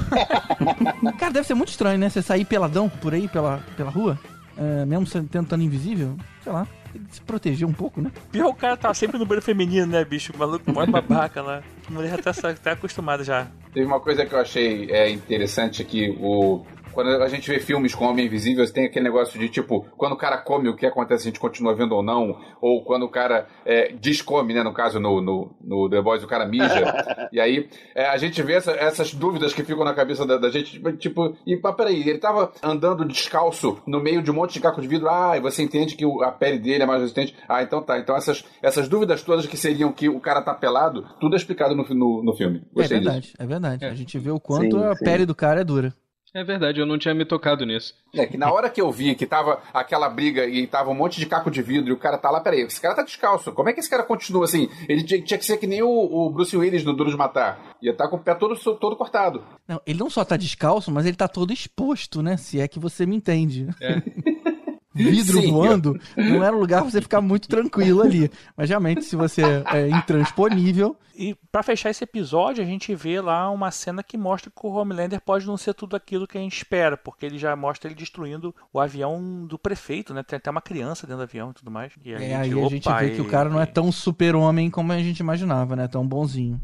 [1.18, 2.08] Cara, deve ser muito estranho, né?
[2.10, 4.18] Você sair peladão por aí, pela, pela rua,
[4.56, 8.10] é, mesmo sendo tentando invisível, sei lá, tem que se proteger um pouco, né?
[8.30, 10.32] Pior o cara tá sempre no banheiro feminino, né, bicho?
[10.34, 11.62] O maluco mó babaca lá.
[11.90, 13.48] Mulher já tá, tá acostumada já.
[13.74, 17.94] Teve uma coisa que eu achei é, interessante que o quando a gente vê filmes
[17.94, 21.22] com Homem Invisível, tem aquele negócio de tipo, quando o cara come, o que acontece,
[21.22, 24.62] a gente continua vendo ou não, ou quando o cara é, descome, né?
[24.62, 27.28] No caso, no, no, no The Boys, o cara mija.
[27.32, 30.48] e aí é, a gente vê essa- essas dúvidas que ficam na cabeça da, da
[30.50, 34.60] gente, tipo, e pá, peraí, ele tava andando descalço no meio de um monte de
[34.60, 37.34] caco de vidro, ah, e você entende que a pele dele é mais resistente.
[37.48, 37.98] Ah, então tá.
[37.98, 41.74] Então essas, essas dúvidas todas que seriam que o cara tá pelado, tudo é explicado
[41.74, 42.58] no, no, no filme.
[42.58, 43.10] É Gostei disso.
[43.10, 43.84] verdade, é verdade.
[43.84, 45.04] A gente vê o quanto Sim, a sim.
[45.04, 45.92] pele do cara é dura.
[46.34, 47.94] É verdade, eu não tinha me tocado nisso.
[48.14, 51.18] É, que na hora que eu vi que tava aquela briga e tava um monte
[51.18, 53.52] de caco de vidro e o cara tá lá, peraí, esse cara tá descalço.
[53.52, 54.68] Como é que esse cara continua assim?
[54.88, 57.76] Ele tinha, tinha que ser que nem o, o Bruce Willis no Duro de Matar.
[57.82, 59.42] Ia estar com o pé todo, todo cortado.
[59.66, 62.36] Não, ele não só tá descalço, mas ele tá todo exposto, né?
[62.36, 63.68] Se é que você me entende.
[63.80, 64.00] É.
[64.92, 65.52] Vidro Sim.
[65.52, 68.30] voando não era um lugar pra você ficar muito tranquilo ali.
[68.56, 73.50] Mas realmente, se você é intransponível, E pra fechar esse episódio, a gente vê lá
[73.50, 76.56] uma cena que mostra que o Homelander pode não ser tudo aquilo que a gente
[76.56, 80.22] espera, porque ele já mostra ele destruindo o avião do prefeito, né?
[80.22, 81.92] Tem até uma criança dentro do avião e tudo mais.
[82.02, 84.98] E é, aí a gente vê que o cara não é tão super-homem como a
[84.98, 85.86] gente imaginava, né?
[85.86, 86.60] Tão bonzinho.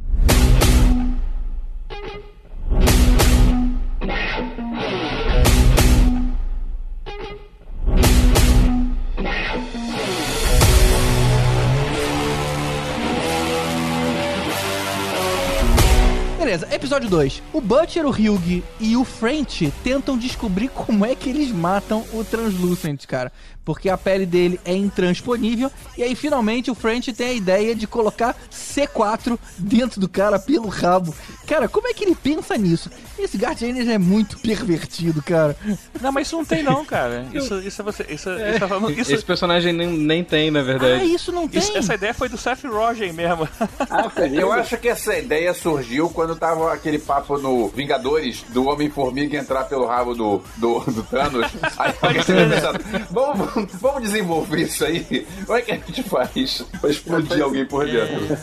[16.47, 17.43] Beleza, episódio 2.
[17.53, 22.23] O Butcher, o Hyug e o French tentam descobrir como é que eles matam o
[22.23, 23.33] Translucent, cara.
[23.65, 25.73] Porque a pele dele é intransponível.
[25.99, 30.69] E aí, finalmente, o French tem a ideia de colocar C4 dentro do cara pelo
[30.69, 31.13] rabo.
[31.49, 32.89] Cara, como é que ele pensa nisso?
[33.19, 35.57] Esse Guardianes é muito pervertido, cara.
[36.01, 37.27] Não, mas isso não tem não, cara.
[37.35, 38.03] Isso, isso é você.
[38.05, 41.05] Isso, isso, tá isso- Esse personagem nem, nem tem, na Ah, verdade.
[41.07, 41.59] isso não tem?
[41.61, 43.49] isso- essa ideia foi do Seth Rogen mesmo.
[43.81, 49.39] Ah, Eu acho que essa ideia surgiu quando tava aquele papo no Vingadores do Homem-Formiga
[49.39, 51.51] entrar pelo rabo do, do, do Thanos.
[51.79, 55.27] Aí alguém tinha pensado, vamos, vamos desenvolver isso aí?
[55.45, 58.39] Como é que a gente faz pra explodir alguém por dentro?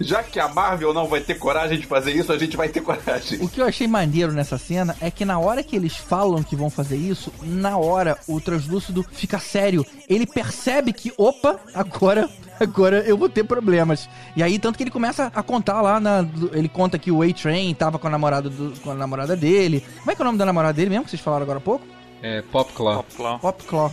[0.00, 2.80] Já que a Marvel não vai ter coragem de fazer isso, a gente vai ter
[2.80, 3.40] coragem.
[3.42, 6.54] O que eu achei maneiro nessa cena é que na hora que eles falam que
[6.54, 9.84] vão fazer isso, na hora o translúcido fica sério.
[10.08, 12.28] Ele percebe que, opa, agora.
[12.60, 14.08] Agora eu vou ter problemas.
[14.36, 16.26] E aí, tanto que ele começa a contar lá na.
[16.52, 19.82] Ele conta que o A-Train tava com a namorada do- com a namorada dele.
[19.98, 21.62] Como é que é o nome da namorada dele mesmo que vocês falaram agora há
[21.62, 21.86] pouco?
[22.22, 22.96] É Popclaw.
[23.38, 23.90] Pop Claw.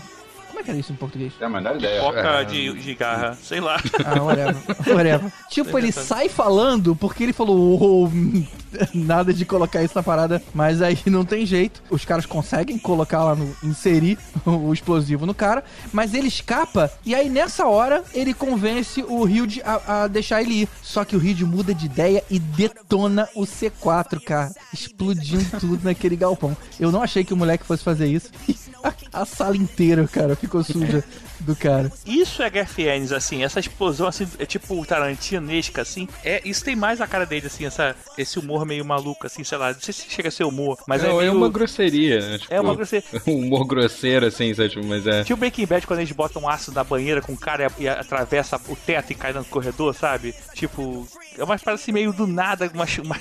[0.57, 1.33] Como é que era isso em português?
[1.39, 2.01] É a menor ideia.
[2.01, 3.79] Foca de, de garra, sei lá.
[4.03, 4.55] Ah, whatever.
[4.87, 5.31] whatever.
[5.51, 8.09] Tipo, ele sai falando porque ele falou "Oh,
[8.91, 11.83] nada de colocar isso na parada, mas aí não tem jeito.
[11.91, 15.63] Os caras conseguem colocar lá no inserir o explosivo no cara,
[15.93, 20.61] mas ele escapa e aí nessa hora ele convence o Hilde a, a deixar ele
[20.61, 20.69] ir.
[20.81, 26.15] Só que o Hilde muda de ideia e detona o C4, cara, explodindo tudo naquele
[26.15, 26.57] galpão.
[26.79, 28.31] Eu não achei que o moleque fosse fazer isso.
[29.11, 31.03] A, sala inteira, cara, ficou suja
[31.39, 31.91] do cara.
[32.05, 36.07] Isso é GFNs, assim, essa explosão, assim, é tipo tarantinesca, assim.
[36.23, 39.57] É, isso tem mais a cara dele, assim, essa, esse humor meio maluco, assim, sei
[39.57, 39.73] lá.
[39.73, 41.35] Não sei se chega a ser humor, mas é, Não, é meio...
[41.35, 42.37] uma grosseria, né?
[42.37, 43.03] Tipo, É uma grosseria.
[43.27, 44.69] Um humor grosseiro, assim, sabe?
[44.69, 45.23] Tipo, mas é.
[45.23, 47.87] Tipo Breaking Bad quando eles botam um ácido na banheira com o cara e, e
[47.89, 50.33] atravessa o teto e cai no corredor, sabe?
[50.53, 51.07] Tipo,
[51.37, 53.17] é uma parada assim meio do nada, uma, uma,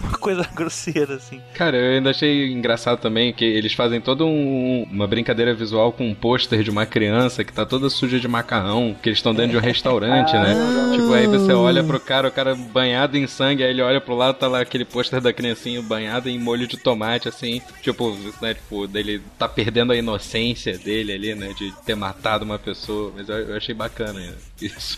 [0.00, 1.40] uma coisa grosseira, assim.
[1.54, 6.08] Cara, eu ainda achei engraçado também que eles fazem toda um- uma brincadeira visual com
[6.08, 9.52] um pôster de uma criança que tá toda suja de macarrão, que eles estão dentro
[9.52, 10.54] de um restaurante, né?
[10.92, 14.14] Tipo, aí você olha pro cara, o cara banhado em sangue, aí ele olha pro
[14.14, 18.54] lado, tá lá aquele pôster da criancinha banhada em molho de tomate, assim, tipo, né,
[18.54, 23.28] tipo, dele tá perdendo a inocência dele ali, né, de ter matado uma pessoa, mas
[23.28, 24.51] eu, eu achei bacana isso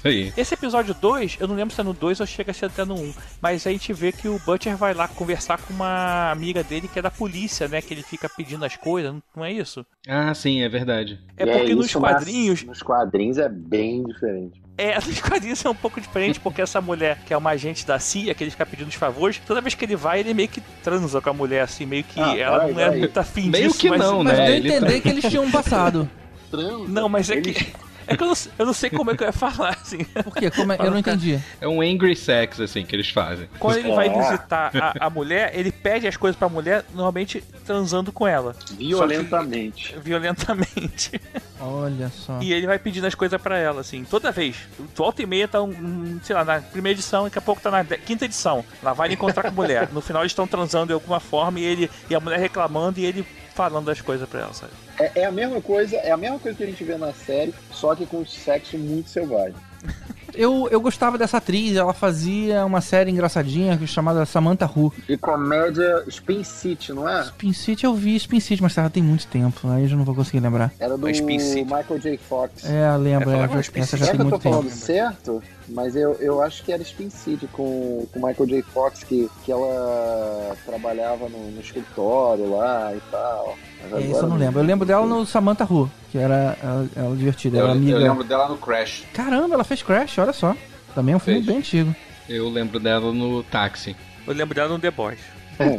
[0.05, 0.33] aí.
[0.37, 2.85] Esse episódio 2, eu não lembro se é no 2 ou chega a ser até
[2.85, 6.63] no 1, mas a gente vê que o Butcher vai lá conversar com uma amiga
[6.65, 7.81] dele que é da polícia, né?
[7.83, 9.85] Que ele fica pedindo as coisas, não- é isso?
[10.09, 11.19] Ah, sim, é verdade.
[11.37, 12.63] É E porque nos isso, mas quadrinhos.
[12.65, 14.63] Nos quadrinhos é bem diferente.
[14.77, 17.99] É, nos quadrinhos é um pouco diferente, porque essa mulher, que é uma agente da
[17.99, 20.61] CIA, que ele fica pedindo os favores, toda vez que ele vai, ele meio que
[20.83, 22.99] transa com a mulher, assim, meio que Ah, ela vai, não é vai.
[22.99, 24.01] muito afim Meio disso, que mas.
[24.01, 24.45] não, Mas né?
[24.47, 26.11] deu a Ele entender tá- que eles tinham um passado.
[26.51, 26.89] Transa.
[26.89, 27.73] Não, mas é que.
[28.07, 30.05] É que eu não, eu não sei como é que eu ia falar, assim.
[30.05, 30.51] Por quê?
[30.51, 30.77] Como é?
[30.79, 31.39] Eu não entendi.
[31.61, 33.49] É um angry sex, assim, que eles fazem.
[33.59, 38.13] Quando ele vai visitar a, a mulher, ele pede as coisas pra mulher, normalmente transando
[38.13, 38.55] com ela.
[38.73, 39.95] Violentamente.
[40.03, 41.21] Violentamente.
[41.61, 42.39] Olha só.
[42.43, 44.57] E ele vai pedindo as coisas pra ela, assim, toda vez.
[44.95, 47.71] Volta e meia tá, um, um, sei lá, na primeira edição, daqui a pouco tá
[47.71, 48.65] na de- quinta edição.
[48.83, 49.89] Lá vai ele encontrar com a mulher.
[49.93, 53.05] No final eles estão transando de alguma forma e ele e a mulher reclamando e
[53.07, 54.73] ele falando das coisas pra ela, sabe?
[54.99, 57.55] É, é a mesma coisa, é a mesma coisa que a gente vê na série,
[57.71, 59.55] só que com sexo muito selvagem.
[60.37, 64.93] Eu, eu gostava dessa atriz, ela fazia uma série engraçadinha chamada Samantha Who.
[65.09, 67.23] E comédia Spin City, não é?
[67.23, 70.05] Spin City eu vi Spin City, mas tava tem muito tempo, aí eu já não
[70.05, 70.73] vou conseguir lembrar.
[70.81, 71.63] Era do City.
[71.63, 72.19] Michael J.
[72.19, 72.69] Fox.
[72.69, 74.77] É, eu lembro, É, é, essa já Será tem que eu tô muito falando tempo.
[74.77, 75.43] certo?
[75.69, 78.63] Mas eu, eu acho que era Spin City com o Michael J.
[78.63, 83.57] Fox, que, que ela trabalhava no, no escritório lá e tal.
[83.93, 84.61] É, isso eu não lembro.
[84.61, 87.99] Eu lembro dela no Samantha Who, que era ela, ela divertida, Eu, era eu amiga.
[87.99, 89.05] lembro dela no Crash.
[89.15, 90.55] Caramba, ela fez Crash, olha só.
[90.95, 91.47] Também é um filme Fez.
[91.47, 91.95] bem antigo.
[92.29, 93.97] Eu lembro dela no táxi.
[94.27, 95.19] Eu lembro dela no The Boys.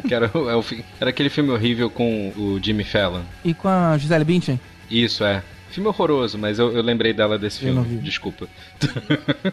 [0.08, 3.22] que era, o- é era aquele filme horrível com o Jimmy Fallon.
[3.44, 4.60] E com a Gisele Bündchen?
[4.90, 5.44] Isso, é.
[5.76, 7.98] Filme horroroso, mas eu, eu lembrei dela desse Eu não filme.
[7.98, 8.06] vi.
[8.06, 8.48] Desculpa.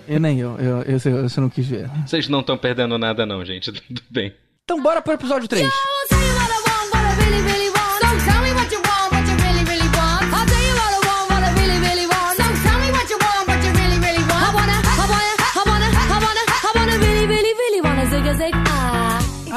[0.06, 1.90] Eu nem eu, eu, eu, eu, eu não quis ver.
[2.06, 3.72] Vocês não estão perdendo nada, não, gente.
[3.82, 4.32] Tudo bem.
[4.62, 5.68] Então bora pro episódio 3.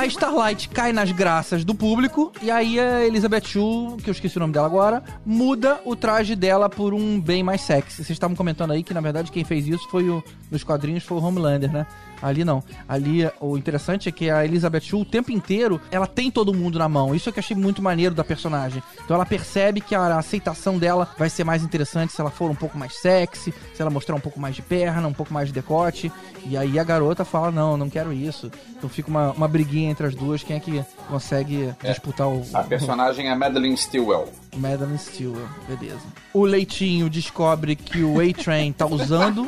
[0.06, 4.38] A Starlight cai nas graças do público e aí a Elizabeth Shue, que eu esqueci
[4.38, 8.04] o nome dela agora, muda o traje dela por um bem mais sexy.
[8.04, 11.18] Vocês estavam comentando aí que na verdade quem fez isso foi o nos quadrinhos foi
[11.18, 11.88] o Homelander, né?
[12.22, 12.64] Ali não.
[12.88, 16.80] Ali o interessante é que a Elizabeth Shue o tempo inteiro ela tem todo mundo
[16.80, 17.14] na mão.
[17.14, 18.82] Isso é que eu achei muito maneiro da personagem.
[19.04, 22.56] Então ela percebe que a aceitação dela vai ser mais interessante se ela for um
[22.56, 25.54] pouco mais sexy, se ela mostrar um pouco mais de perna, um pouco mais de
[25.54, 26.12] decote.
[26.46, 28.52] E aí a garota fala: Não, não quero isso.
[28.78, 32.64] Então fica uma, uma briguinha entre as duas, quem é que consegue disputar o, A
[32.64, 34.30] personagem é Madeline Stilwell.
[34.56, 35.48] Madeline Stewart.
[35.68, 36.00] Beleza.
[36.34, 39.46] O Leitinho descobre que o A-Train tá usando.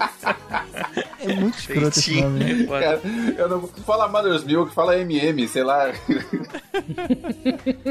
[1.19, 2.65] É muito escroto esse nome, né?
[2.67, 3.01] Cara,
[3.37, 5.91] eu não fala Mother's Milk, fala MM, sei lá.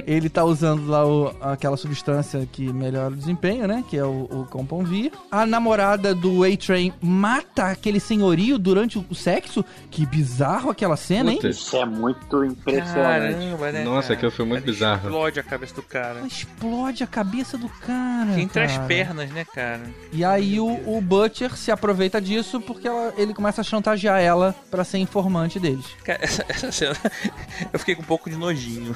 [0.06, 3.84] Ele tá usando lá o- aquela substância que melhora o desempenho, né?
[3.88, 5.12] Que é o, o Compound V.
[5.30, 9.64] A namorada do A-Train mata aquele senhorio durante o sexo.
[9.90, 11.40] Que bizarro aquela cena, hein?
[11.42, 13.34] Isso é muito impressionante.
[13.34, 13.84] Caramba, né?
[13.84, 14.14] Nossa, cara?
[14.14, 15.08] aquilo foi muito Ela bizarro.
[15.08, 16.18] Explode a cabeça do cara.
[16.18, 18.38] Ela explode a cabeça do cara.
[18.40, 18.86] Entre as cara.
[18.86, 19.82] pernas, né, cara?
[20.12, 20.66] E aí o,
[20.96, 25.58] o Butcher se aproveita disso porque ela- ele começa a chantagear ela pra ser informante
[25.60, 25.86] deles.
[26.04, 26.96] Cara, essa, essa cena.
[27.72, 28.94] Eu fiquei com um pouco de nojinho.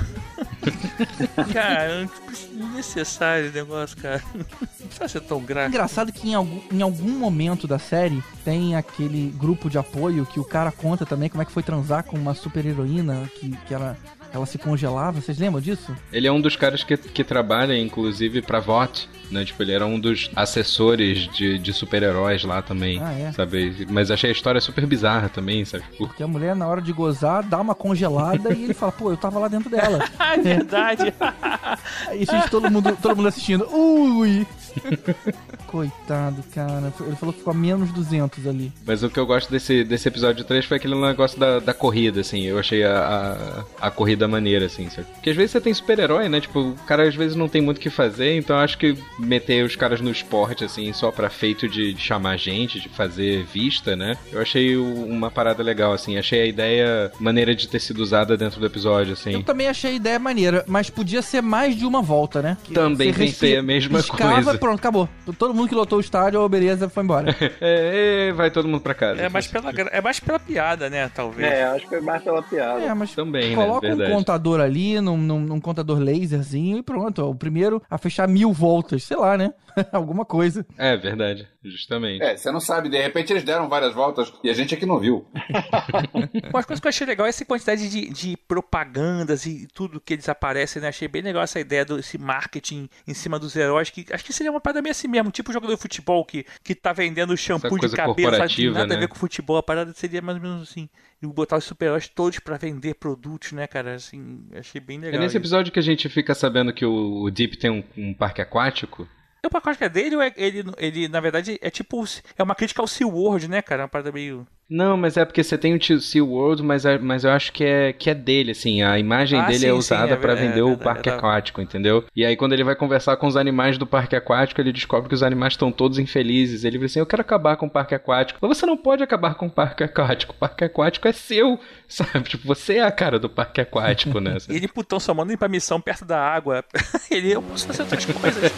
[1.52, 2.08] cara,
[2.52, 4.22] desnecessário o negócio, cara.
[4.34, 4.44] Não
[4.86, 5.68] precisa ser tão É gráfico.
[5.76, 10.40] engraçado que em algum, em algum momento da série tem aquele grupo de apoio que
[10.40, 13.74] o cara conta também como é que foi transar com uma super heroína que, que
[13.74, 13.96] ela,
[14.32, 15.20] ela se congelava.
[15.20, 15.94] Vocês lembram disso?
[16.12, 19.44] Ele é um dos caras que, que trabalha, inclusive, pra VOT, né?
[19.44, 23.32] Tipo, ele era um dos assessores de, de super-heróis lá também, Ah, é?
[23.32, 23.86] sabe?
[23.90, 25.84] Mas achei a história super bizarra também, sabe?
[25.98, 29.16] Porque a mulher, na hora de gozar, dá uma congelada e ele fala, pô, eu
[29.16, 30.04] tava lá dentro dela.
[30.18, 31.14] Ah, é verdade.
[32.08, 33.66] Aí gente, todo mundo, todo mundo assistindo.
[33.72, 34.46] Ui!
[35.66, 36.92] Coitado, cara.
[37.00, 38.72] Ele falou que ficou a menos 200 ali.
[38.86, 42.20] Mas o que eu gosto desse, desse episódio 3 foi aquele negócio da, da corrida,
[42.20, 42.42] assim.
[42.42, 44.88] Eu achei a, a, a corrida maneira, assim.
[44.90, 45.06] Sabe?
[45.14, 46.40] Porque às vezes você tem super-herói, né?
[46.40, 48.96] Tipo, o cara às vezes não tem muito o que fazer, então eu acho que
[49.18, 53.44] meter os caras no esporte, assim, só pra feito de, de chamar gente, de fazer
[53.44, 54.16] vista, né?
[54.32, 56.18] Eu achei uma parada legal, assim.
[56.18, 59.32] Achei a ideia maneira de ter sido usada dentro do episódio, assim.
[59.32, 62.56] Eu também achei a ideia maneira, mas podia ser mais de uma volta, né?
[62.64, 64.58] Que Também pensei a mesma coisa.
[64.60, 65.08] Pronto, acabou.
[65.38, 67.34] Todo mundo que lotou o estádio, beleza, foi embora.
[67.60, 69.20] É, é, vai todo mundo pra casa.
[69.20, 71.10] É mais pela, é mais pela piada, né?
[71.14, 71.50] Talvez.
[71.52, 72.80] É, acho que foi mais pela piada.
[72.80, 73.54] É, mas Também, né?
[73.56, 74.12] coloca um Verdade.
[74.12, 77.24] contador ali, num, num, num contador laserzinho e pronto.
[77.24, 79.52] ó, O primeiro a fechar mil voltas, sei lá, né?
[79.92, 80.66] Alguma coisa.
[80.78, 81.48] É, verdade.
[81.62, 82.22] Justamente.
[82.22, 84.98] É, você não sabe, de repente eles deram várias voltas e a gente aqui não
[84.98, 85.26] viu.
[86.52, 90.14] Uma coisa que eu achei legal é essa quantidade de, de propagandas e tudo que
[90.14, 90.88] eles aparecem, né?
[90.88, 94.50] Achei bem legal essa ideia desse marketing em cima dos heróis, que acho que seria
[94.50, 97.90] uma parada meio assim mesmo, tipo jogador de futebol que, que tá vendendo shampoo de
[97.90, 98.54] cabelo, sabe?
[98.54, 99.00] Tem nada a né?
[99.00, 100.88] ver com futebol, a parada seria mais ou menos assim.
[101.22, 103.94] E botar os super-heróis todos pra vender produtos, né, cara?
[103.94, 105.20] Assim, achei bem É legal.
[105.20, 105.36] nesse isso.
[105.36, 109.08] episódio que a gente fica sabendo que o o Deep tem um, um parque aquático.
[109.44, 112.04] O pacote é dele ou é ele, ele, na verdade, é tipo.
[112.36, 113.82] É uma crítica ao SeaWorld, né, cara?
[113.84, 114.46] Uma parada meio.
[114.70, 117.64] Não, mas é porque você tem o Tio SeaWorld, mas, é- mas eu acho que
[117.64, 118.82] é, que é dele, assim.
[118.82, 121.02] A imagem Ah, dele sim, é sim, usada é pra ver- é vender o parque
[121.10, 122.04] tava- aquático, entendeu?
[122.14, 125.14] E aí quando ele vai conversar com os animais do parque aquático, ele descobre que
[125.14, 126.62] os animais estão todos infelizes.
[126.62, 128.38] Ele diz assim, eu quero acabar com o parque aquático.
[128.40, 130.34] Mas você não pode acabar com o parque aquático.
[130.34, 132.28] O parque aquático é seu, sabe?
[132.28, 134.36] Tipo, você é a cara do parque aquático, né?
[134.48, 136.64] E ele putão só manda ir pra missão perto da água.
[137.10, 138.52] ele, eu posso fazer outras coisas.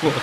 [0.00, 0.22] Porra.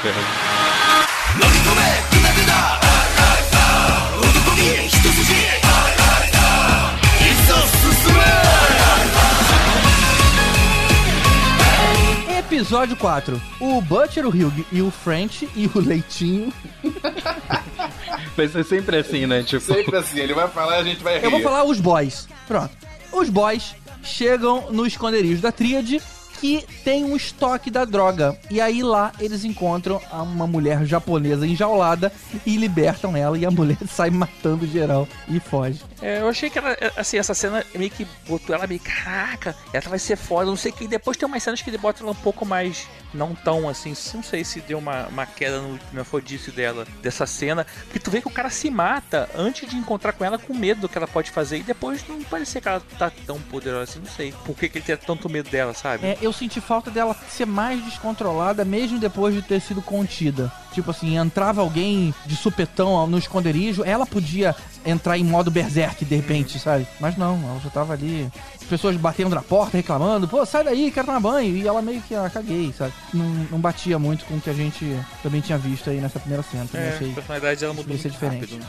[12.56, 13.42] Episódio 4.
[13.60, 16.54] O Butcher, o Hugh e o French e o Leitinho.
[18.34, 19.44] Vai ser sempre assim, né?
[19.44, 21.26] Tipo, Sempre assim, ele vai falar e a gente vai rir.
[21.26, 22.30] Eu vou falar os boys.
[22.48, 22.72] Pronto.
[23.12, 26.02] Os boys chegam no esconderijo da Tríade
[26.40, 28.38] que tem um estoque da droga.
[28.50, 32.12] E aí lá eles encontram uma mulher japonesa enjaulada
[32.46, 35.82] e libertam ela e a mulher sai matando geral e foge.
[36.02, 39.56] É, eu achei que ela, é, assim, essa cena meio que botou ela meio, caraca,
[39.74, 40.84] ela vai ser foda, não sei o que.
[40.84, 43.94] E depois tem umas cenas que ele bota ela um pouco mais, não tão assim,
[44.14, 47.66] não sei se deu uma, uma queda no, fodice dela, dessa cena.
[47.86, 50.82] Porque tu vê que o cara se mata antes de encontrar com ela com medo
[50.82, 51.58] do que ela pode fazer.
[51.58, 54.34] E depois não parecia que ela tá tão poderosa assim, não sei.
[54.46, 56.06] Por que, que ele tem tanto medo dela, sabe?
[56.06, 60.52] É, eu senti falta dela ser mais descontrolada mesmo depois de ter sido contida.
[60.74, 64.54] Tipo assim, entrava alguém de supetão no esconderijo, ela podia
[64.86, 66.86] entrar em modo berserk de repente, sabe?
[67.00, 68.30] Mas não, ela já tava ali.
[68.56, 71.56] As pessoas batendo na porta, reclamando, pô, sai daí, quero tomar banho.
[71.56, 72.94] E ela meio que, ah, caguei, sabe?
[73.14, 74.86] Não, não batia muito com o que a gente
[75.24, 76.68] também tinha visto aí nessa primeira cena.
[76.74, 78.60] É, achei a personalidade dela mudou muito diferente.
[78.60, 78.66] rápido.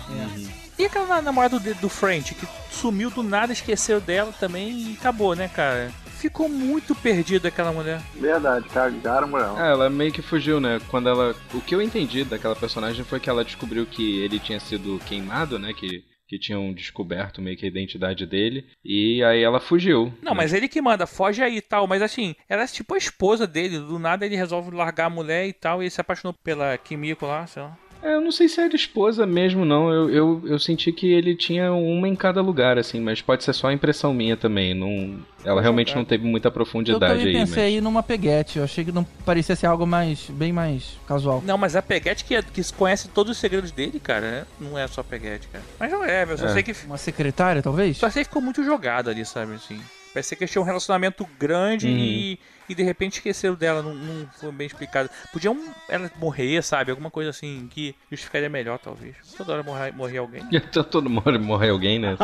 [0.78, 0.82] É.
[0.82, 5.34] E aquela namorada do, do French, que sumiu do nada, esqueceu dela também e acabou,
[5.34, 5.90] né, cara?
[6.16, 8.00] Ficou muito perdida aquela mulher.
[8.14, 9.50] Verdade, cagaram, mulher.
[9.58, 10.80] É, ela meio que fugiu, né?
[10.88, 11.34] Quando ela.
[11.52, 15.58] O que eu entendi daquela personagem foi que ela descobriu que ele tinha sido queimado,
[15.58, 15.72] né?
[15.74, 18.66] Que, que tinham descoberto meio que a identidade dele.
[18.84, 20.12] E aí ela fugiu.
[20.22, 21.86] Não, mas ele que manda, foge aí e tal.
[21.86, 23.78] Mas assim, ela é tipo a esposa dele.
[23.78, 25.82] Do nada ele resolve largar a mulher e tal.
[25.82, 27.76] E ele se apaixonou pela Kimiko lá, sei lá.
[28.08, 29.90] Eu não sei se era esposa mesmo, não.
[29.92, 33.52] Eu, eu, eu senti que ele tinha uma em cada lugar, assim, mas pode ser
[33.52, 34.74] só impressão minha também.
[34.74, 37.32] Não, ela realmente não teve muita Eu profundidade também aí.
[37.40, 37.74] pensei Mas...
[37.74, 38.58] aí numa peguete.
[38.58, 41.42] Eu achei que não parecia ser algo mais, bem mais casual.
[41.44, 44.46] Não, mas a Peguete que, é- que conhece todos os segredos dele, cara, né?
[44.60, 45.64] não é só Peguete, cara.
[45.78, 46.48] Mas não é, eu só É.
[46.52, 46.74] sei que.
[46.86, 47.96] Uma secretária, talvez?
[47.96, 49.80] Só sei que ficou muito jogado ali, sabe, assim.
[50.16, 51.92] Parecia que eles tinham um relacionamento grande Uhum.
[51.98, 52.38] e,
[52.70, 55.10] e de repente esqueceram dela, não, não foi bem explicado.
[55.30, 55.56] Podiam
[55.90, 56.90] ela morrer, sabe?
[56.90, 59.14] Alguma coisa assim que justificaria melhor, talvez.
[59.36, 60.42] Toda hora morrer, morrer alguém.
[60.50, 62.16] Então todo mundo morre alguém, né?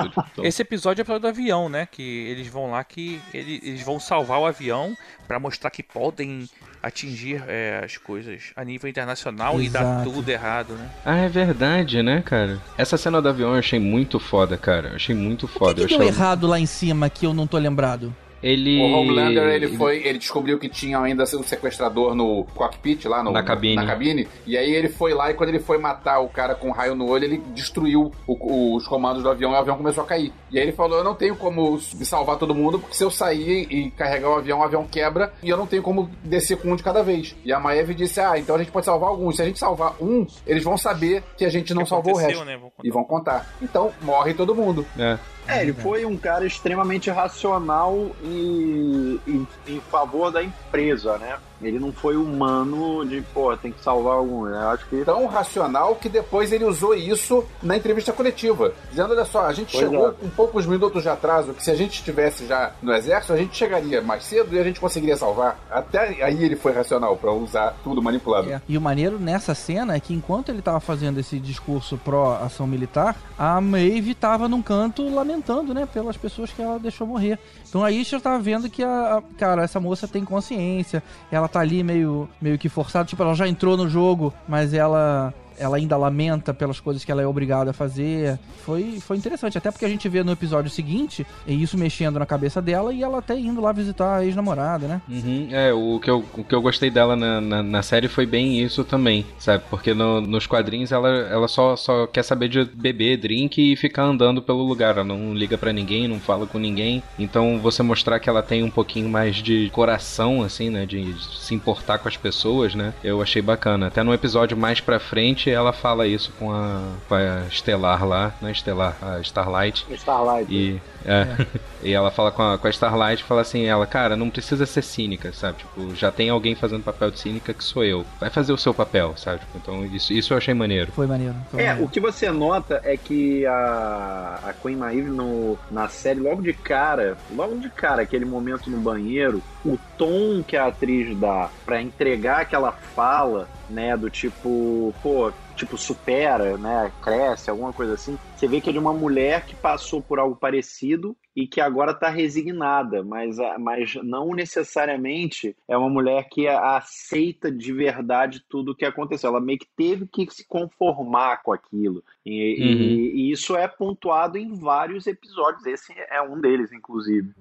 [0.43, 1.87] Esse episódio é o episódio do avião, né?
[1.91, 4.97] Que eles vão lá que ele- eles vão salvar o avião
[5.29, 6.49] pra mostrar que podem
[6.83, 10.11] atingir é, as coisas a nível internacional e dar Exato.
[10.11, 10.91] tudo errado, né?
[11.05, 12.59] Ah, é verdade, né, cara?
[12.77, 14.89] Essa cena do avião eu achei muito foda, cara.
[14.91, 15.75] Eu achei muito O foda.
[15.75, 16.21] que, eu que deu achei...
[16.21, 18.15] errado lá em cima que eu não tô lembrado?
[18.43, 18.81] Ele.
[18.81, 23.31] O Homelander, ele foi, ele descobriu que tinha ainda o sequestrador no cockpit, lá no,
[23.31, 23.77] Na cabine.
[23.77, 24.29] na cabine.
[24.47, 26.95] E aí ele foi lá e quando ele foi matar o cara com um raio
[26.95, 30.33] no olho, ele destruiu o- os comandos do avião e o avião começou a cair.
[30.51, 33.67] E aí ele falou, eu não tenho como salvar todo mundo, porque se eu sair
[33.71, 36.77] e carregar o avião, o avião quebra e eu não tenho como descer com um
[36.77, 37.37] de cada vez.
[37.45, 39.37] E a Maeve disse, ah, então a gente pode salvar alguns.
[39.37, 42.17] Se a gente salvar um, eles vão saber que a gente não Que salvou o
[42.17, 42.45] resto.
[42.45, 42.59] né?
[42.83, 43.55] E vão contar.
[43.63, 44.85] Então, morre todo mundo.
[44.99, 45.17] É.
[45.47, 51.39] É, ele foi um cara extremamente racional e em, em favor da empresa, né?
[51.63, 54.47] Ele não foi humano de, pô, tem que salvar algum.
[54.47, 58.73] Eu acho que tão racional que depois ele usou isso na entrevista coletiva.
[58.91, 60.13] Dizendo, olha só, a gente Pois chegou é.
[60.13, 63.57] com poucos minutos de atraso, que se a gente estivesse já no exército, a gente
[63.57, 65.59] chegaria mais cedo e a gente conseguiria salvar.
[65.71, 68.51] Até aí ele foi racional pra usar tudo manipulado.
[68.53, 68.61] É.
[68.69, 73.17] E o maneiro nessa cena é que enquanto ele tava fazendo esse discurso pró-ação militar,
[73.39, 77.39] a Maeve tava num canto lamentando, né, pelas pessoas que ela deixou morrer.
[77.69, 81.61] Então aí já tava vendo que a, a- cara, essa moça tem consciência, ela tá
[81.61, 85.97] ali meio, meio que forçada, tipo, ela já entrou no jogo, mas ela ela ainda
[85.97, 88.39] lamenta pelas coisas que ela é obrigada a fazer.
[88.65, 92.61] Foi, foi interessante, até porque a gente vê no episódio seguinte isso mexendo na cabeça
[92.63, 95.03] dela e ela até indo lá visitar a ex-namorada, né?
[95.09, 98.27] Uhum, é, o que, eu, o que eu gostei dela na, na, na série foi
[98.27, 99.63] bem isso também, sabe?
[99.71, 104.05] Porque no- nos quadrinhos ela, ela só, só quer saber de beber, drink e ficar
[104.05, 104.95] andando pelo lugar.
[104.97, 107.03] Ela não liga pra ninguém, não fala com ninguém.
[107.19, 110.87] Então você mostrar que ela tem um pouquinho mais de coração, assim, né?
[110.87, 112.93] De se importar com as pessoas, né?
[113.03, 113.89] Eu achei bacana.
[113.89, 118.35] Até no episódio mais pra frente ela fala isso com a, com a Estelar lá,
[118.41, 119.87] não é Estelar, a Starlight.
[119.91, 120.53] Starlight.
[120.53, 121.47] E, é,
[121.83, 124.83] e ela fala com a, com a Starlight fala assim, ela, cara, não precisa ser
[124.83, 125.59] cínica, sabe?
[125.59, 128.05] Tipo, já tem alguém fazendo papel de cínica que sou eu.
[128.21, 129.41] Vai fazer o seu papel, sabe?
[129.41, 130.93] Tipo, então isso, isso eu achei maneiro.
[130.93, 131.35] Foi maneiro.
[131.51, 131.85] Foi É, maneiro.
[131.85, 136.53] o que você nota é que a, a Queen Maeve no, na série, logo de
[136.53, 141.81] cara, logo de cara, aquele momento no banheiro, o tom que a atriz dá pra
[141.81, 148.47] entregar aquela fala, né, do tipo, pô, tipo, supera, né, cresce, alguma coisa assim, você
[148.49, 152.09] vê que é de uma mulher que passou por algo parecido e que agora tá
[152.09, 158.85] resignada, mas, mas não necessariamente é uma mulher que aceita de verdade tudo o que
[158.85, 159.31] aconteceu.
[159.31, 162.03] Ela meio que teve que se conformar com aquilo.
[162.27, 165.65] E, e- e isso é pontuado em vários episódios.
[165.65, 167.33] Esse é um deles, inclusive.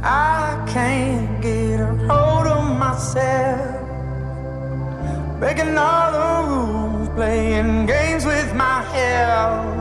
[0.00, 3.88] I can't get a hold of myself.
[5.40, 6.87] Breaking all the rules,
[7.18, 9.77] playing games with my health.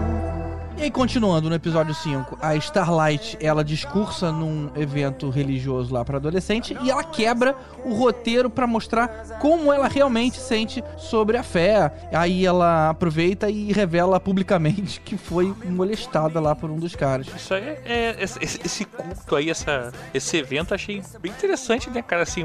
[0.78, 6.18] E aí, continuando no episódio 5, a Starlight, ela discursa num evento religioso lá pra
[6.18, 9.08] adolescente e ela quebra o roteiro pra mostrar
[9.42, 11.92] como ela realmente sente sobre a fé.
[12.14, 17.26] Aí ela aproveita e revela publicamente que foi molestada lá por um dos caras.
[17.36, 18.16] Isso aí é.
[18.20, 22.22] Esse, esse- esse culto aí, essa, esse evento, achei bem interessante, né, cara?
[22.22, 22.44] Assim,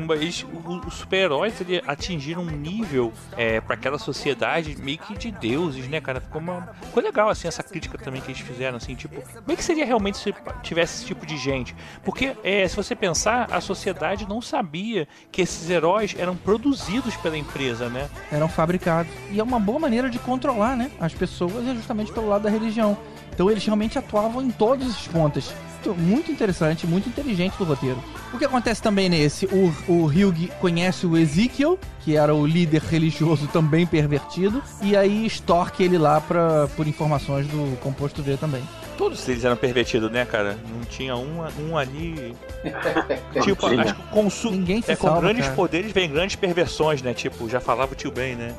[0.87, 1.53] os super-heróis
[1.87, 6.19] atingiram um nível é, para aquela sociedade meio que de deuses, né, cara?
[6.19, 9.57] Ficou, uma, ficou legal, assim, essa crítica também que eles fizeram, assim, tipo, como é
[9.57, 11.75] que seria realmente se tivesse esse tipo de gente?
[12.05, 17.37] Porque, é, se você pensar, a sociedade não sabia que esses heróis eram produzidos pela
[17.37, 18.09] empresa, né?
[18.31, 19.13] eram fabricados.
[19.31, 20.91] E é uma boa maneira de controlar, né?
[21.01, 22.97] As pessoas é justamente pelo lado da religião.
[23.33, 25.55] Então eles realmente atuavam em todas as pontas.
[25.85, 27.99] Muito- Muito interessante, muito inteligente do roteiro.
[28.33, 29.47] O que acontece também nesse?
[29.47, 35.27] O, o Hugh conhece o Ezekiel, que era o líder religioso também pervertido, e aí
[35.27, 38.63] extorque ele lá pra, por informações do composto V também.
[39.03, 40.57] Todos eles eram pervertidos, né, cara?
[40.73, 42.37] Não tinha um, um ali.
[43.43, 43.83] tipo, tinha.
[43.83, 44.53] acho que com, su...
[44.53, 45.57] Ninguém se é, com salva, grandes cara.
[45.57, 47.13] poderes vem grandes perversões, né?
[47.13, 48.55] Tipo, já falava o tio Ben, né?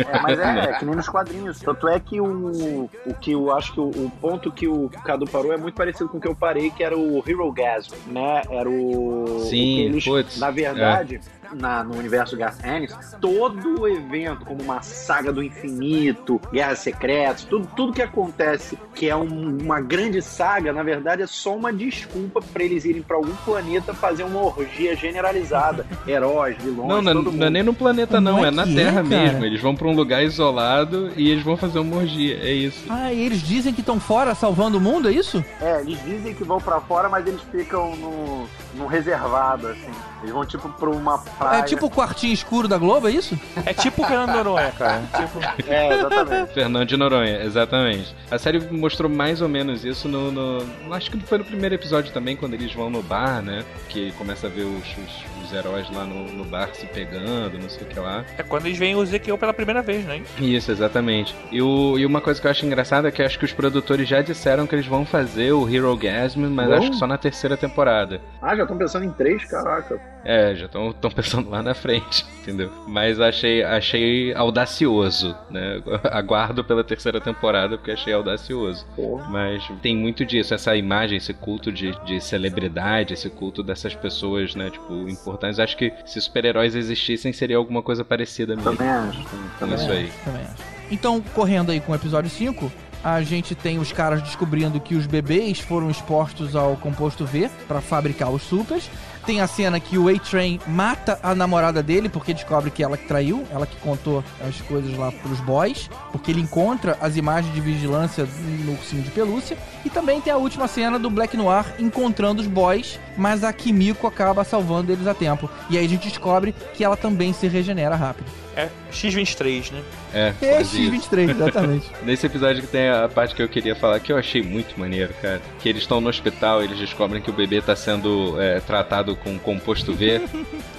[0.00, 1.60] É, mas é, é que nem nos quadrinhos.
[1.60, 5.26] Tanto é que o, o que eu acho que o, o ponto que o Cadu
[5.26, 8.42] parou é muito parecido com o que eu parei, que era o Hero Gasm, né?
[8.50, 9.44] Era o.
[9.44, 11.20] Sim, o que eles, putz, Na verdade.
[11.54, 17.44] Na, no universo Garth Ennis, todo o evento, como uma saga do infinito, guerras secretas,
[17.44, 21.72] tudo, tudo que acontece que é um- uma grande saga, na verdade é só uma
[21.72, 25.86] desculpa para eles irem para algum planeta fazer uma orgia generalizada.
[26.06, 28.74] Heróis, vilões, Não, não, todo não é nem no planeta, não, é é, na é,
[28.74, 29.04] Terra cara?
[29.04, 29.44] mesmo.
[29.44, 32.36] Eles vão pra um lugar isolado e eles vão fazer uma orgia.
[32.42, 32.84] É isso.
[32.88, 35.44] Ah, e eles dizem que estão fora salvando o mundo, é isso?
[35.60, 39.90] É, eles dizem que vão pra fora, mas eles ficam no, no reservado, assim.
[40.22, 41.60] Eles vão tipo pra uma praia.
[41.60, 43.38] É tipo o quartinho escuro da Globo, é isso?
[43.64, 45.02] É tipo o Fernando Noronha, cara.
[45.16, 46.52] Tipo, É, exatamente.
[46.54, 48.14] Fernando de Noronha, exatamente.
[48.30, 52.12] A série mostrou mais ou menos isso no, no- Acho que foi no primeiro episódio
[52.12, 53.62] também, quando eles vão no bar, né?
[53.88, 57.68] Que começa a ver os, os- os heróis lá no, no bar se pegando, não
[57.68, 58.24] sei o que lá.
[58.36, 60.22] é quando eles veem o Ezequiel pela primeira vez, né?
[60.40, 61.36] Isso, exatamente.
[61.52, 64.08] E, o- e uma coisa que eu acho engraçada é que acho que os produtores
[64.08, 67.56] já disseram que eles vão fazer o Hero Gasm, mas acho que só na terceira
[67.56, 68.20] temporada.
[68.42, 70.00] Ah, já estão pensando em três, caraca.
[70.24, 72.70] É, já estão pensando lá na frente, entendeu?
[72.86, 75.80] Mas achei, achei audacioso, né?
[76.10, 78.84] Aguardo pela terceira temporada porque achei audacioso.
[78.96, 79.18] Pô.
[79.28, 84.54] Mas tem muito disso, essa imagem, esse culto de, de celebridade, esse culto dessas pessoas,
[84.54, 84.70] né?
[84.70, 85.60] Tipo, importantes.
[85.60, 88.72] Acho que se super-heróis existissem, seria alguma coisa parecida mesmo.
[88.72, 89.22] Também acho.
[89.24, 90.12] Com Também isso aí.
[90.24, 90.76] Também acho.
[90.90, 92.70] Então, correndo aí com o episódio 5,
[93.06, 97.80] a gente tem os caras descobrindo que os bebês foram expostos ao composto V para
[97.80, 98.90] fabricar os supers.
[99.24, 103.06] Tem a cena que o A-Train mata a namorada dele porque descobre que ela que
[103.06, 107.60] traiu, ela que contou as coisas lá pros boys, porque ele encontra as imagens de
[107.60, 108.26] vigilância
[108.64, 109.56] no ursinho de pelúcia.
[109.84, 114.06] E também tem a última cena do Black Noir encontrando os boys, mas a Kimiko
[114.06, 115.48] acaba salvando eles a tempo.
[115.70, 118.26] E aí a gente descobre que ela também se regenera rápido.
[118.56, 119.82] É X23, né?
[120.14, 121.10] É, É quase isso.
[121.10, 121.90] X23, exatamente.
[122.02, 125.12] Nesse episódio que tem a parte que eu queria falar, que eu achei muito maneiro,
[125.20, 125.42] cara.
[125.60, 129.38] Que eles estão no hospital, eles descobrem que o bebê tá sendo é, tratado com
[129.38, 130.22] composto V.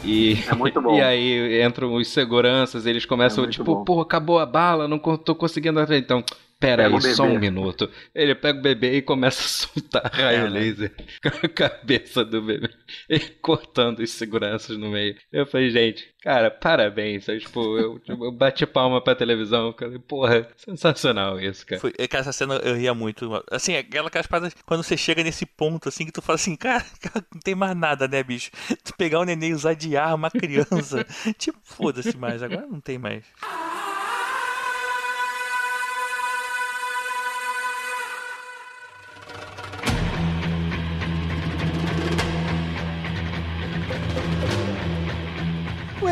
[0.03, 0.97] e, É muito bom.
[0.97, 3.83] e aí entram os seguranças, eles começam, É tipo, bom.
[3.83, 5.79] pô, acabou a bala, não tô conseguindo.
[5.93, 6.23] Então,
[6.59, 7.89] pera Pega aí, só um minuto.
[8.13, 10.59] Ele pega o bebê e começa a soltar raio É, né?
[10.59, 12.69] laser com a cabeça do bebê.
[13.09, 15.15] E cortando os seguranças no meio.
[15.31, 17.27] Eu falei, gente, cara, parabéns.
[17.29, 19.73] Aí, tipo, eu, eu bati palma pra televisão.
[19.77, 21.81] Falei, porra, sensacional isso, cara.
[21.81, 23.29] Foi, é que essa cena eu ria muito.
[23.51, 26.85] Assim, aquela aquelas paradas, quando você chega nesse ponto, assim, que tu fala assim, cara,
[27.33, 28.51] não tem mais nada, né, bicho?
[28.83, 31.05] Tu pegar o neném e usar de arma uma criança.
[31.37, 33.23] tipo, foda-se mais, agora não tem mais.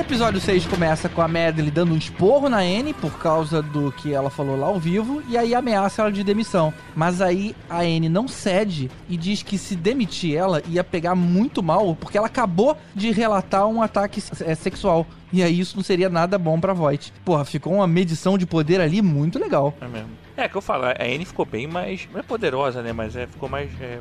[0.06, 4.14] Episódio 6 começa com a Madeline dando um esporro na Anne por causa do que
[4.14, 6.72] ela falou lá ao vivo e aí ameaça ela de demissão.
[6.96, 11.64] Mas aí a Anne não cede e diz que se demitir ela ia pegar muito
[11.64, 15.08] mal porque ela acabou de relatar um ataque é, sexual.
[15.34, 17.12] E aí isso não seria nada bom pra Voight.
[17.26, 19.74] Porra, ficou uma medição de poder ali muito legal.
[19.82, 20.25] É mesmo.
[20.38, 22.08] É, que eu falo, a Anne ficou bem mais.
[22.12, 22.92] Não é poderosa, né?
[22.92, 23.70] Mas é, ficou mais.
[23.80, 24.00] É,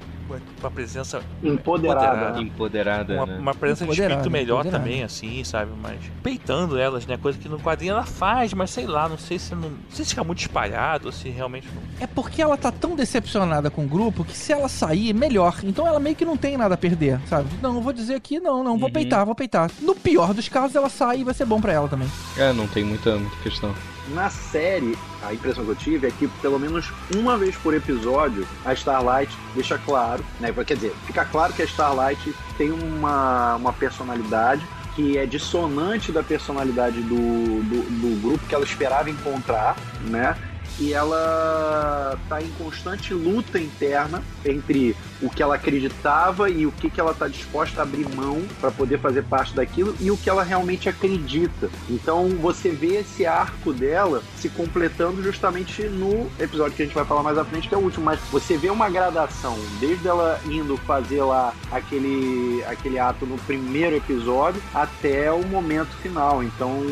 [0.60, 1.22] com a presença.
[1.42, 2.40] Empoderada.
[2.40, 3.38] Empoderada, Uma, né?
[3.38, 4.84] uma presença de Empoderada, espírito melhor empoderada.
[4.84, 5.70] também, assim, sabe?
[5.80, 7.16] Mas peitando elas, né?
[7.16, 9.70] Coisa que no quadrinho ela faz, mas sei lá, não sei se não.
[9.70, 11.82] Não sei se fica muito espalhado ou se realmente não.
[12.00, 15.58] É porque ela tá tão decepcionada com o grupo que se ela sair, melhor.
[15.62, 17.48] Então ela meio que não tem nada a perder, sabe?
[17.62, 18.92] Não, eu vou dizer aqui, não, não, vou Uhum.
[18.92, 19.70] peitar, vou peitar.
[19.80, 22.08] No pior dos casos, ela sai e vai ser bom pra ela também.
[22.36, 23.74] É, não tem muita, muita questão.
[24.08, 28.46] Na série, a impressão que eu tive é que pelo menos uma vez por episódio
[28.64, 30.52] a Starlight deixa claro, né?
[30.52, 36.22] Quer dizer, fica claro que a Starlight tem uma, uma personalidade que é dissonante da
[36.22, 37.16] personalidade do,
[37.62, 40.36] do, do grupo que ela esperava encontrar, né?
[40.78, 46.90] E ela tá em constante luta interna entre o que ela acreditava e o que,
[46.90, 50.28] que ela está disposta a abrir mão para poder fazer parte daquilo e o que
[50.28, 51.70] ela realmente acredita.
[51.88, 57.04] Então você vê esse arco dela se completando justamente no episódio que a gente vai
[57.04, 58.04] falar mais à frente, que é o último.
[58.04, 63.96] Mas você vê uma gradação, desde ela indo fazer lá aquele, aquele ato no primeiro
[63.96, 66.42] episódio até o momento final.
[66.42, 66.82] Então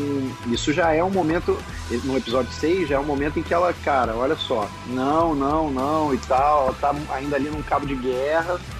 [0.47, 1.57] isso já é um momento,
[2.03, 5.69] no episódio 6, já é um momento em que ela, cara, olha só, não, não,
[5.69, 8.22] não e tal, ela tá ainda ali num cabo de guerra,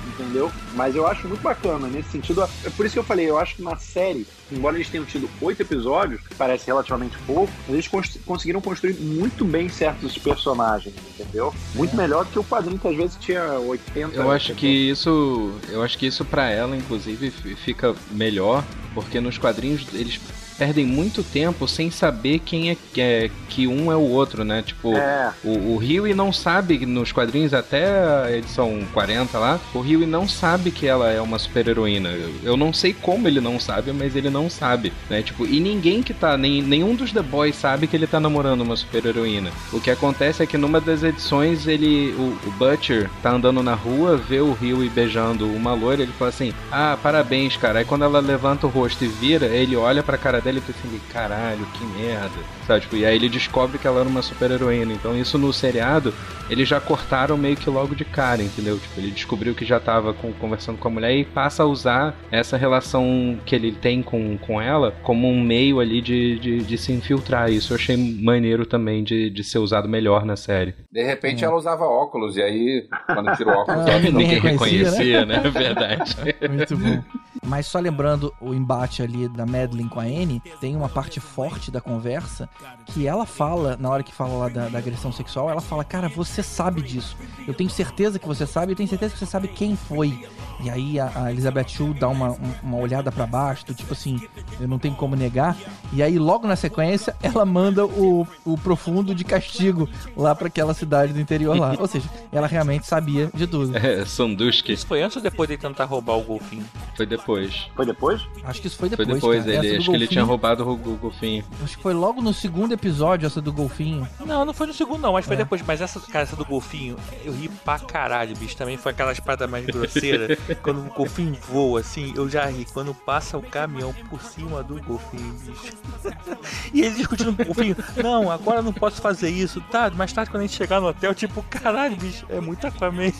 [0.07, 0.51] entendeu?
[0.75, 2.43] Mas eu acho muito bacana nesse sentido.
[2.63, 5.29] É por isso que eu falei, eu acho que na série, embora eles tenham tido
[5.41, 11.53] oito episódios, que parece relativamente pouco, eles cons- conseguiram construir muito bem certos personagens, entendeu?
[11.75, 14.15] Muito melhor do que o quadrinho que às vezes tinha 80.
[14.15, 14.91] Eu acho que 70.
[14.91, 18.63] isso, eu acho que isso para ela inclusive fica melhor,
[18.93, 20.19] porque nos quadrinhos eles
[20.57, 24.61] perdem muito tempo sem saber quem é que, é, que um é o outro, né?
[24.61, 25.31] Tipo, É.
[25.43, 27.85] o, o Huey não sabe nos quadrinhos até
[28.25, 32.09] a edição 40 lá, o Huey não sabe que ela é uma super-heroína.
[32.09, 35.21] Eu, eu não sei como ele não sabe, mas ele não sabe, né?
[35.21, 38.61] Tipo, e ninguém que tá, nem, nenhum dos The Boys sabe que ele tá namorando
[38.61, 39.51] uma super-heroína.
[39.71, 43.73] O que acontece é que numa das edições ele, o, o Butcher tá andando na
[43.73, 47.79] rua, vê o Huey beijando uma loira, ele fala assim: "Ah, parabéns, cara".
[47.79, 50.79] Aí quando ela levanta o rosto e vira, ele olha pra cara dela e pensa
[50.87, 52.31] assim: "Caralho, que merda".
[52.67, 54.93] Sabe, tipo, e aí ele descobre que ela era uma super-heroína.
[54.93, 56.13] Então isso no seriado,
[56.49, 58.77] eles já cortaram meio que logo de cara, entendeu?
[58.79, 62.15] Tipo, ele descobriu que já tava com- conversando com a mulher e passa a usar
[62.31, 66.77] essa relação que ele tem com, com ela como um meio ali de, de, de
[66.77, 67.49] se infiltrar.
[67.51, 70.73] Isso eu achei maneiro também de, de ser usado melhor na série.
[70.91, 74.41] De repente ela usava óculos, e aí, quando tira o óculos, Ah, ela não ninguém
[74.41, 74.83] quer reconhecia,
[75.21, 75.39] Reconhecia, né?
[75.51, 76.15] Verdade.
[76.49, 77.03] Muito bom.
[77.45, 81.69] Mas só lembrando o embate ali da Madeline com a Anne, tem uma parte forte
[81.71, 82.49] da conversa
[82.87, 86.07] que ela fala, na hora que fala lá da, da agressão sexual, ela fala, cara,
[86.09, 87.15] você sabe disso.
[87.47, 90.25] Eu tenho certeza que você sabe, eu tenho certeza que você sabe quem foi.
[90.63, 93.93] E aí a, a Elizabeth Shue dá uma, um- uma olhada pra baixo, do tipo
[93.93, 94.21] assim,
[94.59, 95.57] eu não tenho como negar.
[95.91, 100.73] E aí logo na sequência ela manda o, o profundo de castigo lá pra aquela
[100.73, 101.75] cidade do interior lá.
[101.79, 103.75] Ou seja, ela realmente sabia de tudo.
[103.77, 106.63] É, Sandushki Isso foi antes ou depois de tentar roubar o golfinho?
[106.95, 107.67] foi depois.
[107.75, 108.21] Foi depois?
[108.43, 109.19] Acho que isso foi Foi depois.
[109.21, 109.55] depois, cara.
[109.57, 111.43] Essa ele, acho que ele tinha golfinho- roubado o, o golfinho.
[111.63, 114.07] Acho que foi logo no segundo episódio essa do golfinho.
[114.25, 115.39] Não, não foi no segundo, não, mas foi É.
[115.39, 115.61] depois.
[115.65, 118.55] Mas essa, cara, essa do golfinho, eu ri pra caralho, bicho.
[118.57, 120.37] Também foi aquela espada mais grosseira.
[120.61, 122.65] Quando o golfinho voa, assim, eu já ri.
[122.73, 125.73] Quando passa o caminhão por cima do golfinho, bicho.
[126.73, 129.89] e ele discutindo com o golfinho: Não, agora eu não posso fazer isso, tá?
[129.91, 133.11] Mais tarde, quando a gente chegar no hotel, tipo, caralho, bicho, é muito Aquaman.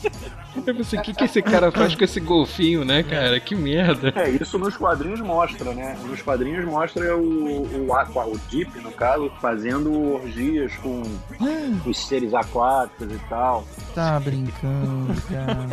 [0.56, 3.40] Eu pensei, o que, que esse cara faz com esse golfinho, né, cara?
[3.40, 4.14] Que merda.
[4.16, 5.98] É, isso nos quadrinhos mostra, né?
[6.06, 11.02] Nos quadrinhos mostra o, o, aqua, o Deep, no caso, fazendo orgias com
[11.86, 13.66] os seres aquáticos e tal.
[13.94, 15.68] Tá brincando, cara.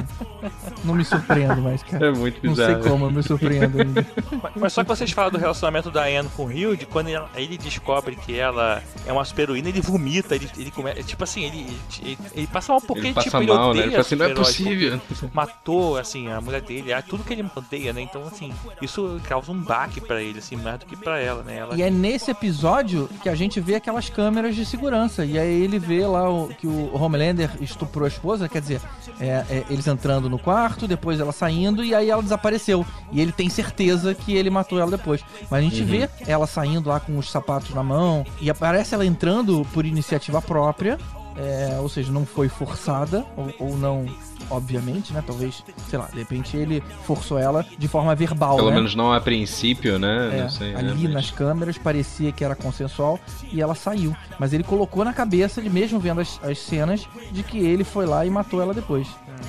[0.84, 2.06] Não me surpreendo mais, cara.
[2.08, 2.84] É muito Não sei bizarro.
[2.90, 4.06] como, eu me surpreendo ainda.
[4.42, 7.20] Mas, mas só que vocês falam do relacionamento da Anne com o Hilde, quando ele,
[7.34, 11.02] ele descobre que ela é uma super-heroína, ele vomita, ele, ele começa.
[11.02, 13.70] Tipo assim, ele, ele, ele passa mal porque Ele passa tipo, ele mal, né?
[13.70, 15.00] odeia Ele fala assim, não é possível.
[15.32, 18.02] Matou, assim, a mulher dele, é tudo que ele odeia, né?
[18.02, 18.52] Então, assim,
[18.82, 21.58] isso causa um baque pra ele, assim, mais do que pra ela, né?
[21.58, 25.24] Ela E é nesse episódio que a gente vê aquelas câmeras de segurança.
[25.24, 28.80] E aí ele vê lá o, que o Homelander estuprou a esposa, quer dizer,
[29.18, 32.84] é, é, eles entrando no quarto, depois ela saindo, e aí ela desapareceu.
[33.12, 35.24] E ele tem certeza que ele matou ela depois.
[35.50, 39.06] Mas a gente vê ela saindo lá com os sapatos na mão, e aparece ela
[39.06, 40.98] entrando por iniciativa própria.
[41.36, 44.06] é, ou seja, não foi forçada, ou, ou não,
[44.50, 45.22] obviamente, né?
[45.26, 48.56] Talvez, sei lá, de repente ele forçou ela de forma verbal.
[48.56, 48.76] Pelo né?
[48.76, 50.30] menos não a princípio, né?
[50.32, 53.18] É, não sei, né, ali mas- nas câmeras parecia que era consensual
[53.52, 54.14] e ela saiu.
[54.38, 58.06] Mas ele colocou na cabeça, ele mesmo vendo as, as cenas, de que ele foi
[58.06, 59.06] lá e matou ela depois.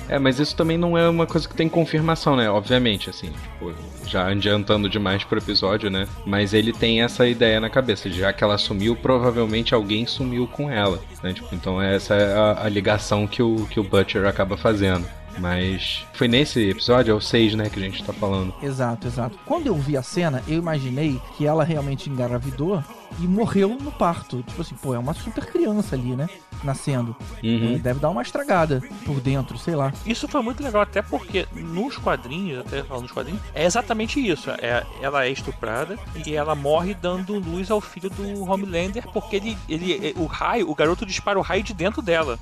[0.08, 2.48] É, mas isso também não é uma coisa que tem confirmação, né?
[2.50, 3.74] Obviamente, assim, tipo,
[4.06, 6.06] já adiantando demais pro episódio, né?
[6.26, 10.70] Mas ele tem essa ideia na cabeça, já que ela sumiu, provavelmente alguém sumiu com
[10.70, 11.32] ela, né?
[11.32, 14.91] Tipo, então essa é a, a ligação que o, que o Butcher acaba fazendo.
[15.38, 18.54] Mas foi nesse episódio, é o 6, né, que a gente tá falando.
[18.62, 19.38] Exato, exato.
[19.46, 22.82] Quando eu vi a cena, eu imaginei que ela realmente engravidou
[23.18, 24.42] e morreu no parto.
[24.42, 26.28] Tipo assim, pô, é uma super criança ali, né?
[26.62, 27.16] Nascendo.
[27.42, 27.74] Uhum.
[27.74, 29.92] E Deve dar uma estragada por dentro, sei lá.
[30.06, 34.50] Isso foi muito legal, até porque nos quadrinhos, até falando nos quadrinhos, é exatamente isso.
[34.50, 39.58] É, ela é estuprada e ela morre dando luz ao filho do Homelander, porque ele,
[39.68, 42.38] ele, o raio, o garoto dispara o raio de dentro dela.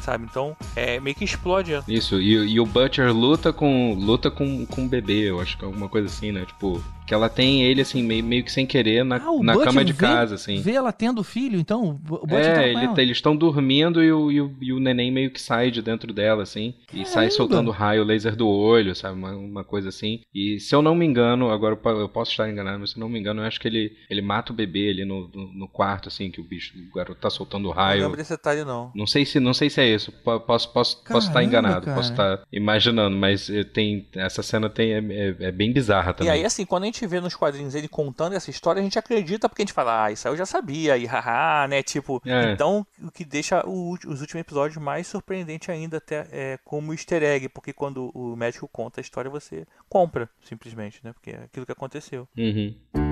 [0.00, 0.26] Sabe?
[0.28, 1.84] Então, é meio que explode ela.
[1.88, 5.64] Isso, e, e o Butcher luta com luta com, com o bebê, eu acho que
[5.64, 6.44] é alguma coisa assim, né?
[6.44, 9.84] Tipo, que ela tem ele, assim, meio, meio que sem querer na, Ah, na cama
[9.84, 10.60] de vê- casa, assim.
[10.60, 13.02] Vê ela tendo filho, então o Butcher É, tá com ele- ela.
[13.02, 16.12] eles estão dormindo e o, e, o, e o neném meio que sai de dentro
[16.12, 16.74] dela, assim.
[16.92, 17.30] E sai Caramba!
[17.30, 19.16] soltando raio laser do olho, sabe?
[19.16, 20.20] Uma, uma coisa assim.
[20.34, 22.96] E se eu não me engano, agora eu po- eu posso estar enganado, mas se
[22.96, 25.52] eu não me engano, eu acho que ele, ele mata o bebê ali no, no,
[25.52, 28.02] no quarto, assim, que o bicho, o garoto tá soltando Não raio.
[28.02, 28.90] lembro desse detalhe, não.
[28.94, 30.10] Não sei se não sei se é isso.
[30.10, 31.96] Po- Posso posso posso estar Caramba, enganado, cara.
[31.96, 36.14] posso estar imaginando, mas eh, tem essa cena tem é, é- é bem bizarra E
[36.14, 36.32] também.
[36.32, 39.48] aí, assim, quando a gente vê nos quadrinhos ele contando essa história, a gente acredita
[39.48, 41.82] porque a gente fala, ah, isso aí eu já sabia, e haha, né?
[41.82, 42.52] Tipo, É.
[42.52, 47.24] então o que deixa o os últimos episódios mais surpreendente ainda, até é, como easter
[47.24, 51.12] egg, porque quando o médico conta a história, você compra, simplesmente, né?
[51.12, 52.28] Porque é aquilo que aconteceu.
[52.36, 53.05] Uhum.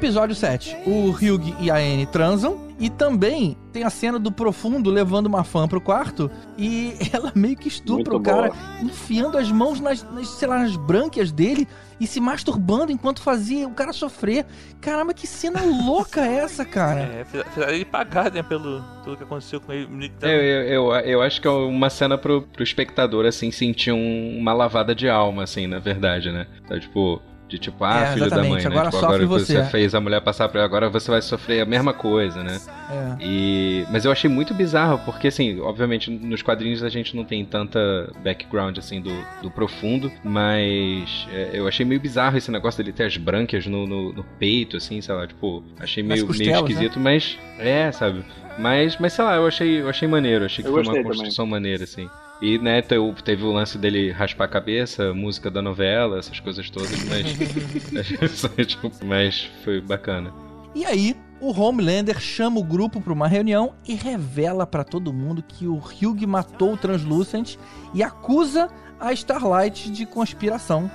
[0.00, 0.76] Episódio 7.
[0.86, 2.68] O Hyug e a Anne transam.
[2.80, 6.30] E também tem a cena do Profundo levando uma fã pro quarto.
[6.56, 8.82] E ela meio que estupra Muito o cara, boa.
[8.82, 11.68] enfiando as mãos nas, nas, sei lá, nas brânquias dele
[12.00, 14.46] e se masturbando enquanto fazia o cara sofrer.
[14.80, 17.00] Caramba, que cena louca é essa, cara?
[17.00, 20.10] É, fiz- fizeram ele pagar, né, pelo, pelo que aconteceu com ele.
[20.22, 24.38] Eu, eu, eu, eu acho que é uma cena pro, pro espectador, assim, sentir um-
[24.38, 26.46] uma lavada de alma, assim, na verdade, né?
[26.64, 27.20] Então, tipo,
[27.50, 28.66] de tipo, ah, É, filho da mãe, né?
[28.66, 29.64] agora Tipo, sofre agora você.
[29.64, 32.60] fez a mulher passar pra agora você vai sofrer a mesma coisa, né?
[32.90, 33.16] É.
[33.24, 37.44] E, mas eu achei muito bizarro, porque assim, obviamente nos quadrinhos a gente não tem
[37.44, 39.12] tanta background assim do,
[39.42, 43.86] do profundo, mas é, eu achei meio bizarro esse negócio dele ter as brânquias no,
[43.86, 46.58] no, no peito, assim, sei lá, tipo, achei meio, meio né?
[46.58, 48.24] esquisito, mas é, sabe?
[48.58, 51.46] Mas, mas sei lá, eu achei, eu achei maneiro, achei que Eu foi uma construção
[51.46, 52.08] maneira, assim.
[52.40, 56.90] E, né, teve, o lance dele raspar a cabeça, música da novela, essas coisas todas,
[57.04, 57.26] mas.
[58.66, 60.32] tipo, mas foi bacana.
[60.74, 65.42] E aí, o Homelander chama o grupo pra uma reunião e revela pra todo mundo
[65.42, 67.56] que o Hugh matou o Translucent
[67.92, 70.90] e acusa a Starlight de conspiração.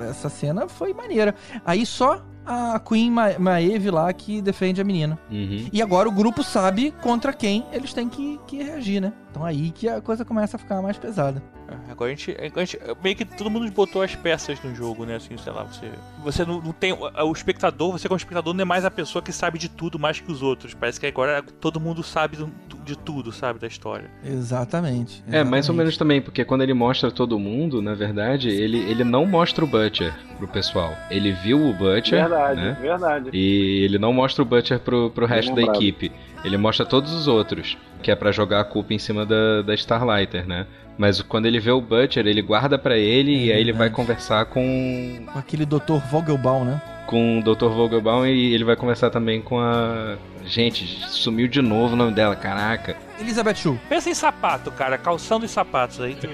[0.00, 1.34] Essa cena foi maneira.
[1.64, 5.18] Aí só a Queen Ma Maeve lá que defende a menina.
[5.30, 5.68] Uhum.
[5.72, 9.12] E agora o grupo sabe contra quem eles têm que, que reagir, né?
[9.30, 11.42] Então aí que a coisa começa a ficar mais pesada.
[11.88, 15.04] É, Agora a gente, a gente- Meio que todo mundo botou as peças no jogo,
[15.04, 15.16] né?
[15.16, 15.90] Assim, sei lá, você.
[16.22, 16.92] Você não, não tem.
[16.92, 20.20] O espectador, você como espectador, não é mais a pessoa que sabe de tudo mais
[20.20, 20.74] que os outros.
[20.74, 22.36] Parece que agora todo mundo sabe
[22.84, 23.58] de tudo, sabe?
[23.58, 24.10] Da história.
[24.24, 25.22] Exatamente.
[25.28, 25.76] É, mais ou exatamente.
[25.78, 29.66] menos também, porque quando ele mostra todo mundo, na verdade, ele, ele não mostra o
[29.68, 30.94] Butcher pro pessoal.
[31.10, 32.76] Ele viu o Butcher, Verdade, né?
[32.80, 33.30] verdade.
[33.32, 36.12] E ele não mostra o Butcher pro, pro resto da equipe.
[36.44, 39.74] Ele mostra todos os outros, que é pra jogar a culpa em cima da, da
[39.74, 40.66] Starlighter, né?
[40.98, 43.88] Mas quando ele vê o Butcher, ele guarda pra ele É e aí ele vai
[43.90, 45.96] conversar com, Com aquele Dr.
[46.10, 46.80] Vogelbaum, né?
[47.06, 47.66] com o Dr.
[47.68, 50.16] Vogelbaum e ele vai conversar também com a.
[50.44, 52.96] Gente, sumiu de novo o nome dela, caraca.
[53.20, 53.78] Elizabeth Shue.
[53.88, 56.14] Pensa em sapato, cara, calçando os sapatos aí.
[56.14, 56.30] tem-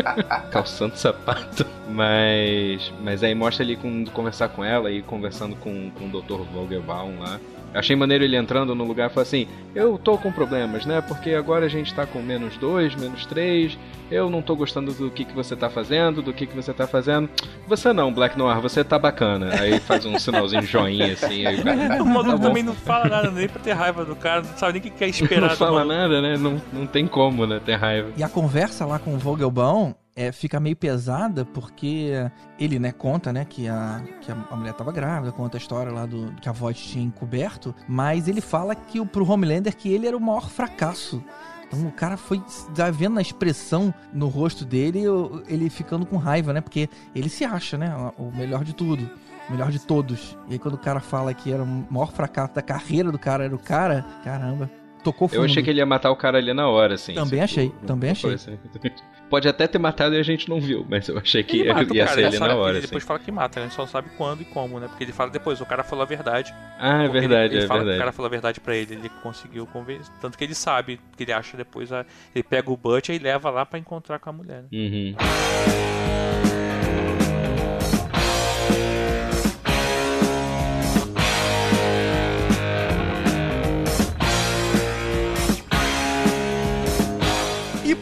[0.50, 1.66] calçando sapato.
[1.88, 2.92] Mas.
[3.02, 6.42] Mas aí mostra ele com, conversar com ela e conversando com, com o Dr.
[6.52, 7.38] Vogelbaum lá.
[7.72, 11.00] Eu achei maneiro ele entrando no lugar e falou assim: Eu tô com problemas, né?
[11.00, 13.78] Porque agora a gente tá com menos dois, menos três.
[14.10, 16.86] Eu não tô gostando do que, que você tá fazendo, do que, que você tá
[16.86, 17.30] fazendo.
[17.66, 19.50] Você não, Black Noir, você tá bacana.
[19.58, 21.46] Aí faz um sinalzinho de joinha assim.
[21.46, 22.02] Aí o cara.
[22.02, 24.74] o maluco Tá também não fala nada, nem pra ter raiva do cara, não sabe
[24.74, 25.50] nem o que que é esperar.
[25.50, 26.36] Não fala nada, né?
[26.36, 27.60] Não, não tem como, né?
[27.64, 28.10] Ter raiva.
[28.16, 32.12] E a conversa lá com o Vogelbaum é, fica meio pesada porque
[32.58, 36.06] ele, né, conta, né, que a, que a mulher tava grávida, conta a história lá
[36.06, 40.06] do que a voz tinha encoberto, mas ele fala que o, pro Homelander que ele
[40.06, 41.22] era o maior fracasso.
[41.66, 42.42] Então o cara foi
[42.76, 45.04] já vendo na expressão no rosto dele,
[45.48, 46.60] ele ficando com raiva, né?
[46.60, 49.08] Porque ele se acha, né, o melhor de tudo.
[49.48, 50.36] O melhor de todos.
[50.48, 53.44] E aí quando o cara fala que era o maior fracasso da carreira do cara,
[53.44, 54.70] era o cara, caramba,
[55.02, 55.40] tocou fundo.
[55.40, 57.14] Eu achei que ele ia matar o cara ali na hora, assim.
[57.14, 58.34] Também assim, achei, tipo, também achei.
[58.34, 58.58] assim.
[59.32, 61.74] Pode até ter matado e a gente não viu, mas eu achei que Ele ia,
[61.74, 62.68] mata o ia cara, ser ele na hora.
[62.72, 62.86] Ele assim.
[62.88, 63.64] depois fala que mata, né?
[63.64, 64.88] a gente só não sabe quando e como, né?
[64.88, 66.52] Porque ele fala depois, o cara falou a verdade.
[66.78, 67.96] Ah, é Porque ele- verdade, ele, é fala que verdade.
[67.96, 70.12] o cara falou a verdade pra ele, ele conseguiu convencer.
[70.20, 71.90] Tanto que ele sabe, que ele acha depois.
[71.90, 72.04] a-
[72.34, 74.64] Ele pega o Butch e leva lá pra encontrar com a mulher.
[74.64, 74.68] né?
[74.70, 75.14] Uhum.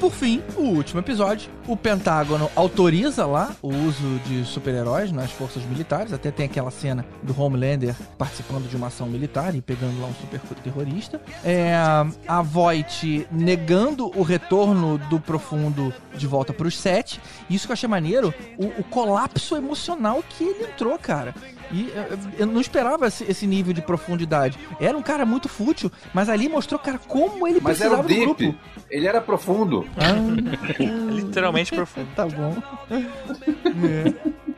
[0.00, 5.62] Por fim, o último episódio, o Pentágono autoriza lá o uso de super-heróis nas forças
[5.64, 6.10] militares.
[6.14, 10.14] Até tem aquela cena do Homelander participando de uma ação militar e pegando lá um
[10.14, 11.20] super terrorista.
[11.44, 11.74] É,
[12.26, 17.20] a Voight negando o retorno do profundo de volta para os sete.
[17.50, 21.34] Isso que eu achei maneiro, o, o colapso emocional que ele entrou, cara.
[21.72, 24.58] E eu, eu não esperava esse, esse nível de profundidade.
[24.80, 28.08] Era um cara muito fútil, mas ali mostrou, cara, como ele Mas era precisava o
[28.08, 28.40] do grupo.
[28.40, 28.58] Deep.
[28.90, 29.86] Ele era profundo.
[31.12, 32.08] Literalmente profundo.
[32.14, 32.56] Tá bom.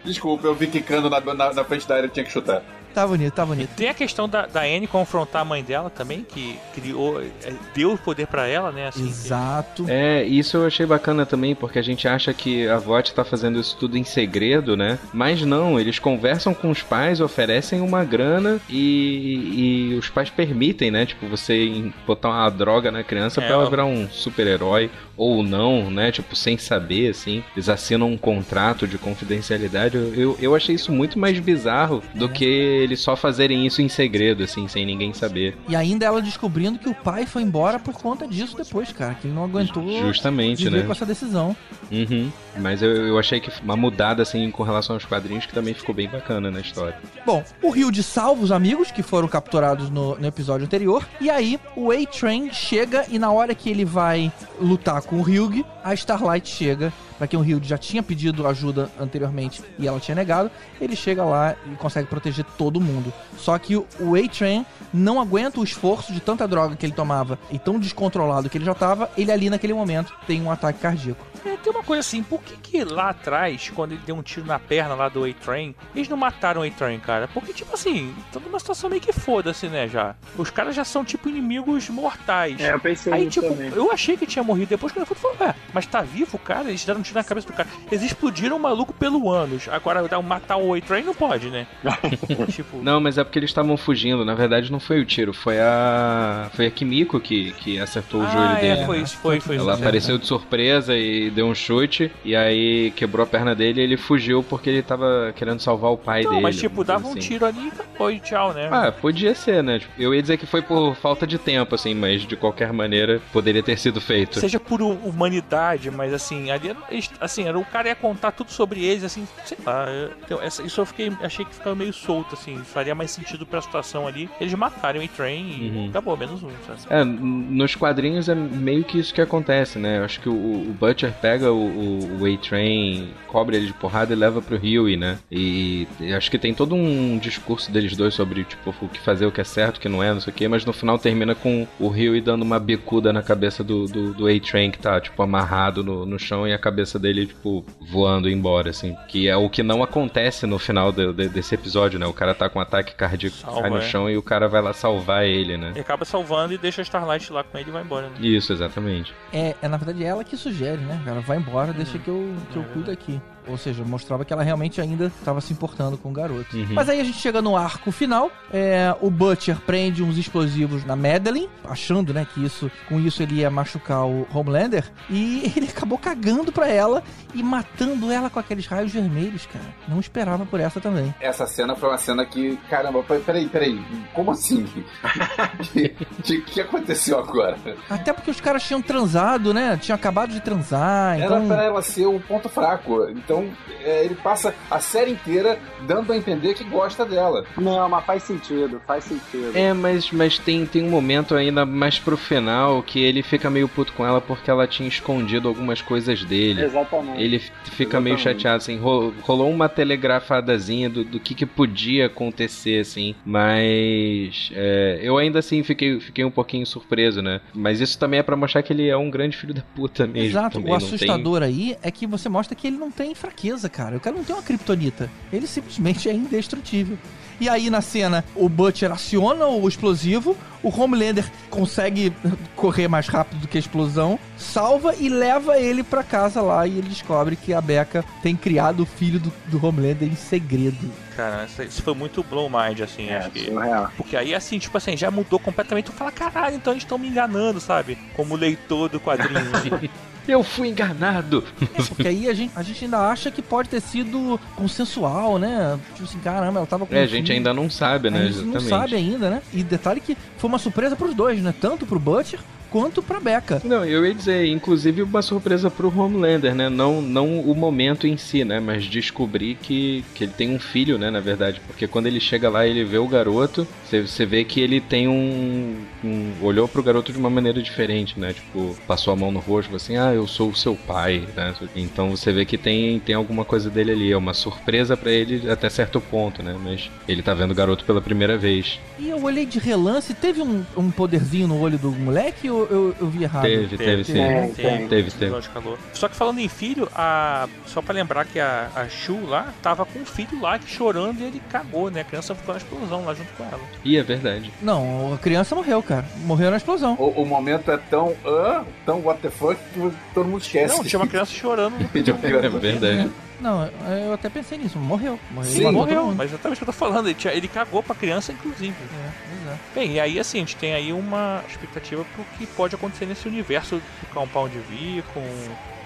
[0.05, 2.63] Desculpa, eu vi quicando na, na, na frente da área, eu tinha que chutar.
[2.95, 3.71] Tá bonito, tá bonito.
[3.75, 7.93] Tem a questão da, da Anne confrontar a mãe dela também, que criou, é, deu
[7.95, 8.89] o poder pra ela, né?
[8.89, 9.87] Assim, Exato.
[9.89, 13.59] É, isso eu achei bacana também, porque a gente acha que a VOT tá fazendo
[13.59, 14.99] isso tudo em segredo, né?
[15.13, 20.91] Mas não, eles conversam com os pais, oferecem uma grana e, e os pais permitem,
[20.91, 21.07] né?
[21.07, 25.91] Tipo, você botar uma droga na criança É, pra ela virar um super-herói ou não,
[25.91, 26.11] né?
[26.11, 27.43] Tipo, sem saber, assim.
[27.55, 29.97] Eles assinam um contrato de confidencialidade.
[29.97, 33.89] Eu, eu, eu achei isso muito mais bizarro do que eles só fazerem isso em
[33.89, 35.57] segredo, assim, sem ninguém saber.
[35.69, 39.15] E ainda ela descobrindo que o pai foi embora por conta disso depois, cara.
[39.15, 40.83] Que ele não aguentou Justamente, né?
[40.83, 41.57] com essa decisão.
[41.91, 42.31] Uhum.
[42.59, 45.95] Mas eu, eu achei que uma mudada assim com relação aos quadrinhos que também ficou
[45.95, 46.97] bem bacana na história.
[47.25, 51.07] Bom, o Hilde salva os amigos que foram capturados no, no episódio anterior.
[51.21, 55.65] E aí, o A-Train chega e na hora que ele vai lutar com o Hugh,
[55.83, 56.93] a Starlight chega.
[57.27, 60.51] Quem o Hilde já tinha pedido ajuda anteriormente e ela tinha negado,
[60.81, 63.13] ele chega lá e consegue proteger todo mundo.
[63.37, 63.87] Só que o
[64.17, 68.59] A-Train não aguenta o esforço de tanta droga que ele tomava e tão descontrolado que
[68.59, 71.25] ele já tava, ele ali naquele momento tem um ataque cardíaco.
[71.45, 74.47] É, tem uma coisa assim, por que que lá atrás, quando ele deu um tiro
[74.47, 77.27] na perna lá do A-Train, eles não mataram o A-Train, cara?
[77.29, 80.15] Porque, tipo assim, tá numa situação meio que foda-se, né, já.
[80.39, 82.61] Os caras já são, tipo, inimigos mortais.
[82.61, 83.73] É, eu pensei Aí, nisso tipo, também.
[83.75, 86.69] eu achei que tinha morrido depois, quando eu fui falar, ué, mas tá vivo, cara?
[86.69, 87.69] Eles deram um na cabeça do cara.
[87.91, 89.69] Eles explodiram o maluco pelo ânus.
[89.69, 91.67] Agora, um- matar o A-Train não pode, né?
[92.51, 94.25] tipo, Não, mas é porque eles estavam fugindo.
[94.25, 96.51] Na verdade, não foi o tiro, foi a.
[96.55, 98.81] Foi a Kimiko que, que acertou o joelho ah, dele.
[98.83, 99.83] é, foi isso, foi, foi Ela isso.
[99.83, 103.97] apareceu de surpresa e deu um chute, e aí quebrou a perna dele e ele
[103.97, 106.43] fugiu porque ele tava querendo salvar o pai Não, dele.
[106.43, 107.29] mas tipo, dava coisa um assim.
[107.29, 108.69] tiro ali e acabou, e tchau, né?
[108.71, 109.79] Ah, podia ser, né?
[109.79, 113.21] Tipo, Eu ia dizer que foi por falta de tempo, assim, mas de qualquer maneira
[113.33, 114.39] poderia ter sido feito.
[114.41, 116.75] Seja por hu- humanidade, mas assim, ali
[117.21, 119.87] assim, era o cara ia contar tudo sobre eles, assim, sei lá.
[120.25, 123.61] Então, essa- isso eu fiquei, achei que ficava meio solto, assim, faria mais sentido pra
[123.61, 124.29] situação ali.
[124.41, 125.89] Eles mataram o A-Train e Uhum.
[125.91, 126.49] acabou, menos um?
[126.91, 129.99] É, nos quadrinhos é meio que isso que acontece, né?
[129.99, 134.13] Eu acho que o, o Butcher pega o, o, o A-Train, cobre ele de porrada
[134.13, 135.19] e leva pro Huey, né?
[135.31, 139.27] E, e acho que tem todo um discurso deles dois sobre, tipo, o que fazer,
[139.27, 140.99] o que é certo, o que não é, não sei o quê, mas no final
[140.99, 145.01] termina com o Huey dando uma bicuda na cabeça do, do, do A-Train que tá,
[145.01, 148.97] tipo, amarrado no, no chão e a cabeça dele, tipo, voando embora, assim.
[149.09, 152.07] Que é o que não acontece no final do- de- desse episódio, né?
[152.07, 153.81] O cara tá com um ataque cardíaco, Salva, cai no é.
[153.83, 155.73] chão e o cara vai lá salvar ele, né?
[155.77, 158.17] E acaba salvando e deixa a Starlight lá com ele e vai embora, né?
[158.21, 159.13] Isso, exatamente.
[159.33, 161.01] É, é na verdade ela que sugere, né?
[161.07, 163.21] Ela vai embora, deixa que eu, que eu cuido aqui.
[163.49, 166.57] Ou seja, mostrava que ela realmente ainda estava se importando com o garoto.
[166.57, 166.69] Uhum.
[166.75, 168.31] Mas aí a gente chega no arco final.
[168.53, 173.37] é, o Butcher prende uns explosivos na Madeline, achando, né, que isso, com isso ele
[173.41, 174.89] ia machucar o Homelander.
[175.11, 177.03] E ele acabou cagando pra ela
[177.35, 179.65] e matando ela com aqueles raios vermelhos, cara.
[179.89, 181.15] Não esperava por essa também.
[181.21, 182.57] Essa cena foi uma cena que.
[182.69, 183.81] Caramba, pe- peraí, peraí.
[184.13, 184.65] Como assim?
[184.65, 185.89] O que,
[186.23, 187.57] que, que aconteceu agora?
[187.89, 189.79] Até porque os caras tinham transado, né?
[189.81, 191.17] Tinham acabado de transar.
[191.17, 191.47] Era Então.
[191.49, 193.09] pra ela ser o ponto fraco.
[193.11, 193.49] Então
[193.85, 197.45] é, ele passa a série inteira dando a entender que gosta dela.
[197.57, 199.53] Não, mas faz sentido, faz sentido.
[199.57, 203.69] É, mas, mas tem, tem um momento ainda mais pro final que ele fica meio
[203.69, 206.62] puto com ela porque ela tinha escondido algumas coisas dele.
[206.65, 207.21] Exatamente.
[207.23, 208.23] Ele fica meio Exatamente.
[208.43, 215.01] chateado, assim, ro- rolou uma telegrafadazinha do, do que, que podia acontecer, assim, mas é,
[215.03, 217.41] eu ainda assim fiquei, fiquei um pouquinho surpreso, né?
[217.55, 220.29] Mas isso também é pra mostrar que ele é um grande filho da puta mesmo.
[220.29, 223.15] Exato, também, o não tem- assustador aí é que você mostra que ele não tem
[223.15, 223.97] fraqueza, cara.
[223.97, 225.11] O cara não tem uma kriptonita.
[225.33, 226.99] Ele simplesmente é indestrutível.
[227.41, 232.13] E aí, na cena, o Butcher aciona o explosivo, o Homelander consegue
[232.57, 236.79] correr mais rápido do que a explosão, salva e leva ele pra casa lá e
[236.79, 240.91] ele descobre que a Becca tem criado o filho do, do Homelander em segredo.
[241.17, 243.45] Cara, isso- foi muito blow mind, assim, É, acho que.
[243.47, 243.91] surreal.
[243.97, 245.87] Porque aí, assim, tipo assim, já mudou completamente.
[245.87, 247.99] Tu fala, caralho, então eles estão me enganando, sabe?
[248.15, 249.41] Como leitor do quadrinho.
[250.29, 251.43] Eu fui enganado.
[251.75, 255.77] É, porque aí a gente, a gente ainda acha que pode ter sido consensual, né?
[255.95, 258.21] Tipo assim, caramba, ela tava com É, a gente ainda não sabe, né?
[258.21, 259.43] A gente não sabe ainda, né?
[259.53, 261.55] E detalhe que foi uma surpresa pros dois, né?
[261.59, 262.39] Tanto pro Butcher
[262.73, 263.61] quanto pra Becca.
[263.65, 266.69] Não, eu ia dizer, inclusive uma surpresa pro Homelander, né?
[266.71, 268.59] Não, não o momento em si, né?
[268.59, 271.11] Mas descobrir que, que ele tem um filho, né?
[271.11, 274.61] Na verdade, porque quando ele chega lá e ele vê o garoto, você- vê que
[274.61, 278.33] ele tem um, um- olhou pro garoto de uma maneira diferente, né?
[278.33, 281.55] Tipo, passou a mão no rosto, assim, ah, eu sou o seu pai, né?
[281.77, 285.51] Então você vê que tem, tem alguma coisa dele ali, é uma surpresa pra ele
[285.51, 286.57] até certo ponto, né?
[286.63, 288.81] Mas ele tá vendo o garoto pela primeira vez.
[288.99, 292.95] E eu olhei de relance, teve um, um poderzinho no olho do moleque ou eu,
[293.01, 293.43] eu vi errado?
[293.43, 294.13] Teve, teve, sim.
[294.55, 295.41] Teve, teve.
[295.41, 295.79] De calor.
[295.93, 297.49] Só que falando em filho, a...
[297.67, 301.21] só pra lembrar que a, a Shu lá tava com um filho lá que chorando
[301.21, 302.01] e ele cagou, né?
[302.01, 303.61] A criança ficou na explosão lá junto com ela.
[303.85, 304.53] E é verdade.
[304.61, 306.05] Não, a criança morreu, cara.
[306.25, 306.95] Morreu na explosão.
[306.99, 310.77] O, o momento é tão, ah, tão what the fuck que todo mundo esquece.
[310.77, 311.75] Não, tinha uma criança chorando.
[312.33, 313.11] É verdade.
[313.43, 313.67] Não,
[314.05, 314.79] eu até pensei nisso.
[314.79, 315.19] Morreu.
[315.31, 315.51] Morreu.
[315.51, 317.07] Sim, morreu, mas exatamente o que eu tô falando.
[317.09, 318.71] Ele, tinha- ele cagou pra criança, inclusive.
[318.71, 319.59] É, pois é.
[319.75, 323.27] Bem, e aí assim, a gente tem aí uma expectativa pro que pode acontecer nesse
[323.27, 325.23] universo do Compound V, com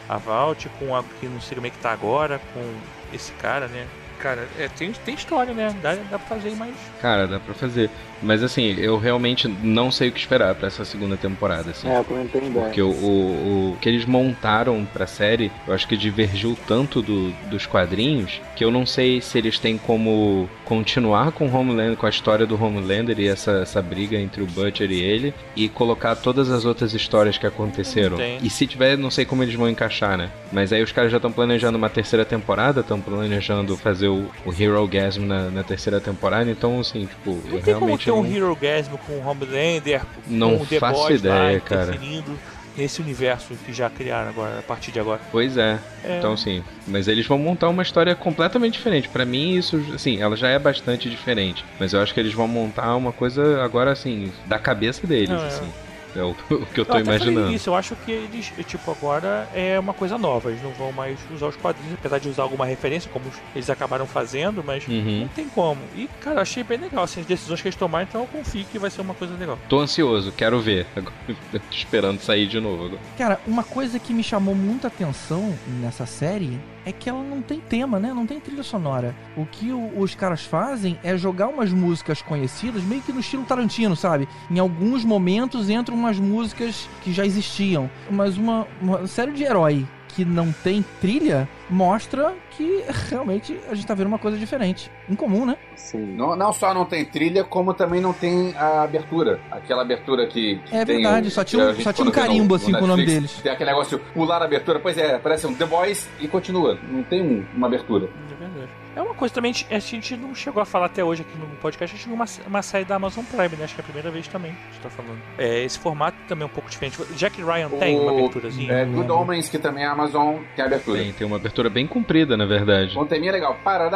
[0.09, 2.75] a Vault, com a que não sei como é que tá agora, com
[3.13, 3.87] esse cara, né?
[4.19, 5.75] Cara, é, tem, tem história, né?
[5.83, 6.75] Dá, dá pra fazer mais.
[7.01, 7.91] Cara, dá pra fazer.
[8.23, 11.89] Mas assim, eu realmente não sei o que esperar pra essa segunda temporada, assim.
[11.89, 12.65] É, eu também não tenho ideia.
[12.65, 17.31] Porque o, o, o que eles montaram pra série, eu acho que divergiu tanto do-
[17.51, 22.07] dos quadrinhos que eu não sei se eles têm como continuar com o Homelander, com
[22.07, 26.17] a história do Homelander e essa, essa briga entre o Butcher e ele, e colocar
[26.17, 28.17] todas as outras histórias que aconteceram.
[28.43, 30.31] E se tiver, não sei como eles vão encaixar, né?
[30.51, 34.53] Mas aí os caras já estão planejando uma terceira temporada, estão planejando fazer o, o
[34.53, 38.11] Hero Gasm na, na terceira temporada, então assim, tipo, Não eu tem como realmente ter
[38.13, 41.83] um não- Hero Gasm com o Homelander, Não com o The faço Boys ideia, cara.
[41.95, 42.39] interferindo
[42.77, 45.19] nesse universo que já criaram agora, a partir de agora.
[45.33, 45.79] Pois é.
[46.05, 46.19] É.
[46.19, 46.63] Então, sim.
[46.87, 49.09] Mas eles vão montar uma história completamente diferente.
[49.09, 51.65] Pra mim, isso, assim, ela já é bastante diferente.
[51.81, 55.43] Mas eu acho que eles vão montar uma coisa agora, assim, da cabeça deles, Não,
[55.43, 55.47] é.
[55.47, 55.65] assim.
[55.65, 55.86] É
[56.25, 57.53] o, o que eu tô Eu imaginando.
[57.53, 60.51] Isso, eu acho que eles, tipo, agora é uma coisa nova.
[60.51, 63.25] Eles não vão mais usar os quadrinhos, apesar de usar alguma referência, como
[63.55, 65.21] eles acabaram fazendo, mas Uhum.
[65.23, 65.81] não tem como.
[65.95, 68.65] E, cara, eu achei bem legal, assim, as decisões que eles tomaram, então eu confio
[68.71, 69.59] que vai ser uma coisa legal.
[69.69, 70.87] Tô ansioso, quero ver.
[70.97, 71.15] Agora,
[71.53, 72.87] tô esperando sair de novo.
[72.87, 73.01] agora.
[73.19, 77.61] Cara, uma coisa que me chamou muita atenção nessa série é que ela não tem
[77.61, 78.15] tema, né?
[78.15, 79.15] Não tem trilha sonora.
[79.37, 83.45] O que o- os caras fazem é jogar umas músicas conhecidas, meio que no estilo
[83.45, 84.29] Tarantino, sabe?
[84.51, 87.91] Em alguns momentos entram umas músicas que já existiam.
[88.11, 89.85] Mas uma, uma série de herói
[90.17, 94.91] que não tem trilha mostra que realmente a gente tá vendo uma coisa diferente.
[95.11, 95.59] Incomum, né?
[95.77, 96.15] Sim.
[96.17, 99.39] Não, não só não tem trilha, como também não tem a abertura.
[99.51, 100.57] Aquela abertura que.
[100.65, 102.73] que É tem verdade, o- só tinha um- só tinha um no- carimbo, no assim,
[102.73, 103.33] com o nome deles.
[103.43, 106.79] Tem aquele negócio de pular a abertura, pois é, parece um The Boys e continua.
[106.91, 108.09] Não tem um- uma abertura.
[108.33, 108.71] É verdade.
[108.97, 111.95] É uma coisa também, a gente não chegou a falar até hoje aqui no podcast,
[111.95, 113.65] a gente uma, uma série da Amazon Prime, né?
[113.65, 115.19] Acho que é a primeira vez também que a gente tá falando.
[115.37, 116.97] É, esse formato também é um pouco diferente.
[117.15, 118.73] Jack Ryan tem uma O- aberturazinha?
[118.73, 120.99] É, Good Omens, que também a Amazon tem abertura.
[120.99, 122.99] Tem, tem uma abertura bem comprida, na verdade.
[122.99, 123.59] Um teminha legal.
[123.63, 123.87] Para.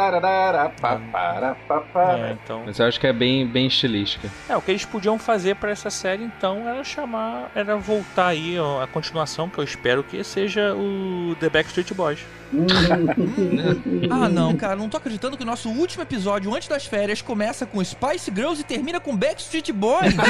[2.19, 2.63] É, então.
[2.65, 4.29] Mas eu acho que é bem, bem estilística.
[4.47, 8.59] É, o que eles podiam fazer pra essa série então era chamar, era voltar aí
[8.59, 12.19] ó, a continuação, que eu espero que seja o The Backstreet Boys.
[14.09, 17.65] Ah, não, cara, não tô acreditando que o nosso último episódio antes das férias começa
[17.65, 20.13] com Spice Girls e termina com Backstreet Boys.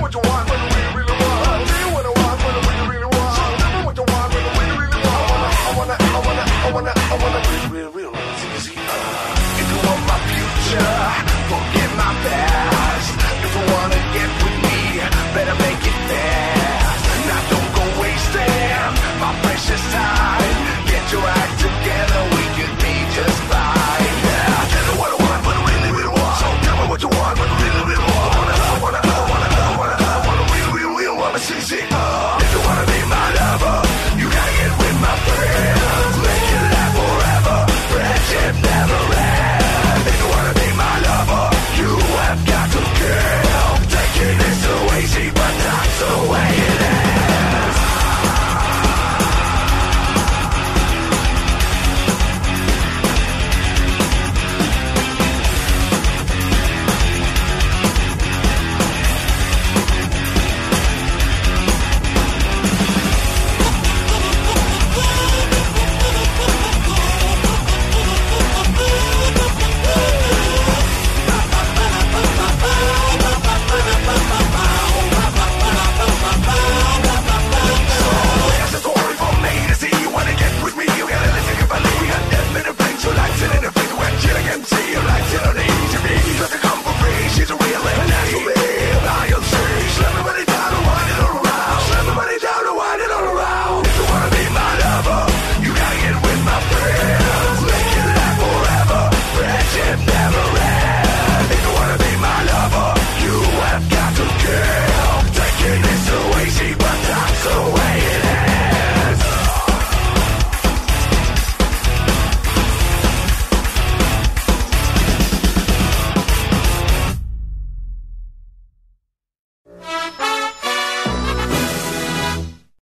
[0.00, 0.48] What you want,